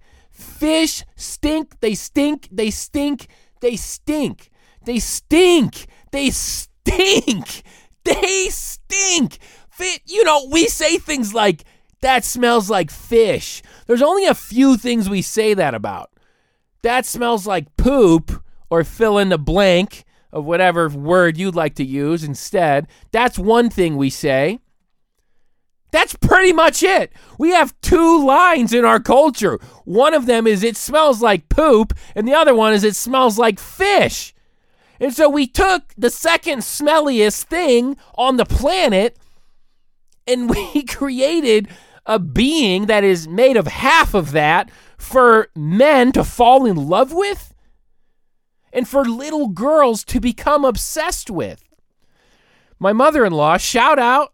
Fish 0.63 1.03
stink. 1.17 1.81
They 1.81 1.93
stink. 1.93 2.47
They 2.49 2.71
stink. 2.71 3.27
They 3.59 3.75
stink. 3.75 4.49
They 4.85 4.97
stink. 4.97 5.87
They 6.13 6.29
stink. 6.29 7.63
They 8.05 8.47
stink. 8.49 9.39
Fit, 9.69 10.01
you 10.05 10.23
know, 10.23 10.47
we 10.49 10.67
say 10.67 10.97
things 10.97 11.33
like 11.33 11.65
that 12.01 12.23
smells 12.23 12.69
like 12.69 12.91
fish. 12.91 13.61
There's 13.87 14.01
only 14.01 14.25
a 14.25 14.33
few 14.33 14.77
things 14.77 15.09
we 15.09 15.21
say 15.21 15.53
that 15.53 15.73
about. 15.73 16.11
That 16.81 17.05
smells 17.05 17.45
like 17.45 17.75
poop 17.75 18.43
or 18.69 18.85
fill 18.85 19.17
in 19.17 19.29
the 19.29 19.37
blank 19.37 20.05
of 20.31 20.45
whatever 20.45 20.87
word 20.87 21.37
you'd 21.37 21.55
like 21.55 21.75
to 21.75 21.85
use 21.85 22.23
instead. 22.23 22.87
That's 23.11 23.37
one 23.37 23.69
thing 23.69 23.97
we 23.97 24.09
say. 24.09 24.59
That's 25.93 26.15
pretty 26.15 26.51
much 26.53 26.81
it. 26.81 27.13
We 27.37 27.51
have 27.51 27.79
two 27.81 28.25
lines 28.25 28.73
in 28.73 28.83
our 28.83 28.99
culture. 28.99 29.59
One 29.85 30.15
of 30.15 30.25
them 30.25 30.47
is 30.47 30.63
it 30.63 30.75
smells 30.75 31.21
like 31.21 31.49
poop, 31.49 31.93
and 32.15 32.27
the 32.27 32.33
other 32.33 32.55
one 32.55 32.73
is 32.73 32.83
it 32.83 32.95
smells 32.95 33.37
like 33.37 33.59
fish. 33.59 34.33
And 34.99 35.13
so 35.13 35.29
we 35.29 35.45
took 35.45 35.93
the 35.95 36.09
second 36.09 36.61
smelliest 36.61 37.43
thing 37.43 37.95
on 38.15 38.37
the 38.37 38.45
planet 38.45 39.19
and 40.25 40.49
we 40.73 40.83
created 40.83 41.67
a 42.07 42.17
being 42.17 42.87
that 42.87 43.03
is 43.03 43.27
made 43.27 43.55
of 43.55 43.67
half 43.67 44.15
of 44.15 44.31
that 44.31 44.71
for 44.97 45.49
men 45.55 46.11
to 46.13 46.23
fall 46.23 46.65
in 46.65 46.75
love 46.75 47.13
with 47.13 47.53
and 48.71 48.87
for 48.87 49.05
little 49.05 49.49
girls 49.49 50.03
to 50.05 50.19
become 50.19 50.65
obsessed 50.65 51.29
with. 51.29 51.63
My 52.79 52.93
mother 52.93 53.23
in 53.25 53.31
law, 53.31 53.57
shout 53.57 53.99
out, 53.99 54.32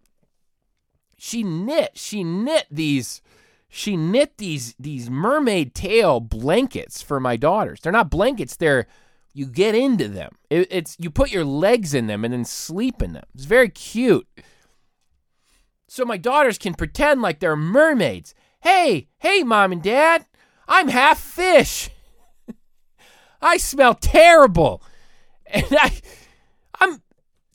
she 1.20 1.44
knit, 1.44 1.92
she 1.96 2.24
knit 2.24 2.66
these. 2.72 3.22
She 3.72 3.96
knit 3.96 4.38
these 4.38 4.74
these 4.80 5.12
mermaid 5.12 5.76
tail 5.76 6.20
blankets 6.20 7.04
for 7.04 7.20
my 7.20 7.38
daughters. 7.38 7.80
They're 7.82 7.92
not 7.92 8.10
blankets, 8.10 8.56
they're 8.56 8.88
you 9.34 9.46
get 9.46 9.76
into 9.76 10.08
them. 10.08 10.38
It, 10.50 10.68
it's 10.72 10.96
you 11.00 11.12
put 11.12 11.32
your 11.32 11.46
legs 11.46 11.94
in 11.94 12.08
them 12.08 12.26
and 12.26 12.34
then 12.34 12.46
sleep 12.46 13.02
in 13.02 13.14
them. 13.14 13.26
It's 13.36 13.46
very 13.46 13.70
cute. 13.70 14.28
So 15.88 16.06
my 16.06 16.18
daughters 16.18 16.58
can 16.58 16.74
pretend 16.74 17.22
like 17.22 17.40
they're 17.40 17.56
mermaids. 17.56 18.34
Hey, 18.62 19.08
hey, 19.20 19.44
mom 19.44 19.72
and 19.72 19.82
dad, 19.82 20.26
I'm 20.68 20.88
half 20.88 21.20
fish. 21.20 21.90
I 23.42 23.58
smell 23.58 23.94
terrible. 23.94 24.82
And 25.52 25.66
I 25.72 25.92
I'm 26.80 27.02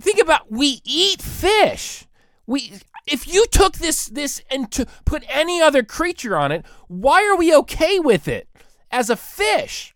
think 0.01 0.21
about 0.21 0.51
we 0.51 0.81
eat 0.85 1.23
fish. 1.23 2.07
We 2.47 2.73
if 3.07 3.27
you 3.27 3.47
took 3.47 3.75
this 3.75 4.07
this 4.07 4.43
and 4.51 4.71
to 4.73 4.87
put 5.05 5.25
any 5.29 5.61
other 5.61 5.83
creature 5.83 6.37
on 6.37 6.53
it, 6.53 6.65
why 6.89 7.27
are 7.27 7.37
we 7.37 7.55
okay 7.57 7.99
with 7.99 8.29
it 8.29 8.49
as 8.91 9.11
a 9.11 9.17
fish? 9.17 9.95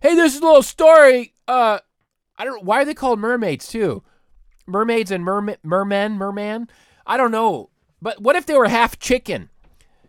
Hey, 0.00 0.14
this 0.14 0.34
is 0.34 0.40
a 0.40 0.44
little 0.44 0.62
story. 0.62 1.34
Uh 1.48 1.80
I 2.36 2.44
don't 2.44 2.64
why 2.64 2.82
are 2.82 2.84
they 2.84 2.94
called 2.94 3.18
mermaids 3.18 3.68
too? 3.68 4.02
Mermaids 4.66 5.10
and 5.10 5.24
merma- 5.24 5.58
mermen, 5.62 6.12
merman? 6.12 6.68
I 7.06 7.16
don't 7.16 7.30
know. 7.30 7.70
But 8.02 8.20
what 8.20 8.36
if 8.36 8.46
they 8.46 8.56
were 8.56 8.68
half 8.68 8.98
chicken? 8.98 9.48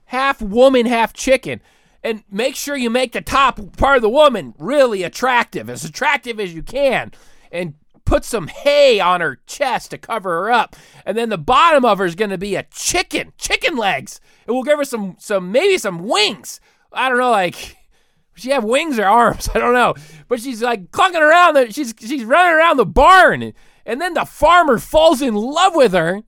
Half 0.05 0.41
woman, 0.41 0.85
half 0.85 1.13
chicken 1.13 1.61
and 2.03 2.23
make 2.31 2.55
sure 2.55 2.77
you 2.77 2.89
make 2.89 3.11
the 3.11 3.21
top 3.21 3.75
part 3.75 3.97
of 3.97 4.01
the 4.01 4.09
woman 4.09 4.53
really 4.57 5.03
attractive, 5.03 5.69
as 5.69 5.83
attractive 5.83 6.39
as 6.39 6.53
you 6.53 6.63
can, 6.63 7.11
and 7.51 7.73
put 8.07 8.23
some 8.23 8.47
hay 8.47 8.99
on 8.99 9.21
her 9.21 9.39
chest 9.45 9.91
to 9.91 9.97
cover 9.97 10.29
her 10.29 10.51
up. 10.51 10.75
And 11.05 11.17
then 11.17 11.29
the 11.29 11.37
bottom 11.37 11.83
of 11.83 11.97
her 11.97 12.05
is 12.05 12.15
going 12.15 12.31
to 12.31 12.37
be 12.37 12.55
a 12.55 12.63
chicken, 12.63 13.33
chicken 13.37 13.75
legs. 13.75 14.21
And 14.47 14.55
we'll 14.55 14.63
give 14.63 14.79
her 14.79 14.85
some, 14.85 15.17
some 15.19 15.51
maybe 15.51 15.77
some 15.77 16.07
wings. 16.07 16.61
I 16.91 17.09
don't 17.09 17.17
know, 17.17 17.31
like 17.31 17.75
she 18.35 18.51
have 18.51 18.63
wings 18.63 18.97
or 18.97 19.05
arms, 19.05 19.49
I 19.55 19.59
don't 19.59 19.73
know. 19.73 19.93
But 20.27 20.39
she's 20.39 20.63
like 20.63 20.91
clucking 20.91 21.21
around. 21.21 21.55
The, 21.55 21.73
she's 21.73 21.93
she's 21.99 22.23
running 22.23 22.55
around 22.55 22.77
the 22.77 22.85
barn, 22.85 23.53
and 23.85 24.01
then 24.01 24.13
the 24.13 24.25
farmer 24.25 24.79
falls 24.79 25.21
in 25.21 25.35
love 25.35 25.75
with 25.75 25.93
her, 25.93 26.21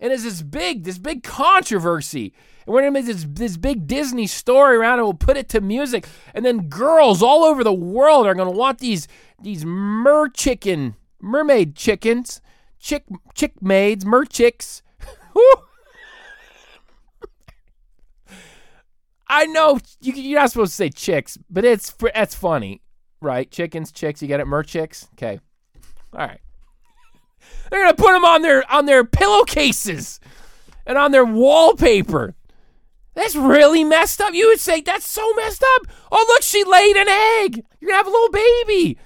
and 0.00 0.12
it's 0.12 0.24
this 0.24 0.42
big 0.42 0.84
this 0.84 0.98
big 0.98 1.22
controversy. 1.22 2.32
And 2.64 2.72
we're 2.72 2.80
gonna 2.80 2.92
make 2.92 3.06
this 3.06 3.26
this 3.28 3.56
big 3.56 3.86
Disney 3.86 4.26
story 4.26 4.76
around 4.76 5.00
it. 5.00 5.02
We'll 5.02 5.14
put 5.14 5.36
it 5.36 5.48
to 5.50 5.60
music, 5.60 6.06
and 6.32 6.44
then 6.44 6.68
girls 6.68 7.22
all 7.22 7.44
over 7.44 7.62
the 7.62 7.72
world 7.72 8.26
are 8.26 8.34
gonna 8.34 8.50
want 8.50 8.78
these 8.78 9.08
these 9.40 9.66
mer 9.66 10.28
chicken 10.28 10.96
mermaid 11.22 11.74
chickens, 11.76 12.42
chick 12.78 13.04
chick 13.34 13.62
maids, 13.62 14.04
merchicks. 14.04 14.82
I 19.28 19.46
know 19.46 19.78
you, 20.02 20.36
are 20.36 20.40
not 20.42 20.50
supposed 20.50 20.72
to 20.72 20.76
say 20.76 20.90
chicks, 20.90 21.38
but 21.48 21.64
it's 21.64 21.94
that's 22.14 22.34
funny, 22.34 22.82
right? 23.22 23.50
Chickens, 23.50 23.90
chicks. 23.90 24.20
You 24.20 24.28
get 24.28 24.40
it, 24.40 24.46
merchicks. 24.46 25.08
Okay, 25.14 25.40
all 26.12 26.26
right. 26.26 26.40
They're 27.70 27.82
gonna 27.82 27.94
put 27.94 28.12
them 28.12 28.26
on 28.26 28.42
their 28.42 28.70
on 28.70 28.84
their 28.84 29.04
pillowcases 29.04 30.20
and 30.86 30.98
on 30.98 31.12
their 31.12 31.24
wallpaper. 31.24 32.34
That's 33.14 33.36
really 33.36 33.84
messed 33.84 34.20
up. 34.20 34.34
You 34.34 34.48
would 34.48 34.60
say 34.60 34.80
that's 34.80 35.08
so 35.08 35.32
messed 35.34 35.64
up. 35.76 35.86
Oh 36.10 36.24
look, 36.28 36.42
she 36.42 36.64
laid 36.64 36.96
an 36.96 37.08
egg. 37.08 37.64
You're 37.80 37.90
gonna 37.90 37.96
have 37.96 38.06
a 38.06 38.10
little 38.10 38.30
baby. 38.30 38.98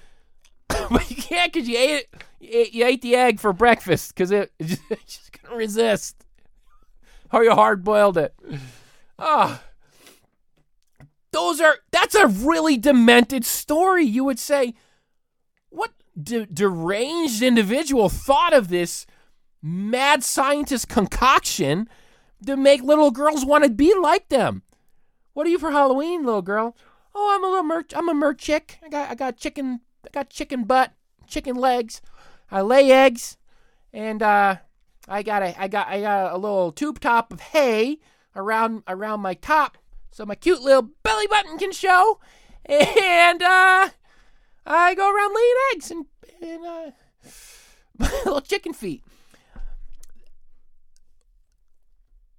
but 0.90 1.10
you 1.10 1.16
can't 1.16 1.52
because 1.52 1.68
you 1.68 1.76
ate 1.76 2.06
it. 2.40 2.72
You 2.72 2.86
ate, 2.86 3.02
the 3.02 3.16
egg 3.16 3.40
for 3.40 3.52
breakfast 3.52 4.14
because 4.14 4.30
it, 4.30 4.52
it's 4.58 4.78
just 5.04 5.42
gonna 5.42 5.56
resist. 5.56 6.24
Or 7.32 7.42
you 7.42 7.52
hard 7.52 7.82
boiled 7.82 8.18
it. 8.18 8.34
Ah. 9.18 9.62
Those 11.32 11.60
are 11.60 11.76
that's 11.90 12.14
a 12.14 12.26
really 12.26 12.76
demented 12.76 13.44
story. 13.44 14.04
You 14.04 14.24
would 14.24 14.38
say, 14.38 14.74
what 15.70 15.92
de- 16.20 16.46
deranged 16.46 17.42
individual 17.42 18.08
thought 18.08 18.54
of 18.54 18.68
this 18.68 19.06
mad 19.62 20.22
scientist 20.22 20.88
concoction 20.88 21.88
to 22.44 22.56
make 22.56 22.82
little 22.82 23.10
girls 23.10 23.44
want 23.44 23.64
to 23.64 23.70
be 23.70 23.94
like 23.94 24.28
them? 24.28 24.62
What 25.34 25.46
are 25.46 25.50
you 25.50 25.58
for 25.58 25.72
Halloween, 25.72 26.24
little 26.24 26.42
girl? 26.42 26.76
Oh, 27.14 27.34
I'm 27.34 27.44
a 27.44 27.48
little 27.48 27.62
mer. 27.62 27.84
I'm 27.94 28.08
a 28.08 28.14
mer 28.14 28.32
chick. 28.34 28.78
I 28.82 28.88
got 28.88 29.10
I 29.10 29.14
got 29.14 29.36
chicken. 29.36 29.80
I 30.06 30.10
got 30.12 30.30
chicken 30.30 30.64
butt, 30.64 30.92
chicken 31.26 31.56
legs. 31.56 32.00
I 32.50 32.60
lay 32.60 32.90
eggs, 32.92 33.36
and 33.92 34.22
uh, 34.22 34.56
I 35.08 35.22
got 35.22 35.42
a 35.42 35.60
I 35.60 35.68
got 35.68 35.88
I 35.88 36.00
got 36.00 36.32
a 36.32 36.38
little 36.38 36.72
tube 36.72 37.00
top 37.00 37.32
of 37.32 37.40
hay 37.40 37.98
around 38.34 38.82
around 38.86 39.20
my 39.20 39.34
top, 39.34 39.78
so 40.10 40.24
my 40.24 40.34
cute 40.34 40.62
little 40.62 40.90
belly 41.02 41.26
button 41.26 41.58
can 41.58 41.72
show. 41.72 42.20
And 42.68 43.42
uh, 43.42 43.90
I 44.66 44.94
go 44.96 45.14
around 45.14 45.34
laying 45.34 45.54
eggs 45.74 45.90
and 45.90 46.06
and 46.42 46.66
uh, 46.66 46.90
my 47.98 48.10
little 48.24 48.40
chicken 48.40 48.72
feet. 48.72 49.02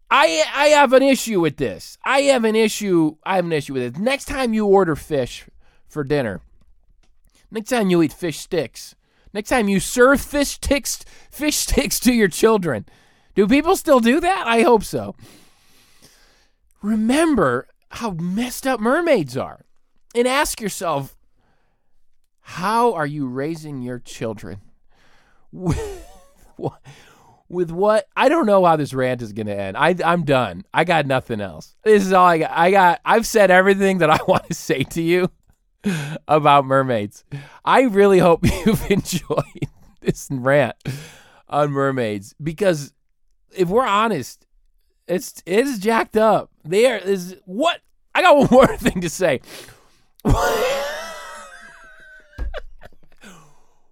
I 0.10 0.44
I 0.54 0.68
have 0.68 0.94
an 0.94 1.04
issue 1.04 1.40
with 1.40 1.58
this. 1.58 1.98
I 2.04 2.22
have 2.22 2.46
an 2.46 2.56
issue. 2.56 3.18
I 3.24 3.36
have 3.38 3.46
an 3.46 3.54
issue 3.54 3.74
with 3.74 3.84
it. 3.84 3.98
Next 3.98 4.26
time 4.26 4.54
you 4.54 4.66
order 4.66 4.96
fish 4.96 5.46
for 5.88 6.04
dinner, 6.04 6.42
next 7.52 7.70
time 7.70 7.90
you 7.90 8.02
eat 8.02 8.14
fish 8.14 8.40
sticks, 8.40 8.96
next 9.34 9.50
time 9.50 9.70
you 9.70 9.80
serve 9.80 10.22
fish 10.22 10.50
sticks 10.50 11.04
fish 11.32 11.58
sticks 11.58 12.00
to 12.02 12.14
your 12.14 12.28
children, 12.28 12.86
do 13.36 13.48
people 13.48 13.76
still 13.76 14.00
do 14.00 14.20
that? 14.20 14.48
I 14.48 14.62
hope 14.62 14.84
so. 14.84 15.16
Remember 16.82 17.68
how 17.90 18.12
messed 18.12 18.68
up 18.68 18.80
mermaids 18.80 19.38
are, 19.38 19.66
and 20.14 20.28
ask 20.28 20.62
yourself, 20.62 21.16
how 22.42 22.94
are 22.94 23.06
you 23.06 23.28
raising 23.28 23.82
your 23.82 24.00
children? 24.00 24.62
With 25.52 26.06
what? 26.56 26.82
With 27.50 27.72
what? 27.72 28.08
I 28.14 28.28
don't 28.28 28.46
know 28.46 28.66
how 28.66 28.76
this 28.76 28.94
rant 28.94 29.22
is 29.22 29.32
going 29.32 29.48
to 29.48 29.58
end. 29.58 29.78
I, 29.78 29.96
I'm 30.04 30.26
done. 30.26 30.66
I 30.74 30.84
got 30.84 31.06
nothing 31.06 31.40
else. 31.40 31.78
This 31.82 32.06
is 32.06 32.12
all 32.12 32.26
I 32.26 32.40
got. 32.40 32.52
I 32.52 32.72
got. 32.72 33.00
I've 33.06 33.26
said 33.26 33.52
everything 33.52 34.00
that 34.00 34.10
I 34.10 34.20
want 34.28 34.48
to 34.48 34.54
say 34.54 34.84
to 34.84 35.02
you 35.02 35.32
about 36.28 36.66
mermaids. 36.66 37.24
I 37.64 37.82
really 37.82 38.20
hope 38.20 38.46
you've 38.66 38.90
enjoyed 38.90 39.70
this 40.02 40.28
rant 40.32 40.76
on 41.50 41.72
mermaids 41.72 42.36
because 42.42 42.94
if 43.56 43.70
we're 43.70 43.86
honest, 43.86 44.46
it's 45.08 45.42
it 45.46 45.66
is 45.66 45.80
jacked 45.80 46.18
up. 46.18 46.52
There 46.64 46.98
is 46.98 47.38
what 47.46 47.82
I 48.14 48.22
got 48.22 48.38
one 48.38 48.48
more 48.52 48.78
thing 48.78 49.02
to 49.02 49.10
say. 49.10 49.42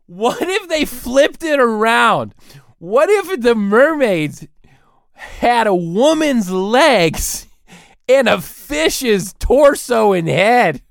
What 0.08 0.38
if 0.42 0.68
they 0.70 0.86
flipped 0.86 1.44
it 1.44 1.60
around? 1.60 2.36
What 2.78 3.10
if 3.10 3.42
the 3.42 3.56
mermaids 3.56 4.48
had 5.14 5.66
a 5.66 5.74
woman's 5.74 6.52
legs 6.52 7.48
and 8.08 8.28
a 8.28 8.40
fish's 8.40 9.34
torso 9.40 10.14
and 10.14 10.28
head? 10.28 10.82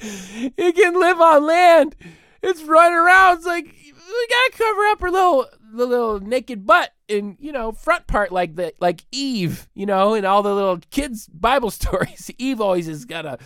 it 0.56 0.74
can 0.74 0.98
live 0.98 1.20
on 1.20 1.46
land. 1.46 1.96
It's 2.42 2.62
running 2.62 2.96
around. 2.96 3.38
It's 3.38 3.46
like 3.46 3.64
we 3.64 4.26
gotta 4.28 4.52
cover 4.52 4.86
up 4.86 5.00
her 5.00 5.10
little 5.10 5.46
the 5.72 5.86
little 5.86 6.20
naked 6.20 6.66
butt 6.66 6.90
and 7.08 7.36
you 7.38 7.52
know 7.52 7.72
front 7.72 8.06
part 8.06 8.32
like 8.32 8.56
the 8.56 8.72
like 8.80 9.04
Eve, 9.12 9.68
you 9.74 9.86
know, 9.86 10.14
and 10.14 10.24
all 10.24 10.42
the 10.42 10.54
little 10.54 10.78
kids 10.90 11.26
Bible 11.32 11.70
stories. 11.70 12.30
Eve 12.38 12.60
always 12.60 12.86
has 12.86 13.04
got 13.04 13.26
a 13.26 13.38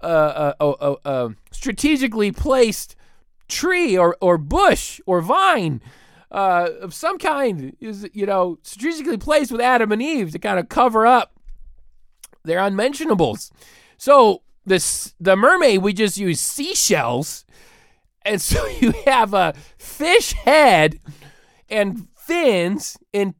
a, 0.00 0.54
a, 0.58 0.74
a, 0.80 0.96
a 1.04 1.34
strategically 1.50 2.32
placed 2.32 2.96
tree 3.48 3.96
or 3.98 4.16
or 4.20 4.38
bush 4.38 5.00
or 5.06 5.20
vine 5.20 5.82
uh, 6.30 6.68
of 6.80 6.94
some 6.94 7.18
kind 7.18 7.76
is 7.80 8.08
you 8.12 8.24
know 8.24 8.58
strategically 8.62 9.18
placed 9.18 9.52
with 9.52 9.60
Adam 9.60 9.92
and 9.92 10.00
Eve 10.00 10.32
to 10.32 10.38
kind 10.38 10.58
of 10.58 10.68
cover 10.68 11.06
up 11.06 11.32
their 12.44 12.60
unmentionables. 12.60 13.52
So 13.98 14.42
this 14.70 15.14
the 15.20 15.36
mermaid 15.36 15.82
we 15.82 15.92
just 15.92 16.16
use 16.16 16.40
seashells, 16.40 17.44
and 18.22 18.40
so 18.40 18.66
you 18.80 18.92
have 19.04 19.34
a 19.34 19.52
fish 19.76 20.32
head 20.32 20.98
and 21.68 22.08
fins 22.16 22.96
and 23.12 23.34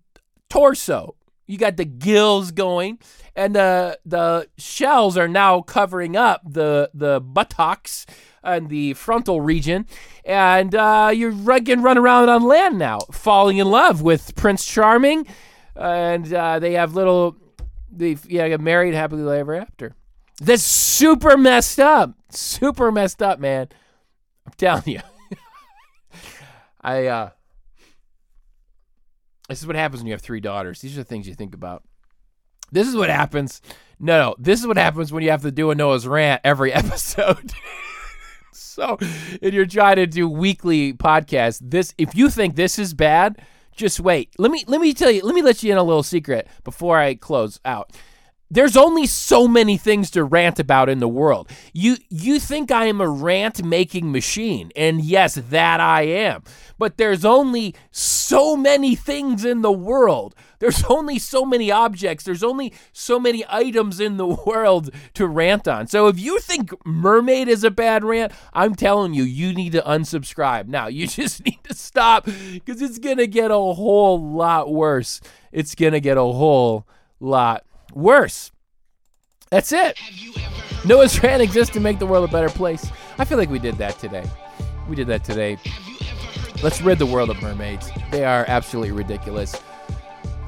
torso. 0.50 1.16
You 1.46 1.56
got 1.56 1.76
the 1.76 1.84
gills 1.84 2.50
going, 2.50 2.98
and 3.34 3.54
the 3.54 3.98
the 4.04 4.48
shells 4.58 5.16
are 5.16 5.28
now 5.28 5.62
covering 5.62 6.16
up 6.16 6.42
the 6.44 6.90
the 6.92 7.20
buttocks 7.20 8.04
and 8.42 8.68
the 8.68 8.94
frontal 8.94 9.40
region, 9.40 9.86
and 10.24 10.74
uh, 10.74 11.10
you 11.12 11.30
can 11.64 11.82
run 11.82 11.98
around 11.98 12.28
on 12.28 12.42
land 12.42 12.78
now, 12.78 12.98
falling 13.12 13.58
in 13.58 13.70
love 13.70 14.02
with 14.02 14.34
Prince 14.34 14.64
Charming, 14.64 15.26
and 15.76 16.32
uh, 16.32 16.58
they 16.58 16.72
have 16.74 16.94
little 16.94 17.36
they 17.90 18.16
yeah 18.28 18.48
get 18.48 18.60
married 18.60 18.94
happily 18.94 19.38
ever 19.38 19.54
after. 19.54 19.94
That's 20.40 20.62
super 20.62 21.36
messed 21.36 21.78
up, 21.78 22.14
super 22.30 22.90
messed 22.90 23.22
up, 23.22 23.38
man. 23.38 23.68
I'm 24.46 24.52
telling 24.56 24.84
you. 24.86 25.00
I 26.80 27.06
uh 27.06 27.30
this 29.50 29.60
is 29.60 29.66
what 29.66 29.76
happens 29.76 30.00
when 30.00 30.06
you 30.06 30.12
have 30.12 30.22
three 30.22 30.40
daughters. 30.40 30.80
These 30.80 30.96
are 30.96 31.02
the 31.02 31.04
things 31.04 31.28
you 31.28 31.34
think 31.34 31.54
about. 31.54 31.82
This 32.72 32.86
is 32.86 32.94
what 32.96 33.10
happens. 33.10 33.60
No, 33.98 34.16
no, 34.16 34.36
this 34.38 34.60
is 34.60 34.66
what 34.66 34.76
happens 34.76 35.12
when 35.12 35.22
you 35.22 35.30
have 35.30 35.42
to 35.42 35.50
do 35.50 35.70
a 35.70 35.74
Noah's 35.74 36.06
rant 36.06 36.40
every 36.44 36.72
episode. 36.72 37.52
so, 38.52 38.96
if 39.00 39.52
you're 39.52 39.66
trying 39.66 39.96
to 39.96 40.06
do 40.06 40.28
weekly 40.28 40.94
podcasts, 40.94 41.60
this 41.62 41.94
if 41.98 42.14
you 42.14 42.30
think 42.30 42.54
this 42.54 42.78
is 42.78 42.94
bad, 42.94 43.44
just 43.74 44.00
wait. 44.00 44.32
Let 44.38 44.50
me 44.50 44.64
let 44.66 44.80
me 44.80 44.94
tell 44.94 45.10
you. 45.10 45.22
Let 45.22 45.34
me 45.34 45.42
let 45.42 45.62
you 45.62 45.72
in 45.72 45.78
a 45.78 45.82
little 45.82 46.02
secret 46.02 46.48
before 46.64 46.98
I 46.98 47.14
close 47.14 47.60
out. 47.64 47.90
There's 48.52 48.76
only 48.76 49.06
so 49.06 49.46
many 49.46 49.76
things 49.76 50.10
to 50.10 50.24
rant 50.24 50.58
about 50.58 50.88
in 50.88 50.98
the 50.98 51.08
world. 51.08 51.48
You 51.72 51.98
you 52.08 52.40
think 52.40 52.72
I 52.72 52.86
am 52.86 53.00
a 53.00 53.08
rant 53.08 53.64
making 53.64 54.10
machine, 54.10 54.72
and 54.74 55.00
yes, 55.00 55.34
that 55.34 55.78
I 55.78 56.02
am. 56.02 56.42
But 56.76 56.96
there's 56.96 57.24
only 57.24 57.76
so 57.92 58.56
many 58.56 58.96
things 58.96 59.44
in 59.44 59.62
the 59.62 59.70
world. 59.70 60.34
There's 60.58 60.82
only 60.84 61.18
so 61.18 61.44
many 61.44 61.70
objects. 61.70 62.24
There's 62.24 62.42
only 62.42 62.72
so 62.92 63.20
many 63.20 63.44
items 63.48 64.00
in 64.00 64.16
the 64.16 64.26
world 64.46 64.90
to 65.14 65.28
rant 65.28 65.68
on. 65.68 65.86
So 65.86 66.08
if 66.08 66.18
you 66.18 66.40
think 66.40 66.72
mermaid 66.84 67.48
is 67.48 67.62
a 67.62 67.70
bad 67.70 68.02
rant, 68.02 68.32
I'm 68.52 68.74
telling 68.74 69.14
you, 69.14 69.22
you 69.22 69.54
need 69.54 69.72
to 69.72 69.82
unsubscribe. 69.82 70.66
Now, 70.66 70.88
you 70.88 71.06
just 71.20 71.44
need 71.44 71.60
to 71.64 71.74
stop 71.74 72.24
because 72.24 72.82
it's 72.82 72.98
going 72.98 73.18
to 73.18 73.28
get 73.28 73.50
a 73.50 73.54
whole 73.54 74.20
lot 74.20 74.72
worse. 74.72 75.20
It's 75.52 75.74
going 75.74 75.92
to 75.92 76.00
get 76.00 76.16
a 76.16 76.22
whole 76.22 76.86
lot 77.20 77.64
worse. 77.92 78.50
That's 79.50 79.72
it. 79.72 79.98
Noah's 80.84 81.20
rant 81.22 81.42
exists 81.42 81.72
to 81.74 81.80
make 81.80 81.98
the 81.98 82.06
world 82.06 82.28
a 82.28 82.32
better 82.32 82.48
place. 82.48 82.86
I 83.18 83.24
feel 83.24 83.38
like 83.38 83.50
we 83.50 83.58
did 83.58 83.76
that 83.78 83.98
today. 83.98 84.24
We 84.88 84.96
did 84.96 85.06
that 85.08 85.24
today. 85.24 85.58
Let's 86.62 86.80
rid 86.82 86.98
the 86.98 87.06
world 87.06 87.30
of 87.30 87.40
mermaids. 87.42 87.90
They 88.10 88.24
are 88.24 88.44
absolutely 88.48 88.92
ridiculous. 88.92 89.56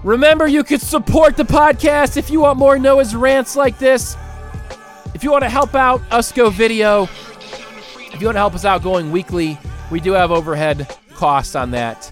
Remember, 0.04 0.46
you 0.46 0.64
could 0.64 0.80
support 0.80 1.36
the 1.36 1.44
podcast 1.44 2.16
if 2.16 2.28
you 2.28 2.40
want 2.40 2.58
more 2.58 2.78
Noah's 2.78 3.14
rants 3.14 3.56
like 3.56 3.78
this. 3.78 4.16
If 5.14 5.22
you 5.22 5.30
want 5.30 5.44
to 5.44 5.50
help 5.50 5.74
out 5.74 6.00
us 6.10 6.32
go 6.32 6.50
video, 6.50 7.04
if 7.04 8.20
you 8.20 8.26
want 8.26 8.34
to 8.34 8.40
help 8.40 8.54
us 8.54 8.64
out 8.64 8.82
going 8.82 9.12
weekly, 9.12 9.58
we 9.90 10.00
do 10.00 10.12
have 10.12 10.30
overhead 10.30 10.96
costs 11.14 11.54
on 11.54 11.70
that. 11.70 12.02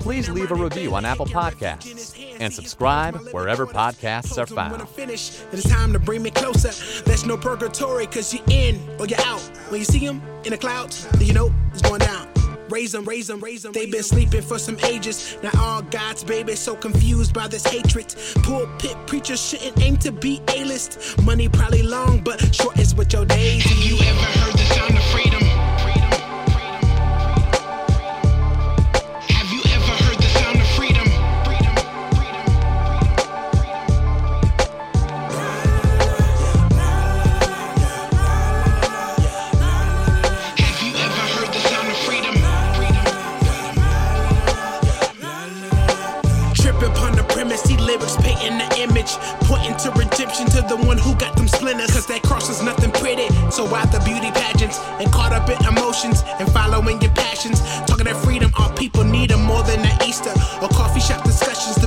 Please 0.00 0.30
leave 0.30 0.50
a 0.50 0.54
review 0.54 0.94
on 0.94 1.04
Apple 1.04 1.26
Podcasts 1.26 2.18
and 2.40 2.50
subscribe 2.52 3.14
wherever 3.32 3.66
podcasts 3.66 4.38
are 4.38 4.46
found. 4.46 4.88
Finish. 4.88 5.42
It's 5.52 5.68
time 5.68 5.92
to 5.92 5.98
bring 5.98 6.22
me 6.22 6.30
closer. 6.30 6.70
There's 7.04 7.26
no 7.26 7.36
purgatory, 7.36 8.06
cause 8.06 8.32
you're 8.32 8.42
in 8.48 8.80
or 8.98 9.06
you're 9.06 9.20
out. 9.20 9.42
When 9.68 9.80
you 9.80 9.84
see 9.84 9.98
him 9.98 10.22
in 10.44 10.52
the 10.52 10.58
clouds, 10.58 11.06
then 11.08 11.26
you 11.26 11.34
know 11.34 11.52
it's 11.72 11.82
going 11.82 12.00
down. 12.00 12.37
Raise 12.70 12.92
them, 12.92 13.04
raise 13.04 13.26
them, 13.28 13.40
raise 13.40 13.62
them. 13.62 13.72
They've 13.72 13.90
been 13.90 14.02
sleeping 14.02 14.42
for 14.42 14.58
some 14.58 14.78
ages. 14.84 15.36
Now 15.42 15.50
all 15.58 15.82
God's 15.82 16.22
babies 16.22 16.58
so 16.58 16.76
confused 16.76 17.32
by 17.32 17.48
this 17.48 17.66
hatred. 17.66 18.14
Pulpit 18.42 18.96
preachers 19.06 19.40
shouldn't 19.40 19.80
aim 19.80 19.96
to 19.98 20.12
be 20.12 20.40
A-list. 20.54 21.20
Money 21.22 21.48
probably 21.48 21.82
long, 21.82 22.20
but 22.20 22.54
short 22.54 22.78
is 22.78 22.94
what 22.94 23.12
your 23.12 23.24
days. 23.24 23.62
Have 23.64 23.78
you 23.78 23.96
ever 24.06 24.26
heard 24.38 24.52
the 24.52 24.74
sound 24.74 24.96
of 24.98 25.07
pointing 49.46 49.76
to 49.78 49.90
redemption 49.92 50.46
to 50.56 50.62
the 50.62 50.76
one 50.76 50.98
who 50.98 51.14
got 51.16 51.36
them 51.36 51.48
splinters. 51.48 51.92
Cause 51.92 52.06
that 52.06 52.22
cross 52.22 52.48
is 52.48 52.62
nothing 52.62 52.90
pretty. 52.92 53.28
So 53.50 53.64
why 53.64 53.84
the 53.86 54.00
beauty 54.00 54.30
pageants 54.32 54.78
and 55.00 55.10
caught 55.12 55.32
up 55.32 55.48
in 55.48 55.58
emotions 55.66 56.22
and 56.40 56.50
following 56.50 57.00
your 57.00 57.12
passions? 57.12 57.60
Talking 57.86 58.06
that 58.06 58.16
freedom, 58.24 58.50
all 58.58 58.70
people 58.72 59.04
need 59.04 59.28
need 59.28 59.32
'em 59.32 59.42
more 59.42 59.62
than 59.62 59.82
that 59.82 60.06
Easter 60.06 60.32
or 60.62 60.68
coffee 60.68 61.00
shop 61.00 61.24
discussions, 61.24 61.77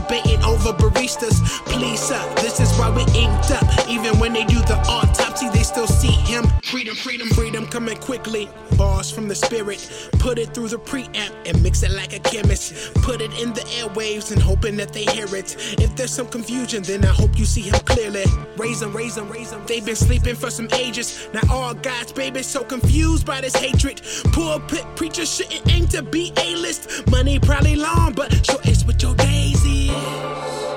baristas. 1.12 1.66
Please, 1.66 2.00
sir, 2.00 2.36
this 2.36 2.60
is 2.60 2.72
why 2.78 2.90
we 2.90 3.02
inked 3.20 3.52
up. 3.52 3.90
Even 3.90 4.18
when 4.20 4.34
they 4.34 4.44
do 4.46 4.60
the 4.62 4.78
autopsy, 4.88 5.50
they 5.50 5.64
still 5.64 5.88
see 5.88 6.12
him. 6.12 6.46
Freedom, 6.64 6.96
freedom, 6.96 7.28
freedom 7.30 7.66
coming 7.68 7.98
quickly. 7.98 8.50
Bars 8.78 9.12
from 9.12 9.28
the 9.28 9.36
spirit, 9.36 10.10
put 10.14 10.40
it 10.40 10.54
through 10.54 10.70
the 10.70 10.78
preamp 10.78 11.32
and 11.46 11.62
mix 11.62 11.84
it 11.84 11.92
like 11.92 12.14
a 12.14 12.20
chemist. 12.20 12.94
Put 12.96 13.22
it 13.22 13.32
in 13.40 13.54
the 13.54 13.62
airwaves 13.80 14.32
and 14.32 14.42
hoping 14.42 14.76
that 14.78 14.94
they 14.94 15.04
hear 15.06 15.28
it. 15.36 15.56
If 15.80 15.96
there's 15.96 16.12
some 16.12 16.28
confusion, 16.28 16.84
then 16.84 17.04
I 17.04 17.14
hope 17.14 17.38
you 17.38 17.46
see 17.46 17.62
him 17.62 17.80
clearly. 17.82 18.24
Raise 18.58 18.80
them, 18.80 18.96
raise 18.96 19.16
them, 19.16 19.30
raise 19.30 19.52
them. 19.52 19.64
They've 19.68 19.86
been 19.86 19.96
sleeping 19.96 20.36
for 20.36 20.50
some 20.50 20.68
ages. 20.74 21.28
Now 21.34 21.42
all 21.52 21.74
God's 21.74 22.12
babies 22.12 22.48
so 22.48 22.64
confused 22.64 23.26
by 23.26 23.42
this 23.42 23.56
hatred. 23.56 24.02
Pulpit 24.32 24.86
preachers 24.96 25.34
shouldn't 25.34 25.72
aim 25.72 25.88
to 25.90 26.02
be 26.02 26.34
A-list. 26.38 27.08
Money 27.10 27.40
probably 27.40 27.76
long, 27.76 28.14
but 28.14 28.34
sure 28.46 28.60
it's 28.64 28.84
what 28.86 29.02
your 29.02 29.16
days 29.16 29.64
is. 29.66 30.71